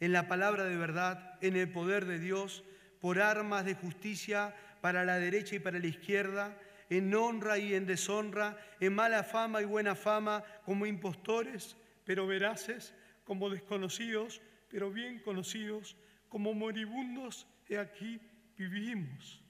en 0.00 0.12
la 0.12 0.28
palabra 0.28 0.64
de 0.64 0.76
verdad, 0.76 1.38
en 1.40 1.56
el 1.56 1.70
poder 1.70 2.04
de 2.06 2.18
Dios, 2.18 2.64
por 3.00 3.20
armas 3.20 3.64
de 3.64 3.74
justicia 3.74 4.54
para 4.80 5.04
la 5.04 5.18
derecha 5.18 5.56
y 5.56 5.60
para 5.60 5.78
la 5.78 5.86
izquierda, 5.86 6.56
en 6.90 7.14
honra 7.14 7.58
y 7.58 7.74
en 7.74 7.86
deshonra, 7.86 8.56
en 8.80 8.94
mala 8.94 9.22
fama 9.22 9.60
y 9.60 9.64
buena 9.64 9.94
fama, 9.94 10.42
como 10.64 10.86
impostores, 10.86 11.76
pero 12.04 12.26
veraces, 12.26 12.94
como 13.24 13.50
desconocidos, 13.50 14.40
pero 14.68 14.90
bien 14.90 15.20
conocidos, 15.20 15.96
como 16.28 16.54
moribundos, 16.54 17.46
he 17.68 17.78
aquí 17.78 18.20
vivimos, 18.56 19.42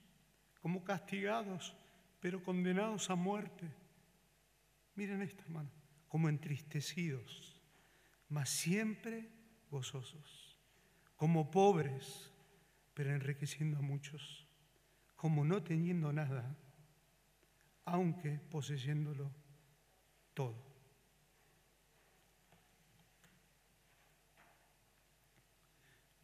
como 0.60 0.82
castigados, 0.82 1.76
pero 2.20 2.42
condenados 2.42 3.10
a 3.10 3.14
muerte. 3.14 3.66
Miren 4.98 5.22
esto, 5.22 5.44
hermano, 5.44 5.70
como 6.08 6.28
entristecidos, 6.28 7.62
mas 8.28 8.50
siempre 8.50 9.30
gozosos, 9.70 10.58
como 11.14 11.52
pobres, 11.52 12.32
pero 12.94 13.14
enriqueciendo 13.14 13.78
a 13.78 13.80
muchos 13.80 14.48
como 15.14 15.44
no 15.44 15.62
teniendo 15.62 16.12
nada, 16.12 16.56
aunque 17.84 18.40
poseyéndolo 18.50 19.32
todo. 20.34 20.66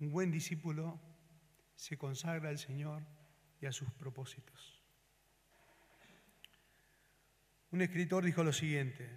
Un 0.00 0.10
buen 0.10 0.32
discípulo 0.32 1.00
se 1.76 1.96
consagra 1.96 2.48
al 2.48 2.58
Señor 2.58 3.04
y 3.60 3.66
a 3.66 3.72
sus 3.72 3.92
propósitos. 3.92 4.73
Un 7.74 7.82
escritor 7.82 8.24
dijo 8.24 8.44
lo 8.44 8.52
siguiente, 8.52 9.10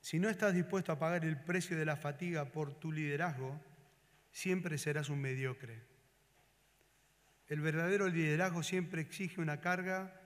si 0.00 0.18
no 0.18 0.28
estás 0.28 0.52
dispuesto 0.52 0.90
a 0.90 0.98
pagar 0.98 1.24
el 1.24 1.40
precio 1.40 1.78
de 1.78 1.84
la 1.84 1.94
fatiga 1.94 2.46
por 2.46 2.74
tu 2.80 2.90
liderazgo, 2.90 3.60
siempre 4.32 4.76
serás 4.76 5.10
un 5.10 5.20
mediocre. 5.20 5.84
El 7.46 7.60
verdadero 7.60 8.08
liderazgo 8.08 8.64
siempre 8.64 9.02
exige 9.02 9.40
una 9.40 9.60
carga 9.60 10.20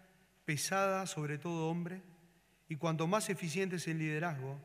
pesada 0.46 1.06
sobre 1.06 1.36
todo 1.36 1.68
hombre 1.68 2.00
y 2.66 2.76
cuanto 2.76 3.06
más 3.06 3.28
eficiente 3.28 3.76
es 3.76 3.88
el 3.88 3.98
liderazgo, 3.98 4.58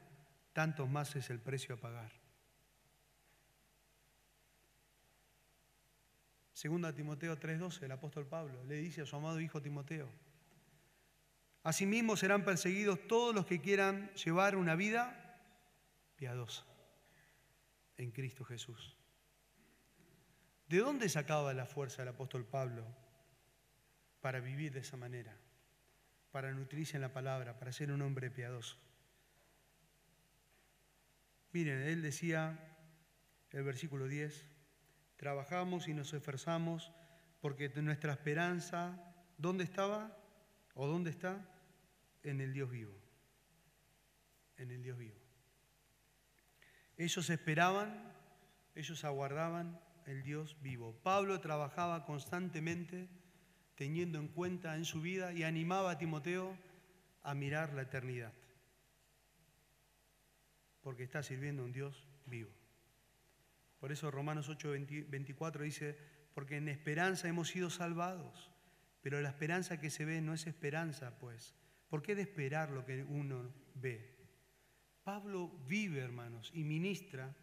tanto 0.53 0.87
más 0.87 1.17
es 1.17 1.31
el 1.31 1.39
precio 1.39 1.75
a 1.75 1.81
pagar. 1.81 2.22
Segunda 6.63 6.93
Timoteo 6.93 7.37
3:12, 7.37 7.83
el 7.83 7.91
apóstol 7.91 8.25
Pablo 8.25 8.63
le 8.63 8.75
dice 8.75 9.01
a 9.01 9.05
su 9.05 9.17
amado 9.17 9.41
hijo 9.41 9.61
Timoteo, 9.61 10.09
Asimismo 11.61 12.15
serán 12.15 12.45
perseguidos 12.45 13.05
todos 13.05 13.35
los 13.35 13.45
que 13.45 13.59
quieran 13.59 14.13
llevar 14.13 14.55
una 14.55 14.73
vida 14.75 15.41
piadosa 16.15 16.63
en 17.97 18.11
Cristo 18.11 18.45
Jesús. 18.45 18.97
¿De 20.69 20.77
dónde 20.77 21.09
sacaba 21.09 21.53
la 21.53 21.65
fuerza 21.65 22.03
el 22.03 22.07
apóstol 22.07 22.45
Pablo 22.45 22.87
para 24.21 24.39
vivir 24.39 24.71
de 24.71 24.79
esa 24.79 24.95
manera? 24.95 25.37
Para 26.31 26.53
nutrirse 26.53 26.95
en 26.95 27.01
la 27.01 27.11
palabra, 27.11 27.59
para 27.59 27.73
ser 27.73 27.91
un 27.91 28.01
hombre 28.01 28.31
piadoso. 28.31 28.77
Miren, 31.51 31.81
él 31.81 32.01
decía, 32.01 32.57
el 33.51 33.63
versículo 33.65 34.07
10, 34.07 34.52
trabajamos 35.23 35.87
y 35.87 35.93
nos 35.93 36.11
esforzamos 36.11 36.91
porque 37.39 37.69
nuestra 37.81 38.11
esperanza, 38.11 38.99
¿dónde 39.37 39.63
estaba? 39.63 40.17
¿O 40.73 40.85
dónde 40.85 41.11
está? 41.11 41.49
En 42.23 42.41
el 42.41 42.51
Dios 42.51 42.69
vivo. 42.69 42.93
En 44.57 44.69
el 44.69 44.83
Dios 44.83 44.97
vivo. 44.97 45.15
Ellos 46.97 47.29
esperaban, 47.29 48.11
ellos 48.75 49.05
aguardaban 49.05 49.79
el 50.07 50.23
Dios 50.23 50.57
vivo. 50.61 50.93
Pablo 51.03 51.39
trabajaba 51.39 52.03
constantemente 52.03 53.07
teniendo 53.75 54.19
en 54.19 54.27
cuenta 54.27 54.75
en 54.75 54.83
su 54.83 54.99
vida 54.99 55.31
y 55.31 55.43
animaba 55.43 55.91
a 55.91 55.97
Timoteo 55.97 56.57
a 57.21 57.33
mirar 57.33 57.71
la 57.71 57.83
eternidad, 57.83 58.33
porque 60.81 61.03
está 61.03 61.23
sirviendo 61.23 61.61
a 61.61 61.65
un 61.65 61.71
Dios 61.71 62.09
vivo. 62.25 62.51
Por 63.83 63.91
eso 63.91 64.09
Romanos 64.09 64.47
8, 64.47 64.71
24 65.09 65.65
dice, 65.65 65.97
porque 66.33 66.55
en 66.55 66.69
esperanza 66.69 67.27
hemos 67.27 67.49
sido 67.49 67.69
salvados, 67.69 68.49
pero 69.01 69.19
la 69.19 69.27
esperanza 69.27 69.77
que 69.77 69.89
se 69.89 70.05
ve 70.05 70.21
no 70.21 70.33
es 70.33 70.47
esperanza, 70.47 71.19
pues. 71.19 71.53
¿Por 71.89 72.01
qué 72.01 72.15
de 72.15 72.21
esperar 72.21 72.69
lo 72.69 72.85
que 72.85 73.03
uno 73.03 73.53
ve? 73.75 74.15
Pablo 75.03 75.49
vive, 75.67 75.99
hermanos, 75.99 76.49
y 76.53 76.63
ministra 76.63 77.35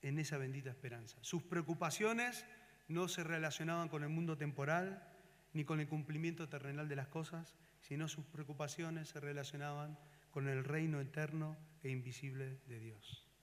en 0.00 0.20
esa 0.20 0.38
bendita 0.38 0.70
esperanza. 0.70 1.18
Sus 1.22 1.42
preocupaciones 1.42 2.46
no 2.86 3.08
se 3.08 3.24
relacionaban 3.24 3.88
con 3.88 4.04
el 4.04 4.10
mundo 4.10 4.38
temporal 4.38 5.12
ni 5.54 5.64
con 5.64 5.80
el 5.80 5.88
cumplimiento 5.88 6.48
terrenal 6.48 6.88
de 6.88 6.94
las 6.94 7.08
cosas, 7.08 7.56
sino 7.80 8.06
sus 8.06 8.26
preocupaciones 8.26 9.08
se 9.08 9.18
relacionaban 9.18 9.98
con 10.30 10.46
el 10.46 10.62
reino 10.62 11.00
eterno 11.00 11.56
e 11.82 11.90
invisible 11.90 12.60
de 12.68 12.78
Dios. 12.78 13.33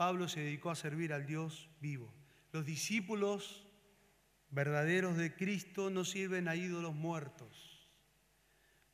Pablo 0.00 0.28
se 0.28 0.40
dedicó 0.40 0.70
a 0.70 0.74
servir 0.74 1.12
al 1.12 1.26
Dios 1.26 1.68
vivo. 1.78 2.10
Los 2.52 2.64
discípulos 2.64 3.66
verdaderos 4.48 5.18
de 5.18 5.34
Cristo 5.34 5.90
no 5.90 6.06
sirven 6.06 6.48
a 6.48 6.56
ídolos 6.56 6.94
muertos. 6.94 7.86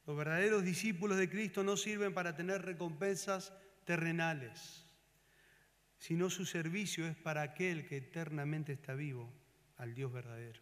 Los 0.04 0.16
verdaderos 0.16 0.64
discípulos 0.64 1.16
de 1.16 1.30
Cristo 1.30 1.62
no 1.62 1.76
sirven 1.76 2.12
para 2.12 2.34
tener 2.34 2.62
recompensas 2.62 3.52
terrenales 3.84 4.86
sino 5.98 6.30
su 6.30 6.44
servicio 6.44 7.06
es 7.06 7.16
para 7.16 7.42
aquel 7.42 7.86
que 7.86 7.98
eternamente 7.98 8.72
está 8.72 8.94
vivo, 8.94 9.32
al 9.76 9.94
Dios 9.94 10.12
verdadero. 10.12 10.60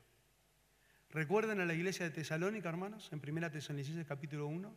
¿Recuerdan 1.11 1.61
a 1.61 1.67
la 1.67 1.75
iglesia 1.75 2.07
de 2.07 2.13
Tesalónica, 2.13 2.69
hermanos? 2.69 3.11
En 3.13 3.21
1 3.21 3.51
Tesalonicenses 3.51 4.07
capítulo 4.07 4.47
1. 4.47 4.75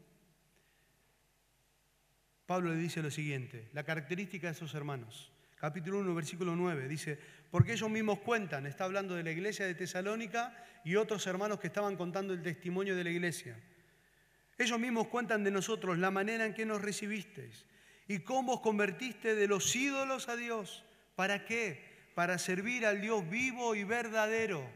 Pablo 2.45 2.71
le 2.71 2.77
dice 2.77 3.01
lo 3.01 3.11
siguiente, 3.11 3.69
la 3.73 3.83
característica 3.83 4.47
de 4.47 4.53
esos 4.53 4.73
hermanos. 4.73 5.31
Capítulo 5.59 5.99
1, 5.99 6.13
versículo 6.13 6.55
9, 6.55 6.87
dice, 6.87 7.19
porque 7.49 7.73
ellos 7.73 7.89
mismos 7.89 8.19
cuentan, 8.19 8.67
está 8.67 8.83
hablando 8.83 9.15
de 9.15 9.23
la 9.23 9.31
iglesia 9.31 9.65
de 9.65 9.73
Tesalónica 9.73 10.55
y 10.85 10.95
otros 10.95 11.25
hermanos 11.25 11.59
que 11.59 11.67
estaban 11.67 11.95
contando 11.95 12.33
el 12.33 12.43
testimonio 12.43 12.95
de 12.95 13.03
la 13.03 13.09
iglesia. 13.09 13.59
Ellos 14.57 14.79
mismos 14.79 15.07
cuentan 15.07 15.43
de 15.43 15.51
nosotros 15.51 15.97
la 15.97 16.11
manera 16.11 16.45
en 16.45 16.53
que 16.53 16.65
nos 16.65 16.81
recibisteis 16.81 17.65
¿Y 18.07 18.19
cómo 18.19 18.53
os 18.53 18.61
convertiste 18.61 19.35
de 19.35 19.47
los 19.47 19.75
ídolos 19.75 20.29
a 20.29 20.35
Dios? 20.37 20.85
¿Para 21.15 21.45
qué? 21.45 22.11
Para 22.15 22.37
servir 22.37 22.85
al 22.85 23.01
Dios 23.01 23.29
vivo 23.29 23.75
y 23.75 23.83
verdadero 23.83 24.67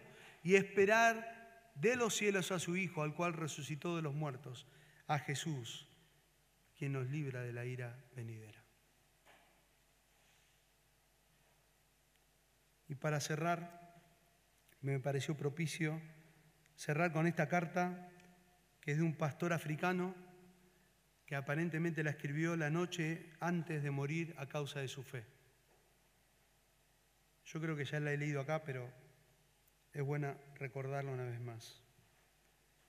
y 0.44 0.56
esperar 0.56 1.72
de 1.76 1.96
los 1.96 2.16
cielos 2.16 2.52
a 2.52 2.60
su 2.60 2.76
Hijo, 2.76 3.04
al 3.04 3.14
cual 3.14 3.34
resucitó 3.34 3.96
de 3.96 4.02
los 4.02 4.14
muertos, 4.14 4.68
a 5.08 5.18
Jesús, 5.20 5.88
quien 6.78 6.94
nos 6.94 7.10
libra 7.10 7.42
de 7.42 7.54
la 7.54 7.66
ira 7.66 7.98
venidera. 8.16 8.61
Y 12.92 12.96
para 12.96 13.22
cerrar, 13.22 14.04
me 14.82 15.00
pareció 15.00 15.38
propicio 15.38 16.02
cerrar 16.76 17.14
con 17.14 17.26
esta 17.26 17.48
carta 17.48 18.12
que 18.82 18.92
es 18.92 18.98
de 18.98 19.04
un 19.04 19.16
pastor 19.16 19.54
africano 19.54 20.14
que 21.26 21.38
aparentemente 21.38 22.04
la 22.04 22.10
escribió 22.10 22.58
la 22.58 22.70
noche 22.70 23.32
antes 23.40 23.82
de 23.82 23.92
morir 23.92 24.36
a 24.38 24.48
causa 24.48 24.82
de 24.82 24.90
su 24.90 25.04
fe. 25.04 25.24
Yo 27.46 27.62
creo 27.62 27.78
que 27.78 27.86
ya 27.86 28.02
la 28.02 28.12
he 28.12 28.18
leído 28.18 28.42
acá, 28.42 28.66
pero 28.66 28.92
es 29.94 30.04
buena 30.04 30.36
recordarla 30.56 31.14
una 31.14 31.24
vez 31.24 31.40
más. 31.40 31.82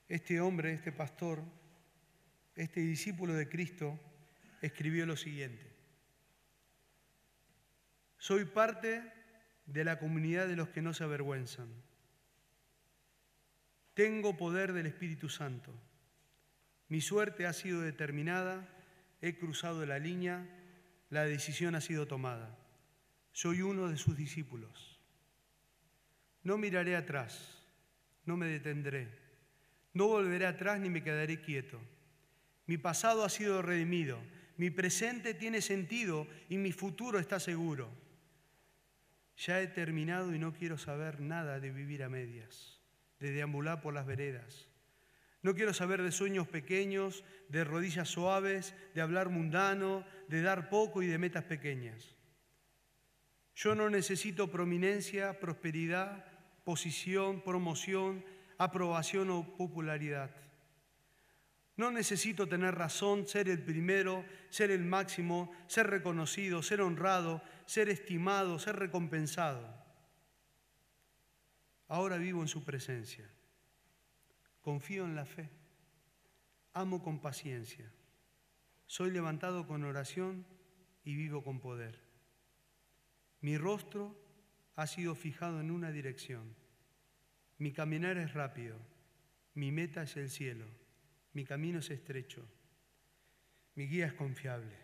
Este 0.09 0.41
hombre, 0.41 0.73
este 0.73 0.91
pastor, 0.91 1.45
este 2.57 2.81
discípulo 2.81 3.35
de 3.35 3.49
Cristo, 3.49 4.01
escribió 4.63 5.07
lo 5.07 5.17
siguiente. 5.17 5.73
Soy 8.19 8.47
parte 8.47 9.22
de 9.67 9.85
la 9.85 9.99
comunidad 9.99 10.49
de 10.49 10.57
los 10.57 10.69
que 10.69 10.83
no 10.83 10.95
se 10.95 11.05
avergüenzan. 11.05 11.69
Tengo 13.95 14.37
poder 14.37 14.73
del 14.73 14.87
Espíritu 14.87 15.29
Santo. 15.29 15.73
Mi 16.89 17.01
suerte 17.01 17.47
ha 17.47 17.53
sido 17.53 17.81
determinada, 17.81 18.69
he 19.21 19.37
cruzado 19.37 19.85
la 19.87 19.99
línea, 19.99 20.47
la 21.11 21.25
decisión 21.25 21.75
ha 21.75 21.81
sido 21.81 22.07
tomada. 22.07 22.59
Soy 23.33 23.63
uno 23.63 23.89
de 23.89 23.97
sus 23.97 24.17
discípulos. 24.17 24.99
No 26.43 26.59
miraré 26.59 26.97
atrás, 26.97 27.63
no 28.25 28.37
me 28.37 28.47
detendré, 28.47 29.09
no 29.95 30.09
volveré 30.09 30.47
atrás 30.47 30.81
ni 30.81 30.91
me 30.91 31.03
quedaré 31.03 31.41
quieto. 31.41 31.79
Mi 32.67 32.79
pasado 32.79 33.25
ha 33.25 33.29
sido 33.29 33.63
redimido, 33.63 34.19
mi 34.57 34.71
presente 34.71 35.35
tiene 35.35 35.61
sentido 35.61 36.27
y 36.49 36.57
mi 36.57 36.73
futuro 36.73 37.19
está 37.19 37.39
seguro. 37.41 37.91
Ya 39.37 39.61
he 39.61 39.67
terminado 39.67 40.35
y 40.35 40.39
no 40.39 40.53
quiero 40.53 40.79
saber 40.79 41.21
nada 41.21 41.59
de 41.61 41.71
vivir 41.71 42.03
a 42.03 42.09
medias, 42.09 42.81
de 43.19 43.33
deambular 43.33 43.81
por 43.81 43.95
las 43.95 44.07
veredas. 44.07 44.69
No 45.43 45.55
quiero 45.55 45.75
saber 45.75 46.03
de 46.03 46.13
sueños 46.13 46.47
pequeños, 46.47 47.25
de 47.49 47.65
rodillas 47.65 48.09
suaves, 48.09 48.75
de 48.95 49.01
hablar 49.01 49.29
mundano, 49.29 50.05
de 50.29 50.41
dar 50.43 50.69
poco 50.69 51.03
y 51.03 51.07
de 51.09 51.19
metas 51.19 51.45
pequeñas. 51.45 52.17
Yo 53.55 53.75
no 53.75 53.91
necesito 53.91 54.51
prominencia, 54.51 55.41
prosperidad, 55.41 56.25
posición, 56.65 57.43
promoción, 57.43 58.25
aprobación 58.57 59.31
o 59.31 59.57
popularidad. 59.57 60.31
No 61.77 61.91
necesito 61.91 62.47
tener 62.47 62.75
razón, 62.75 63.27
ser 63.27 63.49
el 63.49 63.63
primero, 63.63 64.25
ser 64.51 64.71
el 64.71 64.85
máximo, 64.85 65.53
ser 65.67 65.89
reconocido, 65.89 66.63
ser 66.63 66.81
honrado, 66.81 67.43
ser 67.73 67.89
estimado, 67.89 68.59
ser 68.59 68.77
recompensado. 68.77 69.67
Ahora 71.89 72.19
vivo 72.19 72.43
en 72.43 72.49
su 72.49 72.65
presencia. 72.65 73.27
Confío 74.61 75.07
en 75.07 75.17
la 75.17 75.25
fe. 75.25 75.49
Amo 76.75 77.03
con 77.03 77.23
paciencia. 77.23 77.91
Soy 78.85 79.11
levantado 79.11 79.67
con 79.67 79.85
oración 79.85 80.45
y 81.03 81.17
vivo 81.17 81.43
con 81.43 81.61
poder. 81.61 81.99
Mi 83.41 83.57
rostro 83.57 84.23
ha 84.77 84.87
sido 84.87 85.15
fijado 85.15 85.59
en 85.59 85.71
una 85.71 85.91
dirección. 85.91 86.55
Mi 87.57 87.73
caminar 87.73 88.19
es 88.19 88.35
rápido. 88.35 88.77
Mi 89.55 89.73
meta 89.73 90.03
es 90.03 90.19
el 90.19 90.29
cielo. 90.29 90.67
Mi 91.33 91.47
camino 91.47 91.79
es 91.79 91.89
estrecho. 91.89 92.47
Mi 93.77 93.87
guía 93.87 94.05
es 94.05 94.13
confiable. 94.13 94.77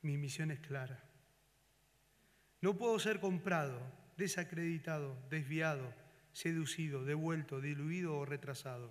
Mi 0.00 0.16
misión 0.16 0.50
es 0.50 0.60
clara. 0.60 1.07
No 2.60 2.76
puedo 2.76 2.98
ser 2.98 3.20
comprado, 3.20 3.80
desacreditado, 4.16 5.16
desviado, 5.30 5.94
seducido, 6.32 7.04
devuelto, 7.04 7.60
diluido 7.60 8.16
o 8.16 8.24
retrasado. 8.24 8.90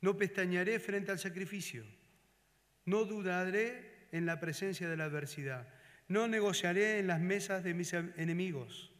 No 0.00 0.16
pestañearé 0.16 0.78
frente 0.80 1.12
al 1.12 1.18
sacrificio. 1.18 1.84
No 2.84 3.04
dudaré 3.04 4.08
en 4.12 4.26
la 4.26 4.40
presencia 4.40 4.88
de 4.88 4.96
la 4.96 5.04
adversidad. 5.04 5.68
No 6.08 6.28
negociaré 6.28 6.98
en 6.98 7.06
las 7.06 7.20
mesas 7.20 7.64
de 7.64 7.74
mis 7.74 7.92
enemigos. 7.92 8.92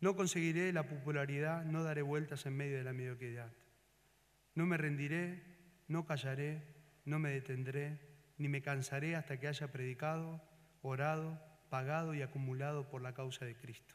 No 0.00 0.14
conseguiré 0.14 0.72
la 0.72 0.86
popularidad, 0.86 1.64
no 1.64 1.82
daré 1.82 2.02
vueltas 2.02 2.46
en 2.46 2.56
medio 2.56 2.76
de 2.76 2.84
la 2.84 2.92
mediocridad. 2.92 3.50
No 4.54 4.66
me 4.66 4.76
rendiré, 4.76 5.42
no 5.88 6.04
callaré, 6.04 6.62
no 7.04 7.18
me 7.18 7.30
detendré, 7.30 8.00
ni 8.36 8.48
me 8.48 8.62
cansaré 8.62 9.16
hasta 9.16 9.40
que 9.40 9.48
haya 9.48 9.72
predicado, 9.72 10.42
orado, 10.82 11.40
pagado 11.68 12.14
y 12.14 12.22
acumulado 12.22 12.88
por 12.88 13.02
la 13.02 13.14
causa 13.14 13.44
de 13.44 13.56
Cristo. 13.56 13.94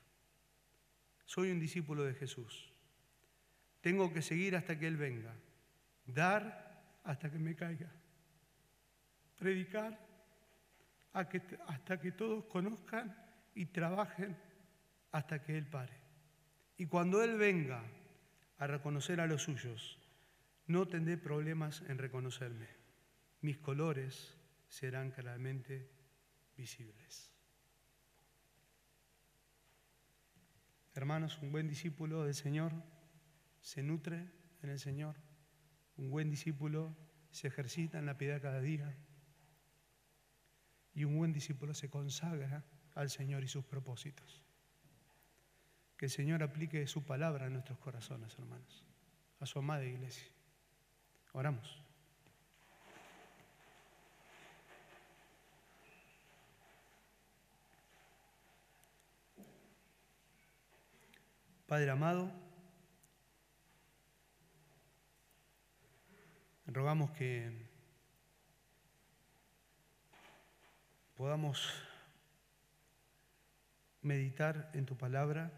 Soy 1.26 1.52
un 1.52 1.60
discípulo 1.60 2.04
de 2.04 2.14
Jesús. 2.14 2.74
Tengo 3.82 4.14
que 4.14 4.22
seguir 4.22 4.56
hasta 4.56 4.78
que 4.78 4.88
Él 4.88 4.98
venga, 4.98 5.34
dar 6.06 7.00
hasta 7.04 7.32
que 7.32 7.40
me 7.40 7.56
caiga, 7.56 7.92
predicar 9.38 10.00
hasta 11.14 12.00
que 12.00 12.12
todos 12.12 12.46
conozcan 12.46 13.16
y 13.56 13.66
trabajen 13.66 14.38
hasta 15.12 15.42
que 15.42 15.58
Él 15.58 15.66
pare. 15.66 15.94
Y 16.78 16.86
cuando 16.86 17.24
Él 17.24 17.38
venga 17.38 17.84
a 18.58 18.68
reconocer 18.68 19.20
a 19.20 19.28
los 19.28 19.44
suyos, 19.44 20.00
no 20.68 20.88
tendré 20.88 21.18
problemas 21.18 21.82
en 21.88 21.98
reconocerme. 21.98 22.68
Mis 23.42 23.58
colores 23.58 24.38
serán 24.68 25.12
claramente 25.12 25.90
visibles. 26.56 27.31
Hermanos, 30.94 31.40
un 31.42 31.52
buen 31.52 31.68
discípulo 31.68 32.26
del 32.26 32.36
Señor 32.36 32.74
se 33.62 33.82
nutre 33.82 34.30
en 34.62 34.70
el 34.70 34.80
Señor. 34.80 35.16
Un 35.96 36.10
buen 36.10 36.30
discípulo 36.30 36.96
se 37.32 37.48
ejercita 37.48 37.98
en 37.98 38.06
la 38.06 38.18
piedad 38.18 38.42
cada 38.42 38.60
día. 38.60 38.94
Y 40.94 41.06
un 41.06 41.18
buen 41.18 41.32
discípulo 41.32 41.74
se 41.74 41.90
consagra 41.90 42.66
al 42.96 43.10
Señor 43.10 43.44
y 43.44 43.48
sus 43.48 43.64
propósitos. 43.64 44.44
Que 45.96 46.06
el 46.06 46.12
Señor 46.12 46.44
aplique 46.44 46.86
su 46.88 47.06
palabra 47.06 47.46
en 47.46 47.54
nuestros 47.54 47.80
corazones, 47.80 48.38
hermanos, 48.38 48.86
a 49.40 49.46
su 49.46 49.60
amada 49.60 49.86
iglesia. 49.86 50.28
Oramos. 51.32 51.81
Padre 61.72 61.90
amado, 61.90 62.30
rogamos 66.66 67.12
que 67.12 67.50
podamos 71.16 71.82
meditar 74.02 74.70
en 74.74 74.86
tu 74.86 74.98
palabra 74.98 75.54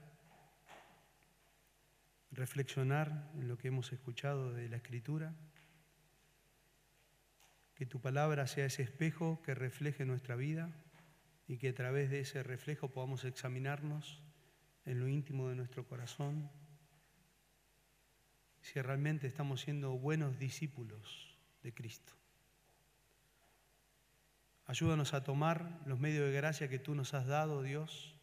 reflexionar 2.30 3.32
en 3.34 3.48
lo 3.48 3.58
que 3.58 3.70
hemos 3.70 3.92
escuchado 3.92 4.54
de 4.54 4.70
la 4.70 4.76
Escritura 4.76 5.34
que 7.74 7.88
tu 7.88 8.02
palabra 8.02 8.46
sea 8.46 8.68
ese 8.68 8.84
espejo 8.84 9.42
que 9.42 9.56
refleje 9.56 10.06
nuestra 10.06 10.36
vida 10.36 10.70
y 11.48 11.58
que 11.58 11.70
a 11.70 11.74
través 11.74 12.12
de 12.12 12.20
ese 12.20 12.44
reflejo 12.44 12.90
podamos 12.90 13.26
examinarnos 13.26 14.22
en 14.86 15.00
lo 15.00 15.08
íntimo 15.08 15.50
de 15.50 15.56
nuestro 15.56 15.86
corazón 15.88 16.50
si 18.62 18.82
realmente 18.82 19.28
estamos 19.28 19.62
siendo 19.62 19.92
buenos 19.92 20.40
discípulos 20.40 21.38
de 21.64 21.74
Cristo. 21.74 22.14
Ayúdanos 24.66 25.14
a 25.14 25.24
tomar 25.24 25.82
los 25.86 26.00
medios 26.00 26.26
de 26.26 26.34
gracia 26.34 26.70
que 26.70 26.80
tú 26.80 26.96
nos 26.96 27.14
has 27.14 27.26
dado, 27.26 27.62
Dios, 27.62 28.16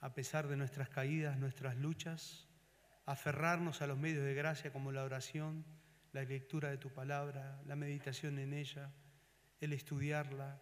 a 0.00 0.12
pesar 0.12 0.46
de 0.48 0.56
nuestras 0.56 0.90
caídas, 0.90 1.38
nuestras 1.38 1.76
luchas, 1.76 2.46
aferrarnos 3.06 3.80
a 3.80 3.86
los 3.86 3.98
medios 3.98 4.24
de 4.24 4.34
gracia 4.34 4.72
como 4.72 4.92
la 4.92 5.04
oración, 5.04 5.64
la 6.12 6.22
lectura 6.22 6.68
de 6.68 6.76
tu 6.76 6.90
palabra, 6.90 7.62
la 7.66 7.76
meditación 7.76 8.38
en 8.38 8.52
ella, 8.52 8.92
el 9.60 9.72
estudiarla, 9.72 10.60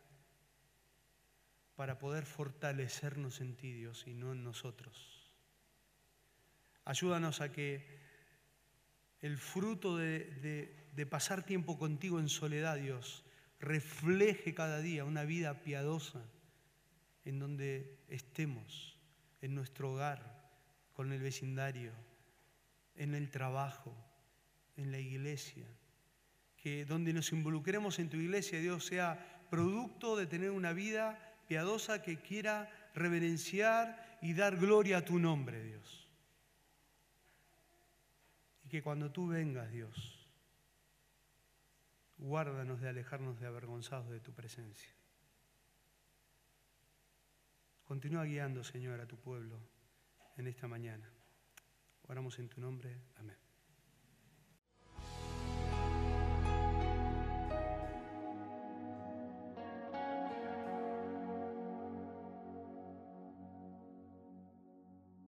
para 1.79 1.97
poder 2.01 2.26
fortalecernos 2.26 3.41
en 3.41 3.55
ti, 3.55 3.72
Dios, 3.72 4.03
y 4.09 4.12
no 4.12 4.33
en 4.33 4.43
nosotros. 4.43 5.31
Ayúdanos 6.85 7.41
a 7.41 7.53
que 7.53 7.87
el 9.20 9.39
fruto 9.39 9.97
de, 9.97 11.07
pasar 11.09 11.45
tiempo 11.45 11.79
contigo 11.79 12.18
en 12.18 12.29
soledad, 12.29 12.79
Dios, 12.79 13.24
refleje 13.61 14.55
cada 14.55 14.81
día 14.81 15.05
una 15.05 15.22
vida 15.22 15.62
piadosa 15.62 16.20
en 17.24 17.39
donde 17.39 18.01
estemos, 18.09 18.99
en 19.41 19.55
nuestro 19.55 19.93
hogar, 19.93 20.51
con 20.95 21.12
el 21.12 21.22
vecindario, 21.22 21.93
en 22.97 23.14
el 23.14 23.31
trabajo, 23.31 23.95
en 24.76 24.91
la 24.91 24.99
iglesia. 24.99 25.68
Que 26.57 26.85
donde 26.85 27.12
nos 27.12 27.31
involucremos 27.31 28.01
en 28.01 28.11
tu 28.11 28.16
iglesia, 28.16 28.59
Dios, 28.59 28.85
sea 28.85 29.47
producto 29.49 30.16
de 30.16 30.26
tener 30.26 30.51
una 30.51 30.72
vida 30.72 31.24
piadosa 31.49 32.03
que 32.03 32.20
quiera 32.20 32.70
reverenciar 32.94 34.18
y 34.20 34.34
dar 34.34 34.57
gloria 34.57 34.99
a 34.99 35.05
tu 35.05 35.18
nombre, 35.18 35.62
Dios. 35.62 36.07
Y 38.64 38.68
que 38.68 38.82
cuando 38.82 39.11
tú 39.11 39.28
vengas, 39.28 39.72
Dios, 39.72 40.28
guárdanos 42.18 42.80
de 42.80 42.88
alejarnos 42.90 43.40
de 43.40 43.46
avergonzados 43.46 44.11
de 44.11 44.20
tu 44.20 44.32
presencia. 44.32 44.92
Continúa 47.84 48.24
guiando, 48.24 48.62
Señor, 48.62 49.01
a 49.01 49.07
tu 49.07 49.16
pueblo 49.16 49.59
en 50.36 50.46
esta 50.46 50.68
mañana. 50.68 51.11
Oramos 52.07 52.38
en 52.38 52.51
tu 52.51 52.61
nombre. 52.61 53.01
Amén. 53.16 53.47